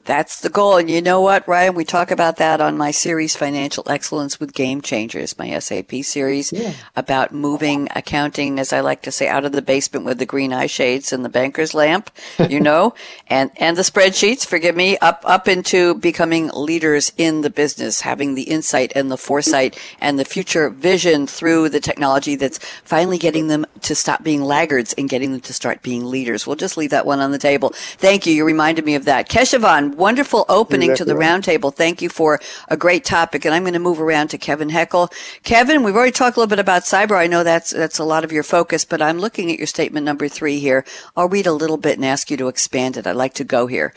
that's 0.05 0.41
the 0.41 0.49
goal. 0.49 0.77
And 0.77 0.89
you 0.89 1.01
know 1.01 1.21
what, 1.21 1.47
Ryan? 1.47 1.75
We 1.75 1.85
talk 1.85 2.11
about 2.11 2.37
that 2.37 2.61
on 2.61 2.77
my 2.77 2.91
series, 2.91 3.35
Financial 3.35 3.83
Excellence 3.87 4.39
with 4.39 4.53
Game 4.53 4.81
Changers, 4.81 5.37
my 5.37 5.57
SAP 5.59 5.91
series 6.03 6.51
yeah. 6.51 6.73
about 6.95 7.33
moving 7.33 7.87
accounting, 7.95 8.59
as 8.59 8.73
I 8.73 8.79
like 8.79 9.01
to 9.03 9.11
say, 9.11 9.27
out 9.27 9.45
of 9.45 9.51
the 9.51 9.61
basement 9.61 10.05
with 10.05 10.17
the 10.17 10.25
green 10.25 10.53
eye 10.53 10.67
shades 10.67 11.13
and 11.13 11.23
the 11.23 11.29
banker's 11.29 11.73
lamp, 11.73 12.09
you 12.49 12.59
know, 12.61 12.93
and, 13.27 13.51
and 13.57 13.77
the 13.77 13.81
spreadsheets, 13.81 14.45
forgive 14.45 14.75
me, 14.75 14.97
up, 14.97 15.21
up 15.25 15.47
into 15.47 15.95
becoming 15.95 16.49
leaders 16.53 17.11
in 17.17 17.41
the 17.41 17.49
business, 17.49 18.01
having 18.01 18.35
the 18.35 18.43
insight 18.43 18.91
and 18.95 19.11
the 19.11 19.17
foresight 19.17 19.77
and 19.99 20.17
the 20.17 20.25
future 20.25 20.69
vision 20.69 21.27
through 21.27 21.69
the 21.69 21.79
technology 21.79 22.35
that's 22.35 22.59
finally 22.83 23.17
getting 23.17 23.47
them 23.47 23.65
to 23.81 23.95
stop 23.95 24.23
being 24.23 24.41
laggards 24.41 24.93
and 24.93 25.09
getting 25.09 25.31
them 25.31 25.41
to 25.41 25.53
start 25.53 25.81
being 25.81 26.05
leaders. 26.05 26.45
We'll 26.45 26.55
just 26.55 26.77
leave 26.77 26.89
that 26.89 27.05
one 27.05 27.19
on 27.19 27.31
the 27.31 27.37
table. 27.37 27.73
Thank 27.75 28.25
you. 28.25 28.33
You 28.33 28.45
reminded 28.45 28.85
me 28.85 28.95
of 28.95 29.05
that. 29.05 29.29
Keshavan, 29.29 29.90
wonderful 29.97 30.45
opening 30.49 30.91
exactly 30.91 31.05
to 31.05 31.13
the 31.13 31.15
right. 31.17 31.41
roundtable. 31.41 31.73
Thank 31.73 32.01
you 32.01 32.09
for 32.09 32.39
a 32.67 32.77
great 32.77 33.05
topic. 33.05 33.45
And 33.45 33.53
I'm 33.53 33.63
going 33.63 33.73
to 33.73 33.79
move 33.79 34.01
around 34.01 34.29
to 34.29 34.37
Kevin 34.37 34.69
Heckel. 34.69 35.11
Kevin, 35.43 35.83
we've 35.83 35.95
already 35.95 36.11
talked 36.11 36.37
a 36.37 36.39
little 36.39 36.49
bit 36.49 36.59
about 36.59 36.83
cyber. 36.83 37.17
I 37.17 37.27
know 37.27 37.43
that's, 37.43 37.71
that's 37.71 37.99
a 37.99 38.03
lot 38.03 38.23
of 38.23 38.31
your 38.31 38.43
focus, 38.43 38.85
but 38.85 39.01
I'm 39.01 39.19
looking 39.19 39.51
at 39.51 39.57
your 39.57 39.67
statement 39.67 40.05
number 40.05 40.27
three 40.27 40.59
here. 40.59 40.85
I'll 41.15 41.29
read 41.29 41.47
a 41.47 41.53
little 41.53 41.77
bit 41.77 41.97
and 41.97 42.05
ask 42.05 42.31
you 42.31 42.37
to 42.37 42.47
expand 42.47 42.97
it. 42.97 43.07
I'd 43.07 43.15
like 43.15 43.33
to 43.35 43.43
go 43.43 43.67
here 43.67 43.93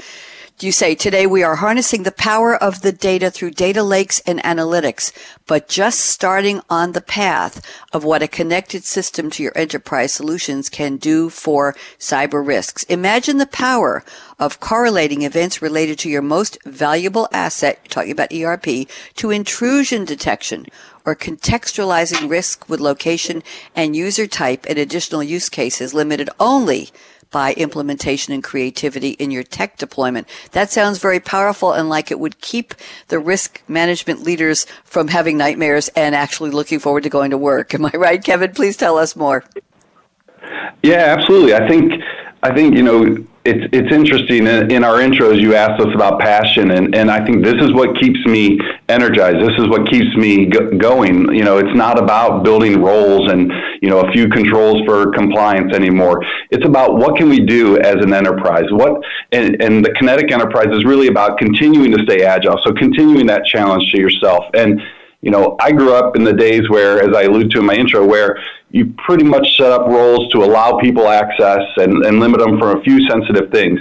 you 0.62 0.70
say 0.70 0.94
today 0.94 1.26
we 1.26 1.42
are 1.42 1.56
harnessing 1.56 2.04
the 2.04 2.12
power 2.12 2.54
of 2.54 2.82
the 2.82 2.92
data 2.92 3.28
through 3.28 3.50
data 3.50 3.82
lakes 3.82 4.20
and 4.20 4.40
analytics, 4.44 5.12
but 5.48 5.68
just 5.68 5.98
starting 5.98 6.60
on 6.70 6.92
the 6.92 7.00
path 7.00 7.60
of 7.92 8.04
what 8.04 8.22
a 8.22 8.28
connected 8.28 8.84
system 8.84 9.30
to 9.30 9.42
your 9.42 9.52
enterprise 9.56 10.14
solutions 10.14 10.68
can 10.68 10.96
do 10.96 11.28
for 11.28 11.74
cyber 11.98 12.46
risks. 12.46 12.84
Imagine 12.84 13.38
the 13.38 13.46
power 13.46 14.04
of 14.38 14.60
correlating 14.60 15.22
events 15.22 15.60
related 15.60 15.98
to 15.98 16.08
your 16.08 16.22
most 16.22 16.56
valuable 16.64 17.28
asset, 17.32 17.80
talking 17.88 18.12
about 18.12 18.32
ERP, 18.32 18.86
to 19.16 19.30
intrusion 19.30 20.04
detection 20.04 20.66
or 21.04 21.16
contextualizing 21.16 22.30
risk 22.30 22.68
with 22.68 22.80
location 22.80 23.42
and 23.74 23.96
user 23.96 24.28
type 24.28 24.64
and 24.68 24.78
additional 24.78 25.22
use 25.22 25.48
cases 25.48 25.92
limited 25.92 26.30
only 26.38 26.90
by 27.34 27.52
implementation 27.54 28.32
and 28.32 28.44
creativity 28.44 29.10
in 29.10 29.32
your 29.32 29.42
tech 29.42 29.76
deployment. 29.76 30.28
That 30.52 30.70
sounds 30.70 30.98
very 30.98 31.18
powerful 31.18 31.72
and 31.72 31.88
like 31.88 32.12
it 32.12 32.20
would 32.20 32.40
keep 32.40 32.74
the 33.08 33.18
risk 33.18 33.60
management 33.66 34.22
leaders 34.22 34.66
from 34.84 35.08
having 35.08 35.36
nightmares 35.36 35.88
and 35.96 36.14
actually 36.14 36.52
looking 36.52 36.78
forward 36.78 37.02
to 37.02 37.10
going 37.10 37.32
to 37.32 37.36
work. 37.36 37.74
Am 37.74 37.84
I 37.86 37.90
right, 37.94 38.22
Kevin? 38.22 38.52
Please 38.52 38.76
tell 38.76 38.96
us 38.96 39.16
more. 39.16 39.42
Yeah, 40.84 41.16
absolutely. 41.18 41.54
I 41.54 41.66
think 41.66 41.94
I 42.44 42.54
think 42.54 42.76
you 42.76 42.84
know 42.84 43.26
it's 43.44 43.68
it's 43.72 43.92
interesting. 43.92 44.46
In, 44.46 44.84
our 44.84 45.00
intros, 45.00 45.38
you 45.38 45.54
asked 45.54 45.78
us 45.78 45.94
about 45.94 46.18
passion, 46.18 46.70
and, 46.70 46.94
and 46.94 47.10
I 47.10 47.22
think 47.24 47.44
this 47.44 47.56
is 47.60 47.72
what 47.74 47.94
keeps 48.00 48.24
me 48.24 48.58
energized. 48.88 49.36
This 49.36 49.58
is 49.58 49.68
what 49.68 49.86
keeps 49.90 50.16
me 50.16 50.46
go- 50.46 50.70
going. 50.78 51.34
You 51.34 51.44
know, 51.44 51.58
it's 51.58 51.76
not 51.76 51.98
about 51.98 52.42
building 52.42 52.80
roles 52.80 53.30
and 53.30 53.52
you 53.82 53.90
know 53.90 54.00
a 54.00 54.10
few 54.12 54.30
controls 54.30 54.82
for 54.86 55.12
compliance 55.12 55.74
anymore. 55.74 56.24
It's 56.50 56.64
about 56.64 56.96
what 56.96 57.18
can 57.18 57.28
we 57.28 57.40
do 57.40 57.78
as 57.80 57.96
an 57.96 58.14
enterprise. 58.14 58.64
What 58.70 59.02
and, 59.30 59.60
and 59.62 59.84
the 59.84 59.92
Kinetic 59.92 60.32
Enterprise 60.32 60.68
is 60.72 60.86
really 60.86 61.08
about 61.08 61.36
continuing 61.36 61.92
to 61.92 62.02
stay 62.04 62.24
agile. 62.24 62.58
So 62.64 62.72
continuing 62.72 63.26
that 63.26 63.44
challenge 63.44 63.92
to 63.92 64.00
yourself 64.00 64.44
and 64.54 64.80
you 65.24 65.30
know, 65.30 65.56
I 65.58 65.72
grew 65.72 65.94
up 65.94 66.16
in 66.16 66.24
the 66.24 66.34
days 66.34 66.68
where, 66.68 67.00
as 67.00 67.16
I 67.16 67.22
alluded 67.22 67.50
to 67.52 67.60
in 67.60 67.64
my 67.64 67.72
intro, 67.72 68.04
where 68.04 68.38
you 68.74 68.92
pretty 69.06 69.22
much 69.22 69.56
set 69.56 69.70
up 69.70 69.86
roles 69.86 70.28
to 70.32 70.42
allow 70.42 70.76
people 70.80 71.08
access 71.08 71.62
and, 71.76 72.04
and 72.04 72.18
limit 72.18 72.40
them 72.40 72.58
for 72.58 72.76
a 72.76 72.82
few 72.82 73.08
sensitive 73.08 73.52
things. 73.52 73.78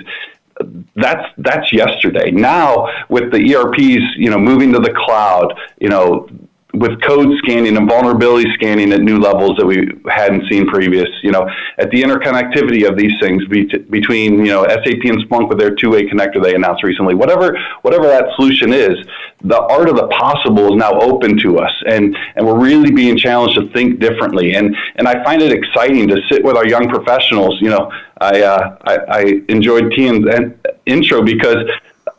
That's 0.95 1.27
that's 1.39 1.73
yesterday. 1.73 2.29
Now 2.29 2.87
with 3.09 3.31
the 3.31 3.55
ERPs, 3.55 4.15
you 4.15 4.29
know, 4.29 4.37
moving 4.37 4.71
to 4.73 4.79
the 4.79 4.93
cloud, 4.93 5.59
you 5.81 5.89
know, 5.89 6.29
with 6.73 6.99
code 7.03 7.29
scanning 7.37 7.77
and 7.77 7.87
vulnerability 7.87 8.51
scanning 8.55 8.91
at 8.93 9.01
new 9.01 9.19
levels 9.19 9.55
that 9.57 9.65
we 9.65 9.87
hadn't 10.09 10.49
seen 10.49 10.65
previous, 10.67 11.07
you 11.21 11.31
know, 11.31 11.47
at 11.77 11.91
the 11.91 12.01
interconnectivity 12.01 12.87
of 12.89 12.97
these 12.97 13.11
things 13.21 13.45
be 13.45 13.65
between, 13.91 14.43
you 14.43 14.51
know, 14.51 14.63
SAP 14.67 15.03
and 15.03 15.23
Splunk 15.23 15.49
with 15.49 15.59
their 15.59 15.75
two-way 15.75 16.07
connector 16.07 16.41
they 16.41 16.55
announced 16.55 16.83
recently, 16.83 17.13
whatever, 17.13 17.59
whatever 17.83 18.07
that 18.07 18.25
solution 18.35 18.73
is, 18.73 18.97
the 19.43 19.61
art 19.61 19.87
of 19.87 19.97
the 19.97 20.07
possible 20.07 20.73
is 20.73 20.75
now 20.75 20.99
open 20.99 21.37
to 21.37 21.59
us. 21.59 21.71
And, 21.87 22.17
and 22.35 22.45
we're 22.45 22.59
really 22.59 22.91
being 22.91 23.17
challenged 23.17 23.55
to 23.59 23.69
think 23.69 23.99
differently. 23.99 24.55
And, 24.55 24.75
and 24.95 25.07
I 25.07 25.23
find 25.23 25.43
it 25.43 25.51
exciting 25.51 26.07
to 26.07 26.21
sit 26.31 26.43
with 26.43 26.57
our 26.57 26.65
young 26.65 26.89
professionals. 26.89 27.61
You 27.61 27.69
know, 27.69 27.91
I, 28.19 28.41
uh, 28.41 28.77
I, 28.81 28.97
I 28.97 29.41
enjoyed 29.47 29.91
Tian's 29.91 30.25
intro 30.87 31.21
because 31.21 31.69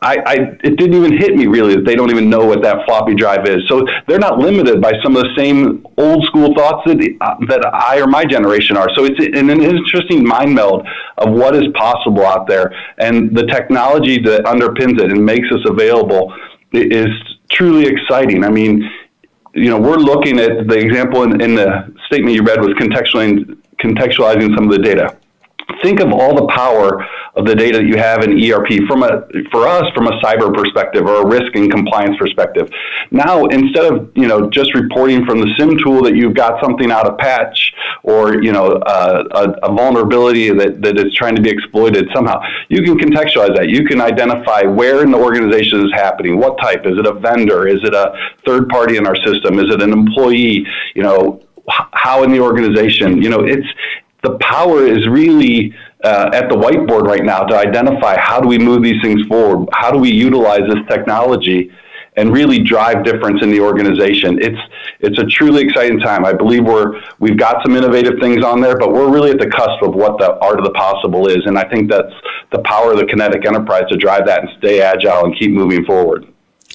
I, 0.05 0.17
I, 0.23 0.33
it 0.63 0.77
didn't 0.77 0.93
even 0.93 1.17
hit 1.17 1.35
me 1.35 1.47
really 1.47 1.75
that 1.75 1.83
they 1.83 1.95
don't 1.95 2.11
even 2.11 2.29
know 2.29 2.45
what 2.45 2.61
that 2.61 2.85
floppy 2.85 3.15
drive 3.15 3.47
is. 3.47 3.67
So 3.67 3.87
they're 4.07 4.19
not 4.19 4.37
limited 4.37 4.79
by 4.79 4.93
some 5.01 5.15
of 5.15 5.23
the 5.23 5.33
same 5.35 5.83
old 5.97 6.23
school 6.25 6.53
thoughts 6.53 6.83
that 6.85 6.99
uh, 7.21 7.35
that 7.47 7.65
I 7.73 7.99
or 7.99 8.05
my 8.05 8.23
generation 8.23 8.77
are. 8.77 8.87
So 8.93 9.05
it's 9.05 9.19
an, 9.19 9.49
an 9.49 9.63
interesting 9.63 10.23
mind 10.23 10.53
meld 10.53 10.87
of 11.17 11.33
what 11.33 11.55
is 11.55 11.63
possible 11.73 12.23
out 12.23 12.45
there, 12.47 12.71
and 12.99 13.35
the 13.35 13.47
technology 13.47 14.19
that 14.19 14.43
underpins 14.45 15.01
it 15.01 15.11
and 15.11 15.25
makes 15.25 15.47
us 15.51 15.61
available 15.67 16.35
is 16.71 17.09
truly 17.49 17.87
exciting. 17.87 18.43
I 18.43 18.49
mean, 18.49 18.87
you 19.55 19.71
know, 19.71 19.79
we're 19.79 19.97
looking 19.97 20.39
at 20.39 20.67
the 20.67 20.77
example 20.77 21.23
in, 21.23 21.41
in 21.41 21.55
the 21.55 21.91
statement 22.05 22.35
you 22.35 22.43
read 22.43 22.61
was 22.61 22.73
contextualizing 22.73 23.57
contextualizing 23.79 24.55
some 24.55 24.69
of 24.69 24.71
the 24.71 24.79
data 24.79 25.17
think 25.83 25.99
of 25.99 26.11
all 26.11 26.35
the 26.35 26.47
power 26.47 27.05
of 27.35 27.45
the 27.45 27.55
data 27.55 27.79
that 27.79 27.85
you 27.85 27.97
have 27.97 28.23
in 28.23 28.31
ERP 28.31 28.87
from 28.87 29.03
a 29.03 29.27
for 29.51 29.67
us 29.67 29.83
from 29.93 30.07
a 30.07 30.19
cyber 30.21 30.53
perspective 30.53 31.05
or 31.05 31.21
a 31.21 31.25
risk 31.25 31.55
and 31.55 31.69
compliance 31.69 32.17
perspective. 32.17 32.69
Now 33.11 33.45
instead 33.45 33.91
of 33.91 34.11
you 34.15 34.27
know 34.27 34.49
just 34.49 34.73
reporting 34.73 35.25
from 35.25 35.39
the 35.39 35.53
SIEM 35.57 35.77
tool 35.83 36.01
that 36.03 36.15
you've 36.15 36.33
got 36.33 36.61
something 36.63 36.91
out 36.91 37.07
of 37.07 37.17
patch 37.17 37.73
or 38.03 38.41
you 38.41 38.51
know 38.51 38.67
uh, 38.67 39.23
a, 39.31 39.67
a, 39.67 39.75
vulnerability 39.75 40.49
that, 40.51 40.81
that 40.81 40.97
is 40.97 41.13
trying 41.13 41.35
to 41.35 41.41
be 41.41 41.49
exploited 41.49 42.07
somehow, 42.13 42.39
you 42.69 42.81
can 42.83 42.97
contextualize 42.97 43.55
that. 43.55 43.67
You 43.67 43.85
can 43.85 43.99
identify 43.99 44.61
where 44.61 45.03
in 45.03 45.11
the 45.11 45.17
organization 45.17 45.85
is 45.85 45.91
happening. 45.93 46.37
What 46.37 46.57
type? 46.61 46.85
Is 46.85 46.97
it 46.97 47.05
a 47.05 47.13
vendor? 47.13 47.67
Is 47.67 47.79
it 47.83 47.93
a 47.93 48.13
third 48.45 48.69
party 48.69 48.97
in 48.97 49.05
our 49.05 49.15
system? 49.17 49.59
Is 49.59 49.73
it 49.73 49.81
an 49.81 49.91
employee? 49.91 50.65
You 50.93 51.03
know 51.03 51.41
how 51.67 52.23
in 52.23 52.31
the 52.31 52.39
organization. 52.39 53.21
You 53.21 53.29
know, 53.29 53.41
it's 53.43 53.67
the 54.23 54.37
power 54.39 54.85
is 54.85 55.07
really 55.07 55.73
uh, 56.05 56.29
at 56.33 56.49
the 56.49 56.55
whiteboard 56.55 57.03
right 57.07 57.23
now 57.23 57.43
to 57.43 57.57
identify 57.57 58.15
how 58.17 58.39
do 58.39 58.47
we 58.47 58.59
move 58.59 58.83
these 58.83 59.01
things 59.01 59.25
forward? 59.27 59.67
How 59.73 59.89
do 59.91 59.97
we 59.97 60.11
utilize 60.11 60.61
this 60.69 60.85
technology 60.87 61.71
and 62.15 62.31
really 62.31 62.59
drive 62.59 63.03
difference 63.03 63.41
in 63.41 63.49
the 63.49 63.59
organization? 63.59 64.37
It's 64.39 64.59
it's 64.99 65.17
a 65.17 65.25
truly 65.25 65.63
exciting 65.63 65.99
time. 65.99 66.23
I 66.23 66.31
believe 66.31 66.63
we're 66.63 67.01
we've 67.19 67.37
got 67.37 67.63
some 67.63 67.75
innovative 67.75 68.19
things 68.21 68.45
on 68.45 68.61
there, 68.61 68.77
but 68.77 68.93
we're 68.93 69.11
really 69.11 69.31
at 69.31 69.39
the 69.39 69.49
cusp 69.49 69.81
of 69.81 69.95
what 69.95 70.19
the 70.19 70.37
art 70.39 70.59
of 70.59 70.65
the 70.65 70.71
possible 70.71 71.27
is, 71.27 71.43
and 71.47 71.57
I 71.57 71.67
think 71.67 71.89
that's 71.89 72.13
the 72.51 72.59
power 72.59 72.91
of 72.91 72.99
the 72.99 73.05
kinetic 73.05 73.45
enterprise 73.45 73.89
to 73.89 73.97
drive 73.97 74.27
that 74.27 74.41
and 74.41 74.49
stay 74.59 74.81
agile 74.81 75.25
and 75.25 75.37
keep 75.37 75.51
moving 75.51 75.83
forward. 75.85 76.27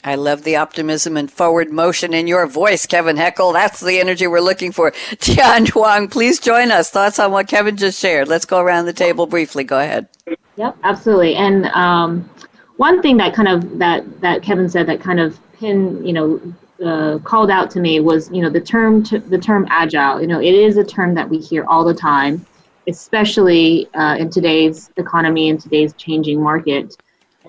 I 0.03 0.15
love 0.15 0.45
the 0.45 0.57
optimism 0.57 1.17
and 1.17 1.31
forward 1.31 1.71
motion 1.71 2.15
in 2.15 2.27
your 2.27 2.47
voice, 2.47 2.87
Kevin 2.87 3.17
Heckel. 3.17 3.53
That's 3.53 3.81
the 3.81 3.99
energy 3.99 4.27
we're 4.27 4.41
looking 4.41 4.73
for. 4.73 4.91
Tian 5.21 5.67
Huang, 5.67 6.09
please 6.09 6.41
join 6.41 6.71
us. 6.71 6.91
Thoughts 6.91 7.19
on 7.19 7.33
what 7.33 7.49
Kevin 7.49 7.77
just 7.77 8.01
shared. 8.01 8.29
Let's 8.29 8.47
go 8.47 8.61
around 8.61 8.87
the 8.87 8.93
table 8.93 9.27
briefly. 9.27 9.65
Go 9.65 9.79
ahead. 9.79 10.09
Yep, 10.57 10.77
absolutely. 10.85 11.35
And 11.37 11.67
um, 11.67 12.29
one 12.77 13.03
thing 13.03 13.19
that 13.19 13.35
kind 13.35 13.49
of 13.49 13.79
that 13.79 14.21
that 14.21 14.43
Kevin 14.43 14.69
said 14.69 14.87
that 14.87 15.01
kind 15.01 15.21
of 15.21 15.39
pin, 15.53 16.05
you 16.05 16.15
know, 16.15 16.41
uh, 16.85 17.19
called 17.19 17.51
out 17.51 17.71
to 17.73 17.81
me 17.81 18.01
was, 18.01 18.31
you 18.31 18.41
know, 18.41 18.49
the 18.49 18.61
term 18.61 19.03
t- 19.03 19.19
the 19.19 19.39
term 19.39 19.67
agile. 19.69 20.21
You 20.21 20.27
know, 20.27 20.41
it 20.41 20.55
is 20.55 20.79
a 20.79 20.85
term 20.85 21.15
that 21.15 21.29
we 21.29 21.39
hear 21.39 21.65
all 21.67 21.85
the 21.85 21.95
time, 21.95 22.47
especially 22.89 23.87
uh, 23.95 24.17
in 24.19 24.31
today's 24.31 24.91
economy 24.97 25.51
and 25.51 25.61
today's 25.61 25.93
changing 25.95 26.43
market. 26.43 26.97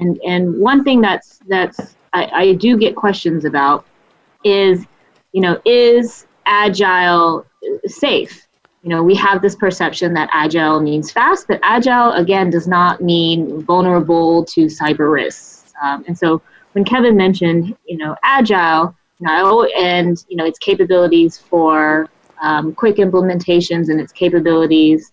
And 0.02 0.20
and 0.26 0.60
one 0.60 0.84
thing 0.84 1.00
that's 1.00 1.40
that's 1.48 1.96
I, 2.14 2.26
I 2.34 2.54
do 2.54 2.78
get 2.78 2.96
questions 2.96 3.46
about 3.46 3.86
is, 4.44 4.86
you 5.32 5.42
know, 5.42 5.60
is 5.66 6.28
agile 6.46 7.46
safe? 7.86 8.48
You 8.84 8.90
know, 8.90 9.04
we 9.04 9.16
have 9.16 9.42
this 9.42 9.56
perception 9.56 10.14
that 10.16 10.30
agile 10.34 10.82
means 10.82 11.12
fast, 11.12 11.48
but 11.48 11.60
agile 11.62 12.14
again 12.14 12.50
does 12.50 12.68
not 12.68 13.02
mean 13.02 13.62
vulnerable 13.62 14.44
to 14.46 14.66
cyber 14.66 15.12
risks. 15.12 15.72
Um, 15.84 16.04
and 16.08 16.18
so 16.18 16.42
when 16.74 16.84
Kevin 16.84 17.16
mentioned, 17.16 17.76
you 17.86 17.98
know, 17.98 18.16
agile, 18.24 18.96
you 19.20 19.28
know, 19.28 19.64
and 19.78 20.24
you 20.30 20.36
know 20.36 20.46
its 20.46 20.58
capabilities 20.60 21.38
for 21.38 22.10
um, 22.42 22.74
quick 22.74 22.96
implementations 22.96 23.90
and 23.90 24.02
its 24.02 24.12
capabilities 24.12 25.12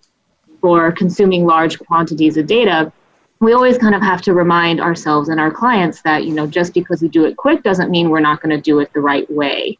for 0.61 0.91
consuming 0.93 1.45
large 1.47 1.79
quantities 1.79 2.37
of 2.37 2.47
data, 2.47 2.93
we 3.41 3.53
always 3.53 3.79
kind 3.79 3.95
of 3.95 4.03
have 4.03 4.21
to 4.23 4.35
remind 4.35 4.81
ourselves 4.81 5.29
and 5.29 5.39
our 5.39 5.51
clients 5.51 6.03
that 6.03 6.25
you 6.25 6.33
know 6.33 6.47
just 6.47 6.75
because 6.75 7.03
we 7.03 7.09
do 7.09 7.25
it 7.25 7.37
quick 7.37 7.63
doesn't 7.63 7.91
mean 7.91 8.11
we're 8.11 8.21
not 8.21 8.41
going 8.43 8.55
to 8.55 8.61
do 8.61 8.81
it 8.81 8.93
the 8.93 9.01
right 9.01 9.31
way. 9.31 9.79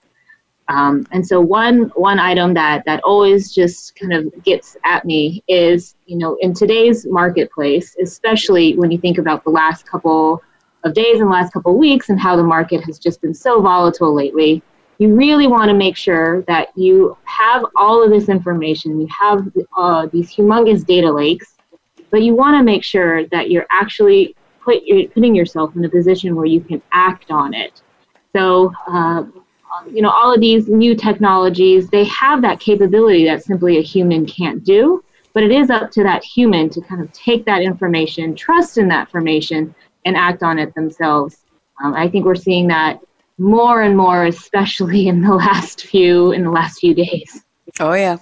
Um, 0.69 1.07
and 1.13 1.27
so 1.27 1.41
one 1.41 1.85
one 1.95 2.19
item 2.19 2.55
that 2.55 2.85
that 2.85 3.01
always 3.03 3.53
just 3.55 3.97
kind 3.97 4.13
of 4.13 4.31
gets 4.45 4.77
at 4.85 5.05
me 5.05 5.43
is 5.49 5.97
you 6.07 6.19
know 6.19 6.37
in 6.41 6.53
today's 6.55 7.07
marketplace 7.07 7.97
especially 8.03 8.77
when 8.77 8.91
you 8.91 8.99
think 8.99 9.19
about 9.19 9.45
the 9.45 9.51
last 9.51 9.87
couple 9.87 10.43
of 10.85 10.95
days 10.95 11.21
and 11.21 11.31
last 11.31 11.53
couple 11.53 11.73
of 11.73 11.79
weeks 11.79 12.11
and 12.11 12.21
how 12.21 12.37
the 12.37 12.43
market 12.43 12.85
has 12.85 12.99
just 12.99 13.21
been 13.23 13.35
so 13.35 13.61
volatile 13.61 14.15
lately 14.15 14.63
you 14.99 15.15
really 15.15 15.47
want 15.47 15.69
to 15.69 15.75
make 15.75 15.97
sure 15.97 16.43
that 16.43 16.69
you 16.77 17.17
have 17.25 17.65
all 17.77 18.03
of 18.03 18.11
this 18.11 18.29
information. 18.29 19.01
You 19.01 19.07
have 19.17 19.49
uh, 19.77 20.07
these 20.07 20.35
humongous 20.35 20.85
data 20.85 21.11
lakes 21.11 21.55
but 22.11 22.23
you 22.23 22.35
want 22.35 22.57
to 22.57 22.63
make 22.63 22.85
sure 22.85 23.27
that 23.27 23.51
you're 23.51 23.67
actually 23.71 24.35
put, 24.61 24.83
you're 24.85 25.09
putting 25.09 25.35
yourself 25.35 25.75
in 25.77 25.85
a 25.85 25.89
position 25.89 26.37
where 26.37 26.47
you 26.47 26.61
can 26.61 26.83
act 26.93 27.31
on 27.31 27.55
it. 27.55 27.83
So, 28.35 28.73
uh, 28.87 29.25
you 29.91 30.03
know, 30.03 30.11
all 30.11 30.33
of 30.33 30.41
these 30.41 30.69
new 30.69 30.95
technologies, 30.95 31.89
they 31.89 32.05
have 32.05 32.43
that 32.43 32.61
capability 32.61 33.25
that 33.27 33.45
simply 33.45 33.79
a 33.79 33.83
human 33.83 34.27
can't 34.27 34.65
do. 34.65 35.05
But 35.35 35.43
it 35.43 35.53
is 35.53 35.71
up 35.71 35.91
to 35.93 36.03
that 36.03 36.25
human 36.25 36.69
to 36.71 36.81
kind 36.81 37.01
of 37.01 37.13
take 37.13 37.45
that 37.45 37.63
information, 37.63 38.35
trust 38.35 38.79
in 38.79 38.89
that 38.89 39.09
information, 39.09 39.75
and 40.05 40.17
act 40.17 40.43
on 40.43 40.59
it 40.59 40.75
themselves. 40.75 41.45
Um, 41.83 41.95
I 41.95 42.09
think 42.09 42.25
we're 42.25 42.35
seeing 42.35 42.67
that 42.69 43.01
more 43.39 43.83
and 43.83 43.97
more, 43.97 44.25
especially 44.25 45.09
in 45.09 45.23
the 45.23 45.35
last 45.35 45.83
few 45.83 46.33
in 46.33 46.43
the 46.43 46.51
last 46.51 46.81
few 46.81 46.95
days. 46.95 47.45
Oh 47.79 47.93
yeah, 47.93 48.19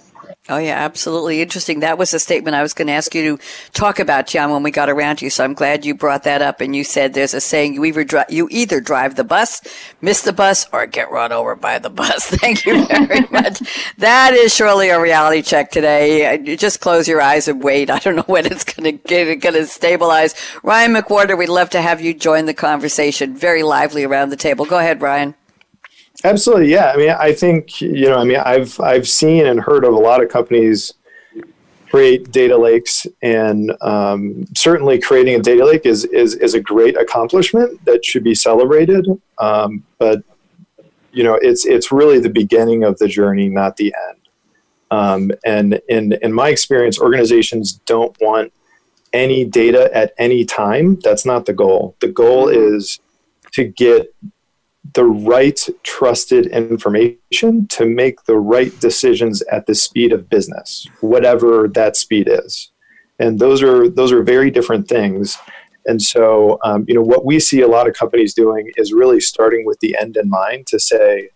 Oh 0.49 0.57
yeah, 0.57 0.77
absolutely 0.77 1.41
interesting. 1.41 1.81
That 1.81 1.97
was 1.97 2.13
a 2.13 2.19
statement 2.19 2.55
I 2.55 2.61
was 2.61 2.73
going 2.73 2.87
to 2.87 2.93
ask 2.93 3.13
you 3.13 3.37
to 3.37 3.43
talk 3.73 3.99
about, 3.99 4.27
John, 4.27 4.51
when 4.51 4.63
we 4.63 4.71
got 4.71 4.89
around 4.89 5.17
to 5.17 5.25
you. 5.25 5.29
So 5.29 5.43
I'm 5.43 5.53
glad 5.53 5.85
you 5.85 5.93
brought 5.93 6.23
that 6.23 6.41
up. 6.41 6.61
And 6.61 6.75
you 6.75 6.83
said 6.83 7.13
there's 7.13 7.33
a 7.33 7.41
saying: 7.41 7.73
you 7.73 7.85
either 7.85 8.03
dri- 8.03 8.23
you 8.29 8.47
either 8.51 8.79
drive 8.79 9.15
the 9.15 9.23
bus, 9.23 9.61
miss 10.01 10.21
the 10.21 10.33
bus, 10.33 10.65
or 10.71 10.85
get 10.85 11.11
run 11.11 11.31
over 11.31 11.55
by 11.55 11.79
the 11.79 11.89
bus. 11.89 12.25
Thank 12.27 12.65
you 12.65 12.85
very 12.87 13.25
much. 13.31 13.61
that 13.97 14.33
is 14.33 14.55
surely 14.55 14.89
a 14.89 14.99
reality 15.01 15.41
check 15.41 15.71
today. 15.71 16.39
You 16.39 16.57
just 16.57 16.81
close 16.81 17.07
your 17.07 17.21
eyes 17.21 17.47
and 17.47 17.63
wait. 17.63 17.89
I 17.89 17.99
don't 17.99 18.15
know 18.15 18.23
when 18.27 18.45
it's 18.45 18.63
going 18.63 18.97
to 18.97 19.07
get 19.07 19.41
going 19.41 19.55
to 19.55 19.65
stabilize. 19.65 20.35
Ryan 20.63 20.93
McWhorter, 20.93 21.37
we'd 21.37 21.49
love 21.49 21.69
to 21.71 21.81
have 21.81 22.01
you 22.01 22.13
join 22.13 22.45
the 22.45 22.53
conversation. 22.53 23.35
Very 23.35 23.63
lively 23.63 24.03
around 24.03 24.29
the 24.29 24.37
table. 24.37 24.65
Go 24.65 24.79
ahead, 24.79 25.01
Ryan. 25.01 25.35
Absolutely, 26.27 26.69
yeah. 26.69 26.91
I 26.91 26.97
mean, 26.97 27.09
I 27.09 27.31
think 27.31 27.79
you 27.79 28.09
know, 28.09 28.17
I 28.17 28.25
mean, 28.25 28.37
I've 28.37 28.77
I've 28.81 29.07
seen 29.07 29.45
and 29.45 29.59
heard 29.61 29.85
of 29.85 29.93
a 29.93 29.97
lot 29.97 30.21
of 30.21 30.29
companies 30.29 30.93
create 31.89 32.31
data 32.33 32.57
lakes, 32.57 33.07
and 33.21 33.71
um, 33.81 34.45
certainly 34.53 34.99
creating 34.99 35.35
a 35.35 35.39
data 35.39 35.63
lake 35.63 35.85
is, 35.85 36.03
is 36.05 36.35
is 36.35 36.53
a 36.53 36.59
great 36.59 36.97
accomplishment 36.97 37.83
that 37.85 38.03
should 38.03 38.25
be 38.25 38.35
celebrated. 38.35 39.07
Um, 39.37 39.85
but 39.99 40.21
you 41.13 41.23
know, 41.23 41.35
it's 41.35 41.65
it's 41.65 41.93
really 41.93 42.19
the 42.19 42.29
beginning 42.29 42.83
of 42.83 42.97
the 42.97 43.07
journey, 43.07 43.47
not 43.47 43.77
the 43.77 43.95
end. 44.09 44.19
Um, 44.91 45.31
and 45.45 45.79
in 45.87 46.11
in 46.21 46.33
my 46.33 46.49
experience, 46.49 46.99
organizations 46.99 47.79
don't 47.85 48.15
want 48.19 48.51
any 49.13 49.45
data 49.45 49.89
at 49.95 50.13
any 50.17 50.43
time. 50.43 50.99
That's 51.03 51.25
not 51.25 51.45
the 51.45 51.53
goal. 51.53 51.95
The 52.01 52.09
goal 52.09 52.49
is 52.49 52.99
to 53.53 53.63
get 53.63 54.13
the 54.93 55.05
right 55.05 55.59
trusted 55.83 56.47
information 56.47 57.67
to 57.67 57.85
make 57.85 58.23
the 58.23 58.37
right 58.37 58.77
decisions 58.79 59.41
at 59.51 59.65
the 59.65 59.75
speed 59.75 60.11
of 60.11 60.29
business, 60.29 60.87
whatever 61.01 61.67
that 61.67 61.97
speed 61.97 62.27
is. 62.29 62.71
And 63.19 63.39
those 63.39 63.63
are 63.63 63.89
those 63.89 64.11
are 64.11 64.23
very 64.23 64.51
different 64.51 64.87
things. 64.87 65.37
And 65.87 66.01
so, 66.01 66.59
um, 66.63 66.85
you 66.87 66.93
know, 66.93 67.01
what 67.01 67.25
we 67.25 67.39
see 67.39 67.61
a 67.61 67.67
lot 67.67 67.87
of 67.87 67.95
companies 67.95 68.33
doing 68.33 68.71
is 68.75 68.93
really 68.93 69.21
starting 69.21 69.65
with 69.65 69.79
the 69.79 69.97
end 69.99 70.17
in 70.17 70.29
mind 70.29 70.67
to 70.67 70.79
say, 70.79 71.29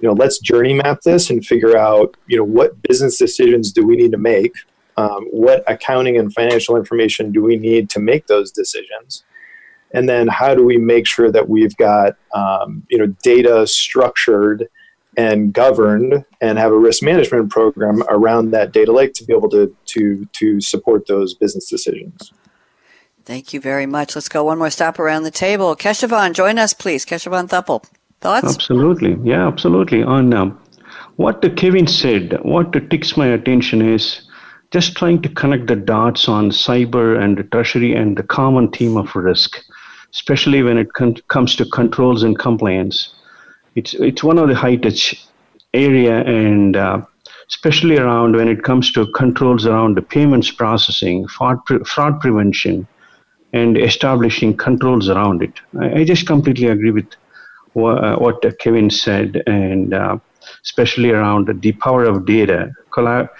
you 0.00 0.08
know, 0.08 0.14
let's 0.14 0.38
journey 0.38 0.74
map 0.74 1.00
this 1.02 1.28
and 1.28 1.44
figure 1.44 1.76
out, 1.76 2.16
you 2.28 2.36
know, 2.36 2.44
what 2.44 2.80
business 2.82 3.18
decisions 3.18 3.72
do 3.72 3.84
we 3.84 3.96
need 3.96 4.12
to 4.12 4.18
make? 4.18 4.54
Um, 4.96 5.26
what 5.30 5.64
accounting 5.66 6.16
and 6.16 6.32
financial 6.32 6.76
information 6.76 7.32
do 7.32 7.42
we 7.42 7.56
need 7.56 7.90
to 7.90 8.00
make 8.00 8.26
those 8.28 8.52
decisions? 8.52 9.24
And 9.92 10.08
then 10.08 10.28
how 10.28 10.54
do 10.54 10.64
we 10.64 10.76
make 10.76 11.06
sure 11.06 11.30
that 11.30 11.48
we've 11.48 11.76
got 11.76 12.16
um, 12.34 12.86
you 12.90 12.98
know 12.98 13.06
data 13.22 13.66
structured 13.66 14.68
and 15.16 15.52
governed 15.52 16.24
and 16.40 16.58
have 16.58 16.70
a 16.70 16.78
risk 16.78 17.02
management 17.02 17.50
program 17.50 18.02
around 18.08 18.52
that 18.52 18.72
data 18.72 18.92
lake 18.92 19.12
to 19.14 19.24
be 19.24 19.34
able 19.34 19.48
to 19.50 19.74
to 19.86 20.26
to 20.32 20.60
support 20.60 21.06
those 21.06 21.34
business 21.34 21.68
decisions? 21.68 22.32
Thank 23.24 23.52
you 23.52 23.60
very 23.60 23.84
much. 23.84 24.14
Let's 24.14 24.28
go 24.28 24.44
one 24.44 24.58
more 24.58 24.70
stop 24.70 24.98
around 24.98 25.24
the 25.24 25.30
table. 25.30 25.76
Keshavan 25.76 26.32
join 26.32 26.58
us 26.58 26.72
please. 26.72 27.04
Keshavan 27.04 27.48
thuppel 27.48 27.84
thoughts? 28.20 28.54
Absolutely. 28.54 29.16
Yeah 29.22 29.46
absolutely. 29.46 30.02
On 30.02 30.32
um, 30.32 30.60
what 31.16 31.42
kevin 31.56 31.86
said 31.86 32.38
what 32.42 32.72
takes 32.90 33.16
my 33.16 33.26
attention 33.26 33.82
is 33.82 34.22
just 34.70 34.96
trying 34.96 35.20
to 35.22 35.28
connect 35.30 35.66
the 35.66 35.76
dots 35.76 36.28
on 36.28 36.50
cyber 36.50 37.18
and 37.20 37.38
the 37.38 37.42
treasury 37.42 37.94
and 37.94 38.16
the 38.16 38.22
common 38.22 38.70
theme 38.70 38.96
of 38.96 39.14
risk 39.16 39.56
especially 40.12 40.62
when 40.62 40.78
it 40.78 40.92
com- 40.94 41.14
comes 41.28 41.56
to 41.56 41.64
controls 41.66 42.22
and 42.22 42.38
compliance. 42.38 43.14
It's 43.74 43.94
it's 43.94 44.24
one 44.24 44.38
of 44.38 44.48
the 44.48 44.54
high 44.54 44.76
touch 44.76 45.14
area, 45.74 46.24
and 46.24 46.76
uh, 46.76 47.02
especially 47.48 47.98
around 47.98 48.36
when 48.36 48.48
it 48.48 48.62
comes 48.62 48.92
to 48.92 49.06
controls 49.12 49.66
around 49.66 49.96
the 49.96 50.02
payments 50.02 50.50
processing, 50.50 51.26
fraud, 51.28 51.64
pre- 51.66 51.84
fraud 51.84 52.20
prevention, 52.20 52.86
and 53.52 53.78
establishing 53.78 54.56
controls 54.56 55.08
around 55.08 55.42
it. 55.42 55.52
I, 55.80 56.00
I 56.00 56.04
just 56.04 56.26
completely 56.26 56.68
agree 56.68 56.90
with 56.90 57.08
wha- 57.74 57.96
uh, 57.96 58.16
what 58.16 58.44
uh, 58.44 58.52
Kevin 58.58 58.90
said, 58.90 59.42
and 59.46 59.94
uh, 59.94 60.18
especially 60.64 61.10
around 61.10 61.48
the 61.62 61.72
power 61.72 62.04
of 62.04 62.26
data. 62.26 62.72
Collab- 62.90 63.30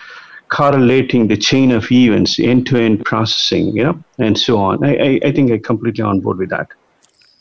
correlating 0.49 1.29
the 1.29 1.37
chain 1.37 1.71
of 1.71 1.91
events, 1.91 2.39
end-to-end 2.39 3.05
processing, 3.05 3.77
you 3.77 3.85
know, 3.85 4.05
and 4.19 4.39
so 4.39 4.59
on. 4.59 4.83
I, 4.85 4.97
I, 4.97 5.21
I 5.25 5.33
think 5.33 5.51
I'm 5.51 5.63
completely 5.63 6.03
on 6.05 6.21
board 6.21 6.39
with 6.39 6.51
that. 6.51 6.69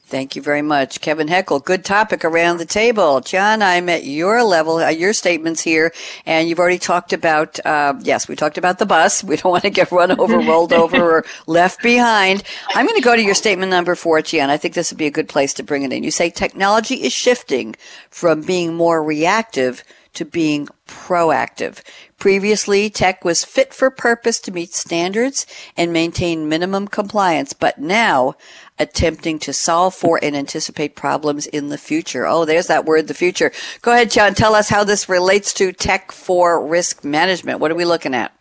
Thank 0.10 0.38
you 0.38 0.42
very 0.42 0.62
much, 0.62 1.02
Kevin 1.02 1.28
Heckel. 1.28 1.62
Good 1.62 1.84
topic 1.84 2.24
around 2.24 2.60
the 2.60 2.66
table. 2.66 3.20
John, 3.20 3.62
I'm 3.62 3.90
at 3.90 4.06
your 4.06 4.42
level, 4.42 4.78
uh, 4.78 4.88
your 4.88 5.12
statements 5.12 5.62
here, 5.62 5.92
and 6.26 6.48
you've 6.48 6.60
already 6.60 6.78
talked 6.78 7.12
about, 7.12 7.60
uh, 7.66 7.94
yes, 8.00 8.26
we 8.26 8.38
talked 8.38 8.58
about 8.58 8.80
the 8.80 8.86
bus. 8.86 9.22
We 9.28 9.36
don't 9.36 9.52
want 9.52 9.64
to 9.64 9.70
get 9.70 9.92
run 9.92 10.18
over, 10.18 10.40
rolled 10.40 10.72
over, 10.72 11.18
or 11.18 11.26
left 11.46 11.84
behind. 11.84 12.44
I'm 12.70 12.86
going 12.86 12.96
to 12.96 13.04
go 13.04 13.18
to 13.18 13.22
your 13.22 13.36
statement 13.36 13.70
number 13.70 13.96
four, 13.96 14.22
John. 14.22 14.50
I 14.50 14.56
think 14.56 14.76
this 14.76 14.94
would 14.94 14.98
be 14.98 15.08
a 15.08 15.12
good 15.12 15.28
place 15.28 15.54
to 15.56 15.64
bring 15.64 15.84
it 15.84 15.92
in. 15.92 16.04
You 16.04 16.12
say 16.12 16.30
technology 16.30 17.04
is 17.04 17.12
shifting 17.12 17.76
from 18.10 18.44
being 18.44 18.76
more 18.76 19.04
reactive 19.04 19.84
to 20.18 20.26
being 20.26 20.68
proactive. 20.88 21.82
Previously, 22.18 22.90
tech 22.90 23.24
was 23.24 23.46
fit 23.46 23.72
for 23.72 23.92
purpose 23.92 24.40
to 24.40 24.52
meet 24.52 24.74
standards 24.74 25.46
and 25.78 25.94
maintain 25.94 26.50
minimum 26.50 26.88
compliance, 26.88 27.54
but 27.54 27.78
now 27.78 28.34
attempting 28.80 29.38
to 29.38 29.54
solve 29.54 29.94
for 29.94 30.20
and 30.24 30.36
anticipate 30.36 30.96
problems 30.96 31.46
in 31.46 31.70
the 31.70 31.78
future. 31.78 32.26
Oh, 32.26 32.46
there's 32.46 32.68
that 32.68 32.86
word, 32.86 33.08
the 33.08 33.14
future. 33.14 33.52
Go 33.84 33.92
ahead, 33.92 34.10
John. 34.10 34.34
Tell 34.34 34.56
us 34.56 34.70
how 34.70 34.84
this 34.84 35.08
relates 35.08 35.54
to 35.54 35.72
tech 35.72 36.12
for 36.12 36.66
risk 36.66 37.04
management. 37.04 37.60
What 37.60 37.70
are 37.70 37.76
we 37.76 37.86
looking 37.86 38.16
at? 38.16 38.34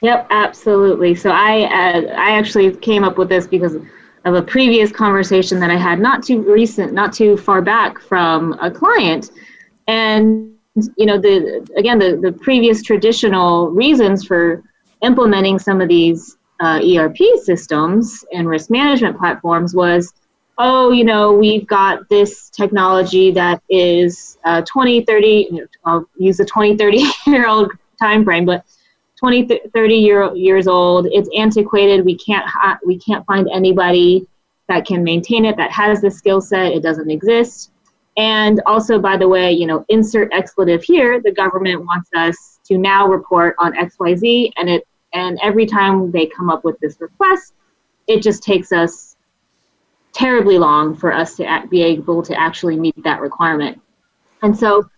Yep, 0.00 0.28
absolutely. 0.30 1.16
So 1.16 1.30
I 1.30 1.62
uh, 1.64 2.14
I 2.14 2.38
actually 2.38 2.76
came 2.76 3.02
up 3.02 3.18
with 3.18 3.28
this 3.28 3.48
because 3.48 3.74
of 4.24 4.34
a 4.34 4.42
previous 4.42 4.92
conversation 4.92 5.58
that 5.58 5.70
I 5.70 5.76
had 5.76 5.98
not 5.98 6.22
too 6.22 6.42
recent, 6.42 6.92
not 6.92 7.12
too 7.12 7.36
far 7.36 7.60
back 7.62 7.98
from 7.98 8.52
a 8.60 8.70
client, 8.70 9.32
and 9.88 10.54
you 10.96 11.06
know 11.06 11.18
the 11.18 11.66
again 11.76 11.98
the, 11.98 12.16
the 12.16 12.32
previous 12.32 12.82
traditional 12.82 13.70
reasons 13.70 14.24
for 14.24 14.62
implementing 15.02 15.58
some 15.58 15.80
of 15.80 15.88
these 15.88 16.36
uh, 16.60 16.80
erp 16.96 17.16
systems 17.42 18.24
and 18.32 18.48
risk 18.48 18.70
management 18.70 19.16
platforms 19.18 19.74
was 19.74 20.12
oh 20.58 20.90
you 20.90 21.04
know 21.04 21.32
we've 21.32 21.66
got 21.66 22.08
this 22.08 22.50
technology 22.50 23.30
that 23.30 23.62
is 23.70 24.38
uh, 24.44 24.62
20 24.62 25.04
30 25.04 25.48
you 25.50 25.60
know, 25.60 25.66
i'll 25.84 26.08
use 26.16 26.40
a 26.40 26.44
20 26.44 26.76
30 26.76 27.04
year 27.26 27.46
old 27.46 27.70
time 28.00 28.24
frame 28.24 28.44
but 28.44 28.64
20 29.18 29.48
30 29.74 29.94
year, 29.94 30.34
years 30.34 30.68
old. 30.68 31.06
It's 31.10 31.28
antiquated. 31.36 32.04
We 32.04 32.16
can't 32.16 32.46
ha- 32.46 32.78
we 32.86 32.98
can't 32.98 33.26
find 33.26 33.48
anybody 33.52 34.26
that 34.68 34.86
can 34.86 35.02
maintain 35.02 35.44
it 35.44 35.56
that 35.56 35.72
has 35.72 36.00
the 36.00 36.10
skill 36.10 36.40
set. 36.40 36.72
It 36.72 36.82
doesn't 36.82 37.10
exist 37.10 37.72
and 38.18 38.60
also, 38.66 38.98
by 38.98 39.16
the 39.16 39.28
way, 39.28 39.52
you 39.52 39.64
know, 39.64 39.84
insert 39.88 40.32
expletive 40.32 40.82
here. 40.82 41.22
The 41.22 41.30
government 41.30 41.80
wants 41.80 42.10
us 42.16 42.58
to 42.66 42.76
now 42.76 43.06
report 43.06 43.54
on 43.60 43.76
X, 43.76 43.94
Y, 44.00 44.16
Z, 44.16 44.52
and 44.56 44.68
it 44.68 44.86
and 45.14 45.38
every 45.42 45.64
time 45.64 46.10
they 46.10 46.26
come 46.26 46.50
up 46.50 46.64
with 46.64 46.78
this 46.80 47.00
request, 47.00 47.54
it 48.08 48.20
just 48.20 48.42
takes 48.42 48.72
us 48.72 49.16
terribly 50.12 50.58
long 50.58 50.94
for 50.94 51.12
us 51.12 51.36
to 51.36 51.64
be 51.70 51.82
able 51.82 52.22
to 52.22 52.38
actually 52.38 52.78
meet 52.78 53.02
that 53.04 53.20
requirement. 53.20 53.80
And 54.42 54.56
so 54.56 54.90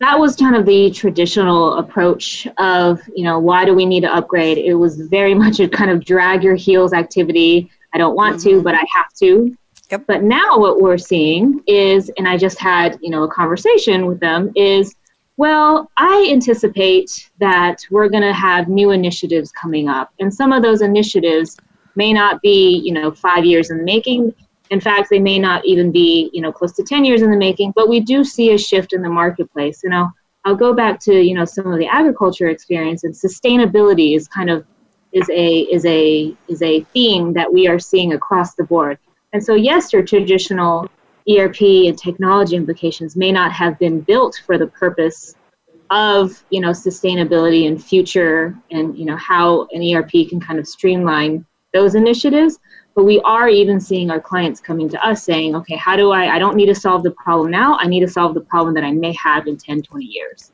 that 0.00 0.16
was 0.16 0.36
kind 0.36 0.54
of 0.54 0.64
the 0.64 0.90
traditional 0.90 1.78
approach 1.78 2.46
of, 2.58 3.00
you 3.16 3.24
know, 3.24 3.40
why 3.40 3.64
do 3.64 3.74
we 3.74 3.84
need 3.84 4.02
to 4.02 4.14
upgrade? 4.14 4.58
It 4.58 4.74
was 4.74 5.00
very 5.08 5.34
much 5.42 5.58
a 5.58 5.68
kind 5.68 5.90
of 5.90 6.04
drag 6.04 6.44
your 6.44 6.54
heels 6.54 6.92
activity. 6.92 7.70
I 7.94 7.98
don't 7.98 8.14
want 8.14 8.40
to, 8.40 8.50
mm-hmm. 8.50 8.62
but 8.62 8.74
I 8.74 8.84
have 8.94 9.12
to. 9.20 9.56
Yep. 9.90 10.04
But 10.06 10.22
now 10.22 10.58
what 10.58 10.80
we're 10.80 10.98
seeing 10.98 11.62
is, 11.66 12.10
and 12.18 12.28
I 12.28 12.36
just 12.36 12.58
had, 12.58 12.98
you 13.00 13.10
know, 13.10 13.22
a 13.22 13.28
conversation 13.28 14.06
with 14.06 14.20
them 14.20 14.52
is, 14.54 14.94
well, 15.38 15.90
I 15.96 16.28
anticipate 16.30 17.30
that 17.40 17.78
we're 17.90 18.08
going 18.08 18.22
to 18.22 18.32
have 18.32 18.68
new 18.68 18.90
initiatives 18.90 19.50
coming 19.52 19.88
up. 19.88 20.12
And 20.20 20.32
some 20.32 20.52
of 20.52 20.62
those 20.62 20.82
initiatives 20.82 21.56
may 21.94 22.12
not 22.12 22.42
be, 22.42 22.82
you 22.84 22.92
know, 22.92 23.10
five 23.10 23.44
years 23.44 23.70
in 23.70 23.78
the 23.78 23.84
making. 23.84 24.34
In 24.70 24.80
fact, 24.80 25.08
they 25.08 25.20
may 25.20 25.38
not 25.38 25.64
even 25.64 25.90
be, 25.90 26.28
you 26.34 26.42
know, 26.42 26.52
close 26.52 26.74
to 26.74 26.82
10 26.82 27.04
years 27.04 27.22
in 27.22 27.30
the 27.30 27.36
making, 27.36 27.72
but 27.74 27.88
we 27.88 28.00
do 28.00 28.24
see 28.24 28.52
a 28.52 28.58
shift 28.58 28.92
in 28.92 29.00
the 29.00 29.08
marketplace. 29.08 29.80
You 29.82 29.90
know, 29.90 30.10
I'll 30.44 30.56
go 30.56 30.74
back 30.74 31.00
to, 31.00 31.14
you 31.14 31.34
know, 31.34 31.46
some 31.46 31.72
of 31.72 31.78
the 31.78 31.86
agriculture 31.86 32.48
experience 32.48 33.04
and 33.04 33.14
sustainability 33.14 34.16
is 34.16 34.28
kind 34.28 34.50
of 34.50 34.66
is 35.12 35.28
a 35.30 35.60
is 35.60 35.86
a 35.86 36.36
is 36.48 36.60
a 36.60 36.82
theme 36.92 37.32
that 37.32 37.50
we 37.50 37.66
are 37.66 37.78
seeing 37.78 38.12
across 38.12 38.54
the 38.54 38.64
board 38.64 38.98
and 39.32 39.42
so, 39.42 39.54
yes, 39.54 39.92
your 39.92 40.02
traditional 40.02 40.88
ERP 41.28 41.60
and 41.60 41.98
technology 41.98 42.56
implications 42.56 43.16
may 43.16 43.30
not 43.30 43.52
have 43.52 43.78
been 43.78 44.00
built 44.00 44.40
for 44.46 44.56
the 44.56 44.66
purpose 44.68 45.34
of 45.90 46.44
you 46.50 46.60
know 46.60 46.70
sustainability 46.70 47.66
and 47.66 47.82
future 47.82 48.54
and 48.70 48.96
you 48.98 49.06
know 49.06 49.16
how 49.16 49.66
an 49.72 49.82
ERP 49.82 50.28
can 50.28 50.38
kind 50.38 50.58
of 50.58 50.66
streamline 50.66 51.44
those 51.74 51.94
initiatives. 51.94 52.58
But 52.94 53.04
we 53.04 53.20
are 53.20 53.48
even 53.48 53.78
seeing 53.80 54.10
our 54.10 54.20
clients 54.20 54.60
coming 54.60 54.88
to 54.88 55.06
us 55.06 55.22
saying, 55.22 55.54
okay, 55.54 55.76
how 55.76 55.94
do 55.94 56.10
I, 56.10 56.34
I 56.34 56.38
don't 56.40 56.56
need 56.56 56.66
to 56.66 56.74
solve 56.74 57.04
the 57.04 57.12
problem 57.12 57.50
now. 57.50 57.76
I 57.78 57.86
need 57.86 58.00
to 58.00 58.08
solve 58.08 58.34
the 58.34 58.40
problem 58.40 58.74
that 58.74 58.82
I 58.82 58.90
may 58.90 59.12
have 59.12 59.46
in 59.46 59.56
10, 59.56 59.82
20 59.82 60.04
years. 60.04 60.50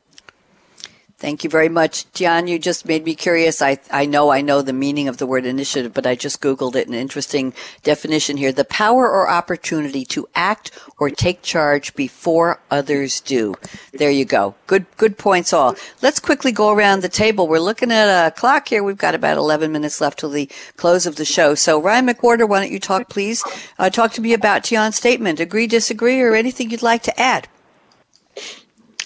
Thank 1.24 1.42
you 1.42 1.48
very 1.48 1.70
much. 1.70 2.12
John, 2.12 2.48
you 2.48 2.58
just 2.58 2.84
made 2.84 3.02
me 3.02 3.14
curious. 3.14 3.62
I, 3.62 3.78
I 3.90 4.04
know 4.04 4.28
I 4.28 4.42
know 4.42 4.60
the 4.60 4.74
meaning 4.74 5.08
of 5.08 5.16
the 5.16 5.26
word 5.26 5.46
initiative, 5.46 5.94
but 5.94 6.06
I 6.06 6.16
just 6.16 6.42
Googled 6.42 6.76
it. 6.76 6.86
An 6.86 6.92
interesting 6.92 7.54
definition 7.82 8.36
here. 8.36 8.52
The 8.52 8.66
power 8.66 9.10
or 9.10 9.30
opportunity 9.30 10.04
to 10.04 10.28
act 10.34 10.70
or 10.98 11.08
take 11.08 11.40
charge 11.40 11.94
before 11.94 12.60
others 12.70 13.22
do. 13.22 13.54
There 13.94 14.10
you 14.10 14.26
go. 14.26 14.54
Good, 14.66 14.84
good 14.98 15.16
points 15.16 15.54
all. 15.54 15.76
Let's 16.02 16.20
quickly 16.20 16.52
go 16.52 16.70
around 16.70 17.00
the 17.00 17.08
table. 17.08 17.48
We're 17.48 17.58
looking 17.58 17.90
at 17.90 18.26
a 18.26 18.30
clock 18.30 18.68
here. 18.68 18.84
We've 18.84 18.98
got 18.98 19.14
about 19.14 19.38
11 19.38 19.72
minutes 19.72 20.02
left 20.02 20.18
till 20.18 20.28
the 20.28 20.50
close 20.76 21.06
of 21.06 21.16
the 21.16 21.24
show. 21.24 21.54
So 21.54 21.80
Ryan 21.80 22.06
McWhorter, 22.06 22.46
why 22.46 22.60
don't 22.60 22.70
you 22.70 22.78
talk, 22.78 23.08
please? 23.08 23.42
Uh, 23.78 23.88
talk 23.88 24.12
to 24.12 24.20
me 24.20 24.34
about 24.34 24.64
John's 24.64 24.96
statement. 24.96 25.40
Agree, 25.40 25.68
disagree, 25.68 26.20
or 26.20 26.34
anything 26.34 26.68
you'd 26.68 26.82
like 26.82 27.02
to 27.04 27.18
add? 27.18 27.48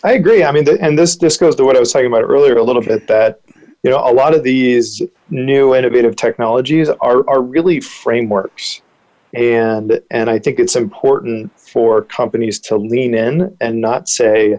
I 0.05 0.13
agree. 0.13 0.45
I 0.45 0.53
mean, 0.53 0.65
the, 0.65 0.81
and 0.81 0.99
this 0.99 1.17
this 1.17 1.37
goes 1.37 1.57
to 1.57 1.65
what 1.65 1.77
I 1.77 1.81
was 1.81 1.93
talking 1.93 2.07
about 2.07 2.25
earlier 2.25 2.57
a 2.57 2.63
little 2.63 2.83
bit. 2.83 3.07
That 3.09 3.41
you 3.83 3.91
know, 3.91 3.99
a 3.99 4.13
lot 4.13 4.35
of 4.35 4.43
these 4.43 5.03
new 5.31 5.75
innovative 5.75 6.17
technologies 6.17 6.89
are, 6.89 7.29
are 7.29 7.43
really 7.43 7.81
frameworks. 7.81 8.83
And, 9.35 10.01
and 10.11 10.29
I 10.29 10.39
think 10.39 10.59
it's 10.59 10.75
important 10.75 11.57
for 11.59 12.03
companies 12.03 12.59
to 12.61 12.77
lean 12.77 13.15
in 13.15 13.57
and 13.61 13.81
not 13.81 14.09
say, 14.09 14.59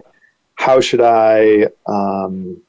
how 0.54 0.80
should 0.80 1.00
I, 1.00 1.66
um, 1.86 2.60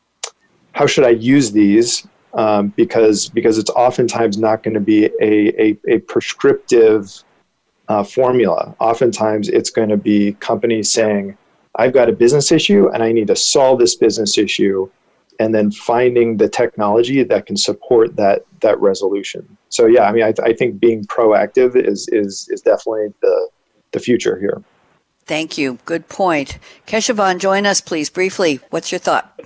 how 0.74 0.88
should 0.88 1.06
I 1.06 1.10
use 1.10 1.52
these? 1.52 2.08
Um, 2.34 2.70
because, 2.70 3.30
because 3.30 3.58
it's 3.58 3.70
oftentimes 3.72 4.38
not 4.38 4.64
going 4.64 4.74
to 4.74 4.80
be 4.80 5.06
a, 5.22 5.62
a, 5.62 5.78
a 5.88 6.00
prescriptive 6.00 7.24
uh, 7.88 8.04
formula. 8.04 8.76
Oftentimes 8.80 9.50
it's 9.50 9.70
going 9.70 9.90
to 9.90 9.98
be 9.98 10.34
companies 10.34 10.92
saying, 10.92 11.38
I've 11.76 11.94
got 11.94 12.10
a 12.10 12.12
business 12.14 12.52
issue 12.52 12.90
and 12.90 13.02
I 13.04 13.12
need 13.12 13.28
to 13.28 13.36
solve 13.36 13.80
this 13.80 13.96
business 13.96 14.38
issue 14.38 14.90
and 15.40 15.56
then 15.56 15.72
finding 15.72 16.38
the 16.38 16.48
technology 16.48 17.24
that 17.24 17.46
can 17.46 17.58
support 17.58 18.16
that 18.16 18.46
that 18.62 18.80
resolution. 18.80 19.58
So 19.70 19.88
yeah, 19.88 20.04
I 20.04 20.12
mean, 20.12 20.24
I, 20.24 20.34
I 20.44 20.54
think 20.54 20.80
being 20.80 21.04
proactive 21.06 21.76
is 21.76 22.08
is 22.10 22.48
is 22.50 22.62
definitely 22.62 23.14
the 23.22 23.50
the 23.92 24.00
future 24.00 24.40
here. 24.40 24.62
Thank 25.26 25.58
you. 25.58 25.80
Good 25.86 26.10
point. 26.10 26.58
Keshavan, 26.88 27.40
join 27.40 27.66
us, 27.66 27.80
please, 27.80 28.10
briefly. 28.10 28.60
What's 28.70 28.92
your 28.92 29.00
thought? 29.00 29.40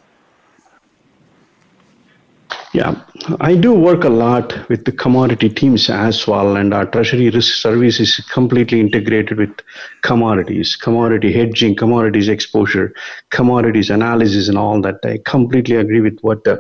Yeah, 2.76 3.02
I 3.40 3.56
do 3.56 3.74
work 3.74 4.04
a 4.04 4.10
lot 4.10 4.68
with 4.68 4.84
the 4.84 4.92
commodity 4.92 5.48
teams 5.48 5.90
as 5.90 6.28
well, 6.28 6.58
and 6.58 6.74
our 6.74 6.86
treasury 6.86 7.30
risk 7.30 7.54
service 7.54 8.02
is 8.02 8.18
completely 8.34 8.82
integrated 8.82 9.38
with 9.38 9.62
commodities, 10.02 10.76
commodity 10.76 11.32
hedging, 11.32 11.78
commodities 11.78 12.28
exposure, 12.28 12.94
commodities 13.30 13.90
analysis, 13.90 14.50
and 14.50 14.58
all 14.58 14.82
that. 14.82 14.98
I 15.06 15.20
completely 15.26 15.78
agree 15.78 16.02
with 16.02 16.20
what 16.20 16.46
uh, 16.46 16.58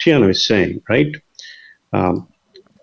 Tiana 0.00 0.30
is 0.30 0.46
saying, 0.46 0.80
right? 0.88 1.14
Um, 1.92 2.26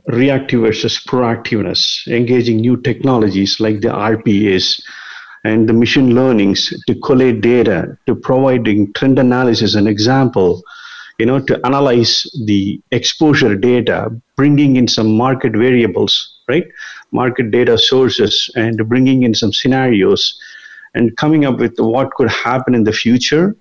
reactive 0.05 0.61
versus 0.61 1.03
proactiveness, 1.03 2.07
engaging 2.07 2.57
new 2.57 2.77
technologies 2.77 3.59
like 3.59 3.81
the 3.81 3.87
RPAs 3.87 4.79
and 5.43 5.67
the 5.67 5.73
machine 5.73 6.13
learnings 6.13 6.71
to 6.85 6.93
collate 6.99 7.41
data, 7.41 7.97
to 8.05 8.13
providing 8.13 8.93
trend 8.93 9.17
analysis 9.17 9.73
and 9.73 9.87
example 9.87 10.61
you 11.21 11.27
know, 11.27 11.39
to 11.39 11.63
analyze 11.63 12.13
the 12.47 12.81
exposure 12.89 13.55
data, 13.55 14.11
bringing 14.35 14.75
in 14.75 14.87
some 14.87 15.15
market 15.15 15.53
variables, 15.53 16.13
right? 16.47 16.65
Market 17.11 17.51
data 17.51 17.77
sources 17.77 18.49
and 18.55 18.89
bringing 18.89 19.21
in 19.21 19.35
some 19.35 19.53
scenarios 19.53 20.23
and 20.95 21.15
coming 21.17 21.45
up 21.45 21.59
with 21.59 21.75
what 21.77 22.09
could 22.15 22.31
happen 22.31 22.73
in 22.73 22.85
the 22.85 22.91
future 22.91 23.55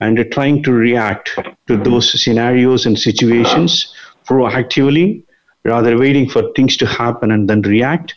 and 0.00 0.24
trying 0.30 0.62
to 0.62 0.72
react 0.72 1.36
to 1.66 1.76
those 1.76 2.06
scenarios 2.22 2.86
and 2.86 2.96
situations 2.96 3.92
proactively 4.24 5.24
rather 5.64 5.98
waiting 5.98 6.30
for 6.30 6.42
things 6.54 6.76
to 6.76 6.86
happen 6.86 7.32
and 7.32 7.50
then 7.50 7.62
react. 7.62 8.14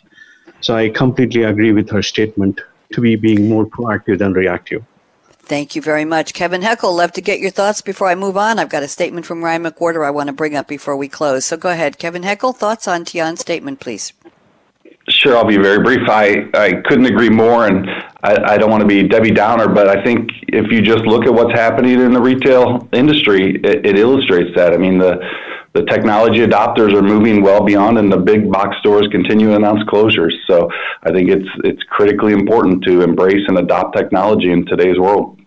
So 0.60 0.76
I 0.76 0.90
completely 0.90 1.42
agree 1.42 1.72
with 1.72 1.90
her 1.90 2.04
statement 2.04 2.60
to 2.92 3.00
be 3.00 3.16
being 3.16 3.48
more 3.48 3.66
proactive 3.66 4.18
than 4.18 4.32
reactive. 4.32 4.84
Thank 5.50 5.74
you 5.74 5.82
very 5.82 6.04
much. 6.04 6.32
Kevin 6.32 6.62
Heckel, 6.62 6.96
love 6.96 7.10
to 7.10 7.20
get 7.20 7.40
your 7.40 7.50
thoughts 7.50 7.82
before 7.82 8.06
I 8.06 8.14
move 8.14 8.36
on. 8.36 8.60
I've 8.60 8.68
got 8.68 8.84
a 8.84 8.88
statement 8.88 9.26
from 9.26 9.42
Ryan 9.42 9.64
McWhorter 9.64 10.06
I 10.06 10.10
want 10.10 10.28
to 10.28 10.32
bring 10.32 10.54
up 10.54 10.68
before 10.68 10.96
we 10.96 11.08
close. 11.08 11.44
So 11.44 11.56
go 11.56 11.70
ahead. 11.70 11.98
Kevin 11.98 12.22
Heckel, 12.22 12.54
thoughts 12.54 12.86
on 12.86 13.04
Tian's 13.04 13.40
statement, 13.40 13.80
please. 13.80 14.12
Sure, 15.08 15.36
I'll 15.36 15.44
be 15.44 15.56
very 15.56 15.82
brief. 15.82 16.08
I, 16.08 16.48
I 16.54 16.74
couldn't 16.84 17.06
agree 17.06 17.30
more, 17.30 17.66
and 17.66 17.90
I, 18.22 18.52
I 18.52 18.58
don't 18.58 18.70
want 18.70 18.82
to 18.82 18.86
be 18.86 19.02
Debbie 19.08 19.32
Downer, 19.32 19.66
but 19.66 19.88
I 19.88 20.00
think 20.04 20.30
if 20.46 20.70
you 20.70 20.80
just 20.80 21.04
look 21.04 21.26
at 21.26 21.34
what's 21.34 21.52
happening 21.52 21.98
in 21.98 22.12
the 22.12 22.22
retail 22.22 22.88
industry, 22.92 23.56
it, 23.56 23.84
it 23.84 23.98
illustrates 23.98 24.54
that. 24.54 24.72
I 24.72 24.76
mean, 24.76 24.98
the 24.98 25.18
the 25.72 25.84
technology 25.84 26.38
adopters 26.46 26.94
are 26.94 27.02
moving 27.02 27.42
well 27.42 27.64
beyond, 27.64 27.98
and 27.98 28.12
the 28.12 28.18
big 28.18 28.50
box 28.52 28.76
stores 28.78 29.08
continue 29.10 29.48
to 29.48 29.56
announce 29.56 29.82
closures. 29.84 30.32
So 30.46 30.70
I 31.02 31.10
think 31.10 31.28
it's 31.28 31.48
it's 31.64 31.82
critically 31.90 32.34
important 32.34 32.84
to 32.84 33.02
embrace 33.02 33.42
and 33.48 33.58
adopt 33.58 33.96
technology 33.96 34.52
in 34.52 34.64
today's 34.66 34.98
world. 34.98 35.39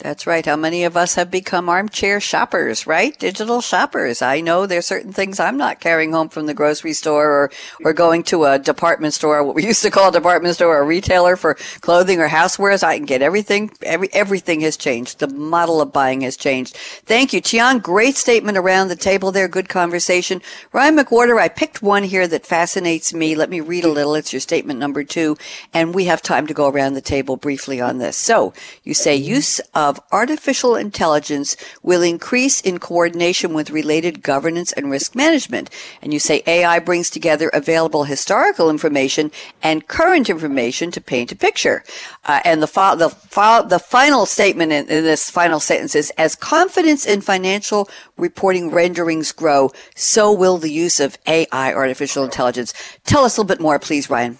That's 0.00 0.26
right. 0.26 0.44
How 0.44 0.56
many 0.56 0.82
of 0.82 0.96
us 0.96 1.14
have 1.14 1.30
become 1.30 1.68
armchair 1.68 2.20
shoppers, 2.20 2.84
right? 2.84 3.16
Digital 3.16 3.60
shoppers. 3.60 4.22
I 4.22 4.40
know 4.40 4.66
there's 4.66 4.88
certain 4.88 5.12
things 5.12 5.38
I'm 5.38 5.56
not 5.56 5.78
carrying 5.78 6.10
home 6.10 6.28
from 6.30 6.46
the 6.46 6.52
grocery 6.52 6.94
store 6.94 7.30
or, 7.30 7.50
or 7.84 7.92
going 7.92 8.24
to 8.24 8.44
a 8.44 8.58
department 8.58 9.14
store, 9.14 9.44
what 9.44 9.54
we 9.54 9.64
used 9.66 9.82
to 9.82 9.92
call 9.92 10.08
a 10.08 10.12
department 10.12 10.56
store, 10.56 10.80
a 10.80 10.84
retailer 10.84 11.36
for 11.36 11.54
clothing 11.80 12.18
or 12.20 12.28
housewares. 12.28 12.82
I 12.82 12.96
can 12.96 13.06
get 13.06 13.22
everything. 13.22 13.70
Every, 13.82 14.08
everything 14.12 14.62
has 14.62 14.76
changed. 14.76 15.20
The 15.20 15.28
model 15.28 15.80
of 15.80 15.92
buying 15.92 16.22
has 16.22 16.36
changed. 16.36 16.76
Thank 16.76 17.32
you, 17.32 17.40
Tian. 17.40 17.78
Great 17.78 18.16
statement 18.16 18.58
around 18.58 18.88
the 18.88 18.96
table 18.96 19.30
there. 19.30 19.46
Good 19.46 19.68
conversation. 19.68 20.42
Ryan 20.72 20.98
McWhorter, 20.98 21.38
I 21.40 21.46
picked 21.46 21.82
one 21.82 22.02
here 22.02 22.26
that 22.26 22.46
fascinates 22.46 23.14
me. 23.14 23.36
Let 23.36 23.48
me 23.48 23.60
read 23.60 23.84
a 23.84 23.88
little. 23.88 24.16
It's 24.16 24.32
your 24.32 24.40
statement 24.40 24.80
number 24.80 25.04
two. 25.04 25.36
And 25.72 25.94
we 25.94 26.06
have 26.06 26.20
time 26.20 26.48
to 26.48 26.54
go 26.54 26.68
around 26.68 26.94
the 26.94 27.00
table 27.00 27.36
briefly 27.36 27.80
on 27.80 27.98
this. 27.98 28.16
So 28.16 28.52
you 28.82 28.92
say 28.92 29.14
use 29.14 29.60
of 29.72 29.83
of 29.84 30.00
artificial 30.10 30.74
intelligence 30.76 31.56
will 31.82 32.02
increase 32.02 32.60
in 32.60 32.78
coordination 32.78 33.52
with 33.52 33.70
related 33.70 34.22
governance 34.22 34.72
and 34.72 34.90
risk 34.90 35.14
management. 35.14 35.68
And 36.00 36.12
you 36.12 36.18
say 36.18 36.42
AI 36.46 36.78
brings 36.78 37.10
together 37.10 37.50
available 37.52 38.04
historical 38.04 38.70
information 38.70 39.30
and 39.62 39.86
current 39.86 40.30
information 40.30 40.90
to 40.92 41.00
paint 41.00 41.32
a 41.32 41.36
picture. 41.36 41.84
Uh, 42.24 42.40
and 42.44 42.62
the, 42.62 42.66
fi- 42.66 42.94
the, 42.94 43.10
fi- 43.10 43.62
the 43.62 43.78
final 43.78 44.24
statement 44.24 44.72
in, 44.72 44.88
in 44.88 45.04
this 45.04 45.28
final 45.28 45.60
sentence 45.60 45.94
is, 45.94 46.10
as 46.16 46.34
confidence 46.34 47.04
in 47.04 47.20
financial 47.20 47.88
reporting 48.16 48.70
renderings 48.70 49.32
grow, 49.32 49.70
so 49.94 50.32
will 50.32 50.56
the 50.56 50.70
use 50.70 50.98
of 50.98 51.18
AI, 51.26 51.72
artificial 51.74 52.24
intelligence. 52.24 52.72
Tell 53.04 53.24
us 53.24 53.36
a 53.36 53.42
little 53.42 53.54
bit 53.54 53.60
more, 53.60 53.78
please, 53.78 54.08
Ryan. 54.08 54.38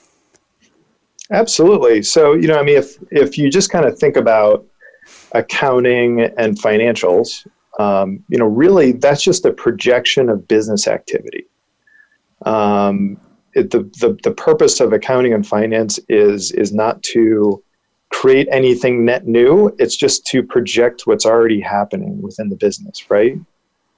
Absolutely. 1.30 2.02
So, 2.02 2.34
you 2.34 2.46
know, 2.46 2.58
I 2.58 2.62
mean, 2.62 2.76
if 2.76 2.98
if 3.10 3.38
you 3.38 3.50
just 3.50 3.70
kind 3.70 3.86
of 3.86 3.98
think 3.98 4.16
about 4.16 4.66
accounting 5.34 6.22
and 6.22 6.56
financials, 6.58 7.46
um, 7.78 8.24
you 8.28 8.38
know, 8.38 8.46
really 8.46 8.92
that's 8.92 9.22
just 9.22 9.44
a 9.44 9.52
projection 9.52 10.28
of 10.28 10.48
business 10.48 10.86
activity. 10.86 11.46
Um, 12.46 13.20
it, 13.54 13.70
the, 13.70 13.82
the, 14.00 14.18
the 14.22 14.32
purpose 14.32 14.80
of 14.80 14.92
accounting 14.92 15.32
and 15.32 15.46
finance 15.46 15.98
is, 16.08 16.52
is 16.52 16.72
not 16.72 17.02
to 17.04 17.62
create 18.10 18.48
anything 18.50 19.04
net 19.04 19.26
new, 19.26 19.74
it's 19.78 19.96
just 19.96 20.24
to 20.26 20.42
project 20.42 21.06
what's 21.06 21.26
already 21.26 21.60
happening 21.60 22.20
within 22.22 22.48
the 22.48 22.56
business, 22.56 23.10
right? 23.10 23.38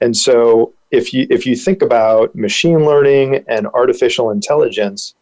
And 0.01 0.17
so 0.17 0.73
if 0.91 1.13
you, 1.13 1.27
if 1.31 1.47
you 1.47 1.57
think 1.57 1.83
about 1.83 2.35
machine 2.35 2.85
learning 2.85 3.45
and 3.49 3.67
artificial 3.69 4.31
intelligence, 4.31 5.15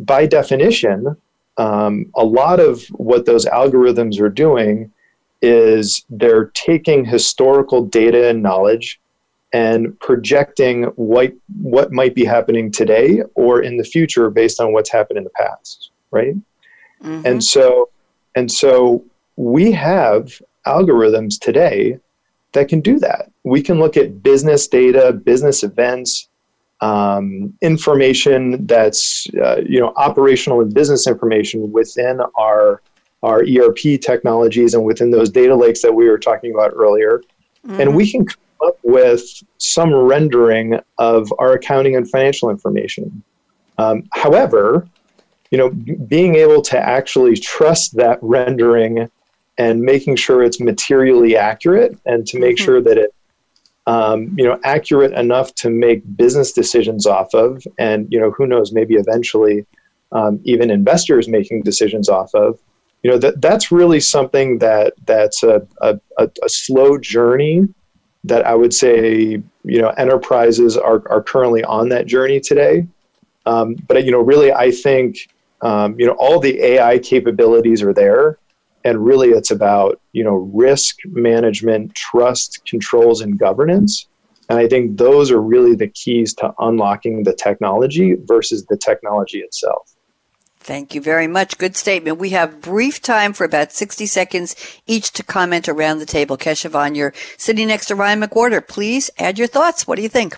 by 0.00 0.26
definition, 0.26 1.16
um, 1.56 2.06
a 2.16 2.24
lot 2.24 2.60
of 2.60 2.84
what 2.88 3.26
those 3.26 3.46
algorithms 3.46 4.20
are 4.20 4.28
doing 4.28 4.92
is 5.46 6.04
they're 6.10 6.46
taking 6.54 7.04
historical 7.04 7.84
data 7.84 8.28
and 8.28 8.42
knowledge 8.42 9.00
and 9.52 9.98
projecting 10.00 10.84
what 10.96 11.32
what 11.62 11.92
might 11.92 12.14
be 12.14 12.24
happening 12.24 12.70
today 12.70 13.22
or 13.34 13.62
in 13.62 13.76
the 13.76 13.84
future 13.84 14.28
based 14.28 14.60
on 14.60 14.72
what's 14.72 14.90
happened 14.90 15.18
in 15.18 15.24
the 15.24 15.30
past 15.30 15.90
right 16.10 16.34
mm-hmm. 17.02 17.22
and 17.24 17.42
so 17.42 17.88
and 18.34 18.50
so 18.50 19.04
we 19.36 19.70
have 19.70 20.42
algorithms 20.66 21.38
today 21.38 21.98
that 22.52 22.68
can 22.68 22.80
do 22.80 22.98
that 22.98 23.30
we 23.44 23.62
can 23.62 23.78
look 23.78 23.96
at 23.96 24.22
business 24.22 24.66
data 24.66 25.12
business 25.12 25.62
events 25.62 26.28
um, 26.80 27.54
information 27.62 28.66
that's 28.66 29.28
uh, 29.42 29.62
you 29.66 29.80
know 29.80 29.92
operational 29.96 30.60
and 30.60 30.74
business 30.74 31.06
information 31.06 31.72
within 31.72 32.20
our 32.36 32.82
our 33.26 33.42
ERP 33.42 34.00
technologies 34.00 34.74
and 34.74 34.84
within 34.84 35.10
those 35.10 35.30
data 35.30 35.54
lakes 35.54 35.82
that 35.82 35.92
we 35.92 36.08
were 36.08 36.18
talking 36.18 36.54
about 36.54 36.72
earlier. 36.74 37.22
Mm-hmm. 37.66 37.80
And 37.80 37.96
we 37.96 38.10
can 38.10 38.24
come 38.24 38.42
up 38.64 38.78
with 38.82 39.22
some 39.58 39.92
rendering 39.92 40.78
of 40.98 41.32
our 41.38 41.54
accounting 41.54 41.96
and 41.96 42.08
financial 42.08 42.50
information. 42.50 43.22
Um, 43.78 44.04
however, 44.12 44.88
you 45.50 45.58
know, 45.58 45.70
b- 45.70 45.94
being 45.94 46.36
able 46.36 46.62
to 46.62 46.78
actually 46.78 47.36
trust 47.36 47.96
that 47.96 48.18
rendering 48.22 49.10
and 49.58 49.80
making 49.80 50.16
sure 50.16 50.42
it's 50.42 50.60
materially 50.60 51.36
accurate 51.36 51.98
and 52.06 52.26
to 52.28 52.38
make 52.38 52.56
mm-hmm. 52.56 52.64
sure 52.64 52.80
that 52.80 52.96
it 52.96 53.12
um, 53.88 54.34
you 54.36 54.44
know 54.44 54.58
accurate 54.64 55.12
enough 55.12 55.54
to 55.54 55.70
make 55.70 56.02
business 56.16 56.52
decisions 56.52 57.06
off 57.06 57.32
of 57.34 57.64
and 57.78 58.08
you 58.10 58.18
know 58.18 58.32
who 58.32 58.46
knows 58.46 58.72
maybe 58.72 58.94
eventually 58.94 59.64
um, 60.12 60.40
even 60.44 60.70
investors 60.70 61.28
making 61.28 61.62
decisions 61.62 62.08
off 62.08 62.34
of 62.34 62.58
you 63.06 63.12
know 63.12 63.18
that 63.18 63.40
that's 63.40 63.70
really 63.70 64.00
something 64.00 64.58
that 64.58 64.94
that's 65.04 65.44
a, 65.44 65.64
a, 65.80 65.96
a 66.18 66.48
slow 66.48 66.98
journey 66.98 67.62
that 68.24 68.44
I 68.44 68.56
would 68.56 68.74
say 68.74 69.40
you 69.62 69.80
know 69.80 69.90
enterprises 69.90 70.76
are, 70.76 71.04
are 71.08 71.22
currently 71.22 71.62
on 71.62 71.88
that 71.90 72.06
journey 72.06 72.40
today. 72.40 72.84
Um, 73.46 73.76
but 73.86 74.04
you 74.04 74.10
know, 74.10 74.18
really, 74.18 74.52
I 74.52 74.72
think 74.72 75.18
um, 75.62 75.94
you 76.00 76.06
know 76.08 76.16
all 76.18 76.40
the 76.40 76.60
AI 76.60 76.98
capabilities 76.98 77.80
are 77.80 77.94
there, 77.94 78.40
and 78.84 79.06
really 79.06 79.28
it's 79.28 79.52
about 79.52 80.00
you 80.10 80.24
know 80.24 80.50
risk 80.52 80.96
management 81.04 81.94
trust 81.94 82.60
controls 82.66 83.20
and 83.20 83.38
governance. 83.38 84.08
And 84.48 84.58
i 84.60 84.68
think 84.68 84.96
those 84.96 85.32
are 85.32 85.40
really 85.40 85.74
the 85.74 85.88
keys 85.88 86.32
to 86.34 86.52
unlocking 86.58 87.24
the 87.24 87.34
technology 87.34 88.16
versus 88.26 88.64
the 88.66 88.76
technology 88.76 89.40
itself 89.40 89.95
Thank 90.66 90.96
you 90.96 91.00
very 91.00 91.28
much. 91.28 91.58
Good 91.58 91.76
statement. 91.76 92.18
We 92.18 92.30
have 92.30 92.60
brief 92.60 93.00
time 93.00 93.32
for 93.34 93.44
about 93.44 93.70
60 93.70 94.04
seconds 94.06 94.56
each 94.88 95.12
to 95.12 95.22
comment 95.22 95.68
around 95.68 96.00
the 96.00 96.06
table. 96.06 96.36
Keshavan, 96.36 96.96
you're 96.96 97.14
sitting 97.38 97.68
next 97.68 97.86
to 97.86 97.94
Ryan 97.94 98.20
McWhorter. 98.20 98.66
Please 98.66 99.08
add 99.16 99.38
your 99.38 99.46
thoughts. 99.46 99.86
What 99.86 99.94
do 99.94 100.02
you 100.02 100.08
think? 100.08 100.36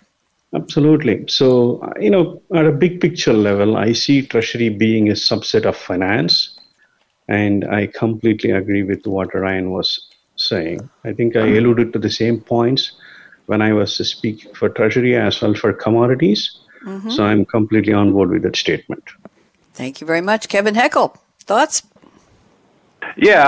Absolutely. 0.55 1.25
So, 1.29 1.91
you 1.99 2.11
know, 2.11 2.43
at 2.55 2.67
a 2.67 2.73
big 2.73 3.01
picture 3.01 3.33
level, 3.33 3.79
I 3.79 3.95
see 3.95 4.21
Treasury 4.21 4.69
being 4.69 5.09
a 5.09 5.15
subset 5.15 5.65
of 5.65 5.79
finance. 5.79 6.59
And 7.27 7.65
I 7.65 7.87
completely 7.87 8.51
agree 8.51 8.83
with 8.83 9.07
what 9.07 9.35
Ryan 9.35 9.71
was 9.71 9.99
saying. 10.37 10.91
I 11.05 11.15
think 11.15 11.37
I 11.37 11.47
alluded 11.57 11.95
to 11.95 11.99
the 11.99 12.11
same 12.11 12.43
points 12.43 12.93
when 13.47 13.63
I 13.63 13.73
was 13.73 13.97
speaking 14.07 14.53
for 14.53 14.69
Treasury 14.69 15.17
as 15.17 15.41
well 15.41 15.55
for 15.55 15.73
commodities. 15.73 16.55
Mm-hmm. 16.85 17.11
So 17.13 17.25
I'm 17.25 17.47
completely 17.47 17.95
on 17.95 18.13
board 18.13 18.29
with 18.29 18.43
that 18.43 18.57
statement. 18.57 19.05
Thank 19.79 20.01
you 20.01 20.09
very 20.09 20.21
much. 20.21 20.49
Kevin 20.49 20.75
Heckel, 20.75 21.17
thoughts? 21.45 21.85
Yeah, 23.17 23.47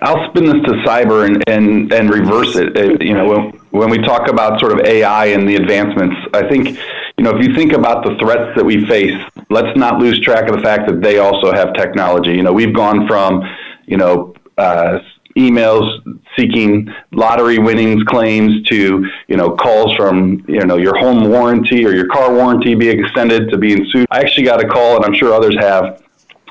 I, 0.00 0.14
will 0.14 0.28
spin 0.28 0.44
this 0.44 0.62
to 0.66 0.72
cyber 0.86 1.26
and, 1.26 1.42
and, 1.48 1.92
and 1.92 2.10
reverse 2.10 2.54
it. 2.54 2.78
it. 2.78 3.02
You 3.02 3.14
know, 3.14 3.26
when, 3.26 3.50
when 3.72 3.90
we 3.90 3.98
talk 3.98 4.28
about 4.28 4.60
sort 4.60 4.70
of 4.70 4.86
AI 4.86 5.26
and 5.26 5.48
the 5.48 5.56
advancements, 5.56 6.14
I 6.32 6.48
think, 6.48 6.78
you 7.18 7.24
know, 7.24 7.36
if 7.36 7.44
you 7.44 7.56
think 7.56 7.72
about 7.72 8.04
the 8.04 8.16
threats 8.20 8.54
that 8.54 8.64
we 8.64 8.86
face, 8.86 9.20
let's 9.50 9.76
not 9.76 9.98
lose 9.98 10.20
track 10.20 10.48
of 10.48 10.54
the 10.54 10.62
fact 10.62 10.86
that 10.86 11.02
they 11.02 11.18
also 11.18 11.52
have 11.52 11.74
technology. 11.74 12.34
You 12.34 12.44
know, 12.44 12.52
we've 12.52 12.72
gone 12.72 13.08
from, 13.08 13.42
you 13.84 13.96
know, 13.96 14.32
uh, 14.56 15.00
emails 15.36 16.00
seeking 16.36 16.92
lottery 17.12 17.58
winnings 17.58 18.02
claims 18.04 18.62
to 18.68 19.06
you 19.28 19.36
know 19.36 19.50
calls 19.50 19.94
from 19.96 20.44
you 20.48 20.64
know 20.64 20.76
your 20.76 20.96
home 20.96 21.28
warranty 21.28 21.84
or 21.84 21.92
your 21.92 22.06
car 22.08 22.32
warranty 22.32 22.74
being 22.74 23.00
extended 23.00 23.50
to 23.50 23.58
being 23.58 23.84
sued. 23.90 24.06
I 24.10 24.20
actually 24.20 24.44
got 24.44 24.62
a 24.64 24.68
call, 24.68 24.96
and 24.96 25.04
I'm 25.04 25.14
sure 25.14 25.32
others 25.32 25.56
have 25.58 26.02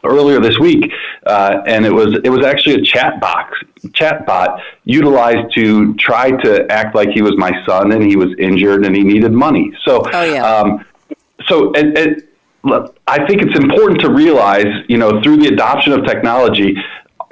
earlier 0.04 0.40
this 0.40 0.60
week, 0.60 0.92
uh, 1.26 1.62
and 1.66 1.86
it 1.86 1.94
was 1.94 2.20
it 2.24 2.30
was 2.30 2.46
actually 2.46 2.76
a 2.76 2.84
chat 2.84 3.20
box 3.20 3.58
chat 3.94 4.26
bot 4.26 4.62
utilized 4.86 5.54
to 5.54 5.94
try 5.96 6.32
to 6.32 6.72
act 6.72 6.96
like 6.96 7.10
he 7.10 7.22
was 7.22 7.38
my 7.38 7.52
son 7.66 7.92
and 7.92 8.04
he 8.04 8.16
was 8.16 8.30
injured 8.40 8.86
and 8.86 8.96
he 8.96 9.04
needed 9.04 9.32
money. 9.32 9.72
So, 9.86 10.04
oh, 10.14 10.24
yeah. 10.24 10.46
um, 10.46 10.86
so 11.46 11.72
it, 11.74 11.98
it, 11.98 12.30
look, 12.64 12.98
I 13.08 13.26
think 13.28 13.42
it's 13.42 13.58
important 13.58 14.00
to 14.02 14.12
realize, 14.12 14.68
you 14.88 14.98
know, 14.98 15.22
through 15.22 15.38
the 15.38 15.48
adoption 15.48 15.94
of 15.94 16.06
technology, 16.06 16.76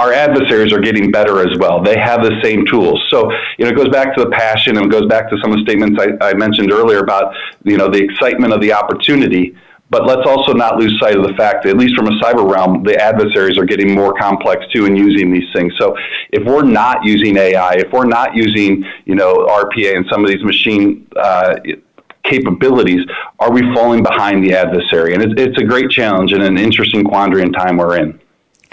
our 0.02 0.12
adversaries 0.12 0.74
are 0.74 0.80
getting 0.80 1.12
better 1.12 1.48
as 1.48 1.56
well. 1.60 1.82
They 1.84 1.98
have 2.00 2.24
the 2.24 2.42
same 2.44 2.66
tools. 2.66 3.00
So, 3.12 3.32
you 3.60 3.66
know, 3.66 3.70
it 3.70 3.76
goes 3.76 3.90
back 3.90 4.16
to 4.16 4.24
the 4.24 4.32
passion 4.32 4.78
and 4.78 4.88
it 4.88 4.90
goes 4.90 5.08
back 5.08 5.30
to 5.30 5.38
some 5.42 5.52
of 5.52 5.58
the 5.60 5.64
statements 5.64 6.02
I, 6.02 6.30
I 6.30 6.34
mentioned 6.34 6.72
earlier 6.72 7.00
about, 7.00 7.36
you 7.64 7.78
know, 7.78 7.88
the 7.88 8.04
excitement 8.04 8.52
of 8.52 8.62
the 8.62 8.74
opportunity. 8.74 9.56
But 9.92 10.08
let's 10.08 10.26
also 10.26 10.54
not 10.54 10.78
lose 10.78 10.98
sight 11.00 11.18
of 11.18 11.24
the 11.24 11.34
fact 11.34 11.64
that, 11.64 11.70
at 11.72 11.78
least 11.78 11.96
from 11.96 12.08
a 12.08 12.20
cyber 12.20 12.50
realm, 12.50 12.82
the 12.82 12.98
adversaries 13.00 13.60
are 13.60 13.66
getting 13.66 13.94
more 13.94 14.14
complex 14.14 14.66
too 14.74 14.86
in 14.86 14.96
using 14.96 15.32
these 15.32 15.52
things. 15.54 15.72
So 15.78 15.96
if 16.32 16.44
we're 16.48 16.64
not 16.64 17.04
using 17.04 17.38
AI, 17.38 17.74
if 17.74 17.92
we're 17.92 18.06
not 18.06 18.34
using, 18.34 18.84
you 19.06 19.14
know, 19.14 19.46
RPA 19.46 19.98
and 19.98 20.06
some 20.10 20.24
of 20.24 20.32
these 20.32 20.44
machine 20.44 21.08
uh, 21.16 21.58
capabilities, 22.24 23.06
are 23.40 23.52
we 23.52 23.62
falling 23.76 24.02
behind 24.02 24.44
the 24.44 24.56
adversary? 24.56 25.14
And 25.14 25.22
it's, 25.22 25.34
it's 25.38 25.62
a 25.62 25.66
great 25.66 25.92
challenge 25.92 26.32
and 26.32 26.42
an 26.42 26.58
interesting 26.58 27.04
quandary 27.04 27.44
in 27.44 27.52
time 27.52 27.78
we're 27.78 27.98
in. 27.98 28.20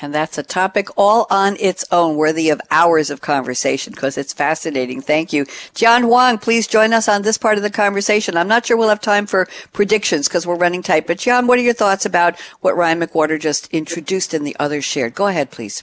And 0.01 0.15
that's 0.15 0.39
a 0.39 0.45
topic 0.45 0.89
all 0.97 1.27
on 1.29 1.57
its 1.59 1.85
own, 1.91 2.17
worthy 2.17 2.51
of 2.51 2.61
hours 2.71 3.11
of 3.11 3.21
conversation 3.21 3.93
because 3.93 4.17
it's 4.17 4.33
fascinating. 4.33 5.01
Thank 5.01 5.33
you. 5.33 5.45
John 5.75 6.05
Huang, 6.05 6.39
please 6.39 6.69
join 6.69 6.93
us 6.93 7.09
on 7.09 7.23
this 7.23 7.37
part 7.37 7.57
of 7.57 7.65
the 7.65 7.71
conversation. 7.71 8.37
I'm 8.37 8.47
not 8.47 8.67
sure 8.67 8.77
we'll 8.77 8.91
have 8.91 9.01
time 9.01 9.27
for 9.27 9.49
predictions 9.73 10.29
because 10.29 10.47
we're 10.47 10.55
running 10.55 10.83
tight. 10.83 11.09
But 11.09 11.19
John, 11.19 11.49
what 11.49 11.59
are 11.59 11.63
your 11.63 11.75
thoughts 11.75 12.07
about 12.07 12.39
what 12.61 12.77
Ryan 12.77 13.01
McWhorter 13.01 13.41
just 13.41 13.67
introduced 13.75 14.35
and 14.35 14.47
the 14.47 14.57
others 14.61 14.85
shared? 14.85 15.15
Go 15.15 15.27
ahead, 15.27 15.51
please. 15.51 15.83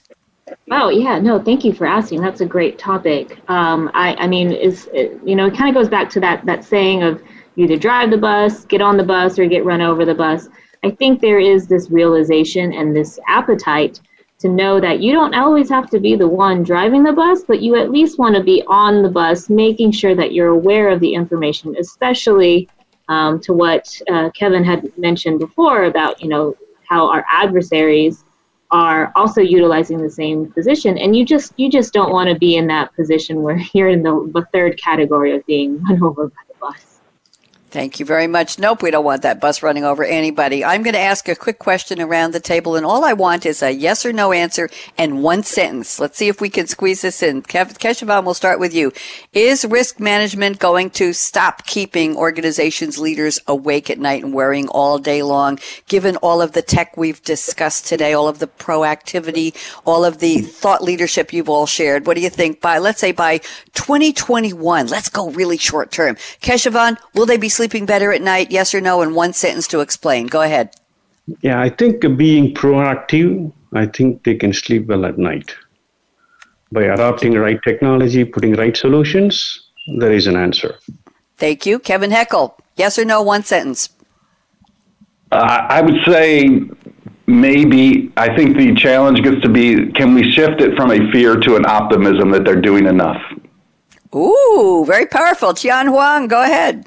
Oh 0.71 0.89
yeah, 0.89 1.19
no, 1.19 1.41
thank 1.41 1.65
you 1.65 1.73
for 1.73 1.87
asking. 1.87 2.21
That's 2.21 2.41
a 2.41 2.45
great 2.45 2.77
topic. 2.77 3.39
Um, 3.49 3.89
I, 3.93 4.15
I 4.15 4.27
mean, 4.27 4.51
is 4.51 4.87
you 4.93 5.35
know, 5.35 5.47
it 5.47 5.57
kind 5.57 5.69
of 5.69 5.75
goes 5.75 5.89
back 5.89 6.09
to 6.11 6.19
that 6.19 6.45
that 6.45 6.63
saying 6.63 7.03
of 7.03 7.21
you 7.55 7.65
either 7.65 7.77
drive 7.77 8.11
the 8.11 8.17
bus, 8.17 8.63
get 8.65 8.81
on 8.81 8.97
the 8.97 9.03
bus, 9.03 9.39
or 9.39 9.45
get 9.47 9.65
run 9.65 9.81
over 9.81 10.05
the 10.05 10.13
bus. 10.13 10.47
I 10.85 10.91
think 10.91 11.19
there 11.19 11.39
is 11.39 11.65
this 11.65 11.89
realization 11.89 12.71
and 12.71 12.95
this 12.95 13.17
appetite 13.27 14.01
to 14.37 14.47
know 14.47 14.79
that 14.79 14.99
you 14.99 15.13
don't 15.13 15.33
always 15.33 15.67
have 15.69 15.89
to 15.89 15.99
be 15.99 16.15
the 16.15 16.27
one 16.27 16.61
driving 16.61 17.01
the 17.01 17.11
bus, 17.11 17.43
but 17.43 17.59
you 17.59 17.75
at 17.75 17.89
least 17.89 18.19
want 18.19 18.35
to 18.35 18.43
be 18.43 18.63
on 18.67 19.01
the 19.01 19.09
bus, 19.09 19.49
making 19.49 19.93
sure 19.93 20.13
that 20.13 20.31
you're 20.31 20.49
aware 20.49 20.89
of 20.89 20.99
the 20.99 21.11
information, 21.11 21.75
especially 21.79 22.69
um, 23.09 23.39
to 23.39 23.51
what 23.51 23.99
uh, 24.11 24.29
Kevin 24.35 24.63
had 24.63 24.95
mentioned 24.95 25.39
before 25.39 25.85
about, 25.85 26.21
you 26.21 26.29
know, 26.29 26.55
how 26.87 27.09
our 27.09 27.25
adversaries 27.31 28.23
are 28.69 29.11
also 29.15 29.41
utilizing 29.41 29.99
the 29.99 30.09
same 30.09 30.51
position. 30.51 30.99
And 30.99 31.15
you 31.15 31.25
just 31.25 31.51
you 31.57 31.67
just 31.67 31.93
don't 31.93 32.11
want 32.11 32.29
to 32.29 32.37
be 32.37 32.57
in 32.57 32.67
that 32.67 32.95
position 32.95 33.41
where 33.41 33.59
you're 33.73 33.89
in 33.89 34.03
the, 34.03 34.29
the 34.35 34.45
third 34.53 34.79
category 34.79 35.35
of 35.35 35.43
being 35.47 35.81
run 35.81 36.03
over 36.03 36.27
by 36.27 36.41
the 36.47 36.53
bus 36.59 36.94
Thank 37.75 37.99
you 37.99 38.05
very 38.05 38.27
much. 38.27 38.57
Nope, 38.57 38.83
we 38.83 38.89
don't 38.89 39.03
want 39.03 39.23
that 39.23 39.41
bus 39.41 39.61
running 39.61 39.83
over 39.83 40.05
anybody. 40.05 40.63
I'm 40.63 40.81
going 40.81 40.93
to 40.93 40.99
ask 41.01 41.27
a 41.27 41.35
quick 41.35 41.59
question 41.59 41.99
around 41.99 42.31
the 42.31 42.39
table, 42.39 42.77
and 42.77 42.85
all 42.85 43.03
I 43.03 43.11
want 43.11 43.45
is 43.45 43.61
a 43.61 43.69
yes 43.69 44.05
or 44.05 44.13
no 44.13 44.31
answer 44.31 44.69
and 44.97 45.21
one 45.21 45.43
sentence. 45.43 45.99
Let's 45.99 46.17
see 46.17 46.29
if 46.29 46.39
we 46.39 46.49
can 46.49 46.67
squeeze 46.67 47.01
this 47.01 47.21
in. 47.21 47.41
Kev- 47.41 47.77
Keshavan, 47.77 48.23
we'll 48.23 48.33
start 48.33 48.61
with 48.61 48.73
you. 48.73 48.93
Is 49.33 49.65
risk 49.65 49.99
management 49.99 50.57
going 50.57 50.89
to 50.91 51.11
stop 51.11 51.65
keeping 51.65 52.15
organizations' 52.15 52.97
leaders 52.97 53.41
awake 53.45 53.89
at 53.89 53.99
night 53.99 54.23
and 54.23 54.33
worrying 54.33 54.69
all 54.69 54.97
day 54.97 55.21
long, 55.21 55.59
given 55.89 56.15
all 56.15 56.41
of 56.41 56.53
the 56.53 56.61
tech 56.61 56.95
we've 56.95 57.21
discussed 57.23 57.87
today, 57.87 58.13
all 58.13 58.29
of 58.29 58.39
the 58.39 58.47
proactivity, 58.47 59.53
all 59.83 60.05
of 60.05 60.19
the 60.19 60.37
thought 60.39 60.81
leadership 60.81 61.33
you've 61.33 61.49
all 61.49 61.65
shared? 61.65 62.07
What 62.07 62.15
do 62.15 62.21
you 62.21 62.29
think 62.29 62.61
by, 62.61 62.77
let's 62.77 63.01
say 63.01 63.11
by 63.11 63.39
2021, 63.73 64.87
let's 64.87 65.09
go 65.09 65.29
really 65.31 65.57
short 65.57 65.91
term. 65.91 66.15
Keshavan, 66.41 66.95
will 67.13 67.25
they 67.25 67.35
be 67.35 67.49
sleeping 67.49 67.64
sleeping 67.65 67.87
better 67.87 68.11
at 68.11 68.21
night? 68.21 68.51
Yes 68.51 68.75
or 68.75 68.81
no? 68.81 69.01
In 69.01 69.15
one 69.15 69.33
sentence 69.33 69.67
to 69.69 69.79
explain. 69.79 70.27
Go 70.27 70.41
ahead. 70.41 70.75
Yeah, 71.41 71.59
I 71.59 71.69
think 71.69 72.01
being 72.15 72.53
proactive, 72.53 73.51
I 73.73 73.87
think 73.87 74.23
they 74.23 74.35
can 74.35 74.53
sleep 74.53 74.85
well 74.85 75.03
at 75.05 75.17
night. 75.17 75.55
By 76.71 76.83
adopting 76.83 77.33
right 77.33 77.59
technology, 77.63 78.23
putting 78.23 78.53
right 78.53 78.77
solutions, 78.77 79.33
there 79.97 80.11
is 80.11 80.27
an 80.27 80.35
answer. 80.35 80.75
Thank 81.37 81.65
you. 81.65 81.79
Kevin 81.79 82.11
Heckel, 82.11 82.53
yes 82.75 82.99
or 82.99 83.05
no? 83.05 83.23
One 83.23 83.41
sentence. 83.43 83.89
Uh, 85.31 85.65
I 85.67 85.81
would 85.81 85.99
say 86.05 86.61
maybe. 87.25 88.11
I 88.15 88.35
think 88.35 88.57
the 88.57 88.75
challenge 88.75 89.23
gets 89.23 89.41
to 89.41 89.49
be 89.49 89.91
can 89.93 90.13
we 90.13 90.31
shift 90.31 90.61
it 90.61 90.75
from 90.75 90.91
a 90.91 91.11
fear 91.11 91.35
to 91.35 91.55
an 91.55 91.65
optimism 91.65 92.29
that 92.31 92.45
they're 92.45 92.61
doing 92.61 92.85
enough? 92.85 93.21
Ooh, 94.13 94.83
very 94.85 95.07
powerful. 95.07 95.55
Tian 95.55 95.87
Huang, 95.87 96.27
go 96.27 96.43
ahead. 96.43 96.85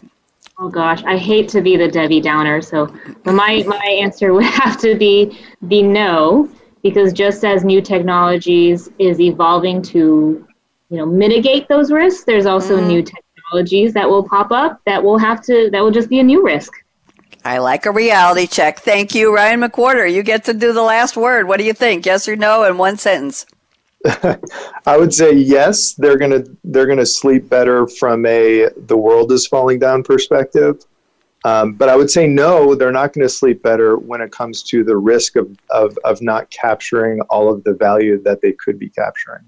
Oh 0.60 0.68
gosh, 0.68 1.04
I 1.04 1.16
hate 1.16 1.48
to 1.50 1.60
be 1.60 1.76
the 1.76 1.86
Debbie 1.86 2.20
Downer, 2.20 2.60
so 2.60 2.92
my 3.24 3.62
my 3.66 3.98
answer 4.00 4.32
would 4.34 4.44
have 4.44 4.78
to 4.80 4.96
be 4.96 5.38
the 5.62 5.82
no, 5.82 6.48
because 6.82 7.12
just 7.12 7.44
as 7.44 7.64
new 7.64 7.80
technologies 7.80 8.90
is 8.98 9.20
evolving 9.20 9.82
to, 9.82 10.44
you 10.90 10.96
know, 10.96 11.06
mitigate 11.06 11.68
those 11.68 11.92
risks, 11.92 12.24
there's 12.24 12.46
also 12.46 12.76
mm. 12.76 12.88
new 12.88 13.02
technologies 13.02 13.94
that 13.94 14.08
will 14.08 14.24
pop 14.28 14.50
up 14.50 14.80
that 14.84 15.02
will 15.02 15.18
have 15.18 15.42
to 15.44 15.70
that 15.70 15.80
will 15.80 15.92
just 15.92 16.08
be 16.08 16.18
a 16.18 16.24
new 16.24 16.44
risk. 16.44 16.72
I 17.44 17.58
like 17.58 17.86
a 17.86 17.92
reality 17.92 18.48
check. 18.48 18.80
Thank 18.80 19.14
you, 19.14 19.32
Ryan 19.34 19.60
McWhorter. 19.60 20.12
You 20.12 20.24
get 20.24 20.44
to 20.46 20.54
do 20.54 20.72
the 20.72 20.82
last 20.82 21.16
word. 21.16 21.46
What 21.46 21.58
do 21.58 21.64
you 21.64 21.72
think? 21.72 22.04
Yes 22.04 22.28
or 22.28 22.34
no 22.34 22.64
in 22.64 22.78
one 22.78 22.96
sentence? 22.96 23.46
I 24.06 24.96
would 24.96 25.12
say 25.12 25.32
yes. 25.32 25.94
They're 25.94 26.18
gonna 26.18 26.44
they're 26.64 26.86
gonna 26.86 27.06
sleep 27.06 27.48
better 27.48 27.86
from 27.86 28.24
a 28.26 28.68
the 28.86 28.96
world 28.96 29.32
is 29.32 29.46
falling 29.46 29.78
down 29.78 30.02
perspective. 30.02 30.84
Um, 31.44 31.74
but 31.74 31.88
I 31.88 31.96
would 31.96 32.10
say 32.10 32.26
no, 32.26 32.74
they're 32.74 32.92
not 32.92 33.12
going 33.12 33.26
to 33.26 33.32
sleep 33.32 33.62
better 33.62 33.96
when 33.96 34.20
it 34.20 34.32
comes 34.32 34.62
to 34.64 34.82
the 34.82 34.96
risk 34.96 35.36
of, 35.36 35.56
of, 35.70 35.96
of 36.04 36.20
not 36.20 36.50
capturing 36.50 37.20
all 37.30 37.52
of 37.52 37.62
the 37.64 37.74
value 37.74 38.20
that 38.24 38.40
they 38.42 38.52
could 38.52 38.78
be 38.78 38.88
capturing. 38.88 39.44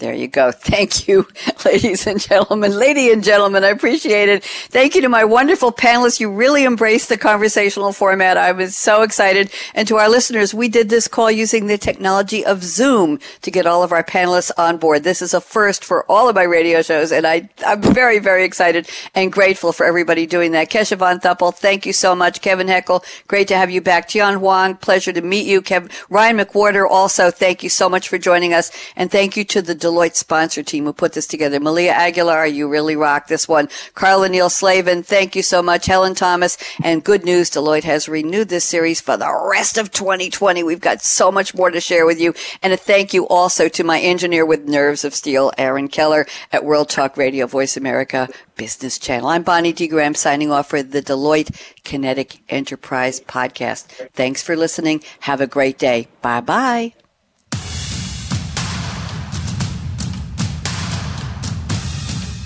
There 0.00 0.14
you 0.14 0.28
go. 0.28 0.50
Thank 0.50 1.06
you, 1.08 1.28
ladies 1.66 2.06
and 2.06 2.18
gentlemen. 2.18 2.72
Lady 2.72 3.12
and 3.12 3.22
gentlemen, 3.22 3.64
I 3.64 3.68
appreciate 3.68 4.30
it. 4.30 4.42
Thank 4.42 4.94
you 4.94 5.02
to 5.02 5.10
my 5.10 5.24
wonderful 5.24 5.72
panelists. 5.72 6.18
You 6.18 6.32
really 6.32 6.64
embraced 6.64 7.10
the 7.10 7.18
conversational 7.18 7.92
format. 7.92 8.38
I 8.38 8.52
was 8.52 8.74
so 8.74 9.02
excited. 9.02 9.52
And 9.74 9.86
to 9.88 9.98
our 9.98 10.08
listeners, 10.08 10.54
we 10.54 10.68
did 10.68 10.88
this 10.88 11.06
call 11.06 11.30
using 11.30 11.66
the 11.66 11.76
technology 11.76 12.42
of 12.46 12.62
Zoom 12.64 13.20
to 13.42 13.50
get 13.50 13.66
all 13.66 13.82
of 13.82 13.92
our 13.92 14.02
panelists 14.02 14.50
on 14.56 14.78
board. 14.78 15.04
This 15.04 15.20
is 15.20 15.34
a 15.34 15.40
first 15.40 15.84
for 15.84 16.10
all 16.10 16.30
of 16.30 16.34
my 16.34 16.44
radio 16.44 16.80
shows, 16.80 17.12
and 17.12 17.26
I, 17.26 17.50
I'm 17.66 17.82
very, 17.82 18.20
very 18.20 18.44
excited 18.44 18.88
and 19.14 19.30
grateful 19.30 19.70
for 19.70 19.84
everybody 19.84 20.24
doing 20.24 20.52
that. 20.52 20.70
Keshavan 20.70 21.20
Thuppel, 21.20 21.54
thank 21.54 21.84
you 21.84 21.92
so 21.92 22.14
much. 22.14 22.40
Kevin 22.40 22.68
Heckel, 22.68 23.04
great 23.28 23.48
to 23.48 23.56
have 23.56 23.70
you 23.70 23.82
back. 23.82 24.08
Tian 24.08 24.38
Huang, 24.38 24.76
pleasure 24.76 25.12
to 25.12 25.20
meet 25.20 25.46
you. 25.46 25.60
Kev, 25.60 25.92
Ryan 26.08 26.38
McWhorter, 26.38 26.88
also, 26.88 27.30
thank 27.30 27.62
you 27.62 27.68
so 27.68 27.90
much 27.90 28.08
for 28.08 28.16
joining 28.16 28.54
us. 28.54 28.72
And 28.96 29.10
thank 29.10 29.36
you 29.36 29.44
to 29.44 29.60
the 29.60 29.89
Deloitte 29.90 30.14
sponsor 30.14 30.62
team 30.62 30.84
who 30.84 30.92
put 30.92 31.14
this 31.14 31.26
together. 31.26 31.58
Malia 31.58 31.92
Aguilar, 31.92 32.46
you 32.46 32.68
really 32.68 32.94
rock 32.94 33.26
this 33.26 33.48
one. 33.48 33.68
Carla 33.94 34.28
Neal 34.28 34.48
Slavin, 34.48 35.02
thank 35.02 35.34
you 35.34 35.42
so 35.42 35.62
much. 35.62 35.86
Helen 35.86 36.14
Thomas, 36.14 36.56
and 36.84 37.02
good 37.02 37.24
news, 37.24 37.50
Deloitte 37.50 37.84
has 37.84 38.08
renewed 38.08 38.48
this 38.48 38.64
series 38.64 39.00
for 39.00 39.16
the 39.16 39.48
rest 39.50 39.78
of 39.78 39.90
2020. 39.90 40.62
We've 40.62 40.80
got 40.80 41.02
so 41.02 41.32
much 41.32 41.54
more 41.54 41.70
to 41.70 41.80
share 41.80 42.06
with 42.06 42.20
you. 42.20 42.34
And 42.62 42.72
a 42.72 42.76
thank 42.76 43.12
you 43.12 43.26
also 43.26 43.68
to 43.68 43.84
my 43.84 44.00
engineer 44.00 44.46
with 44.46 44.68
nerves 44.68 45.04
of 45.04 45.14
steel, 45.14 45.52
Aaron 45.58 45.88
Keller 45.88 46.26
at 46.52 46.64
World 46.64 46.88
Talk 46.88 47.16
Radio 47.16 47.46
Voice 47.46 47.76
America 47.76 48.28
Business 48.56 48.98
Channel. 48.98 49.28
I'm 49.28 49.42
Bonnie 49.42 49.72
D. 49.72 49.88
Graham 49.88 50.14
signing 50.14 50.52
off 50.52 50.68
for 50.68 50.82
the 50.82 51.02
Deloitte 51.02 51.56
Kinetic 51.82 52.40
Enterprise 52.48 53.20
podcast. 53.20 53.86
Thanks 54.12 54.42
for 54.42 54.56
listening. 54.56 55.02
Have 55.20 55.40
a 55.40 55.46
great 55.46 55.78
day. 55.78 56.08
Bye 56.22 56.40
bye. 56.40 56.99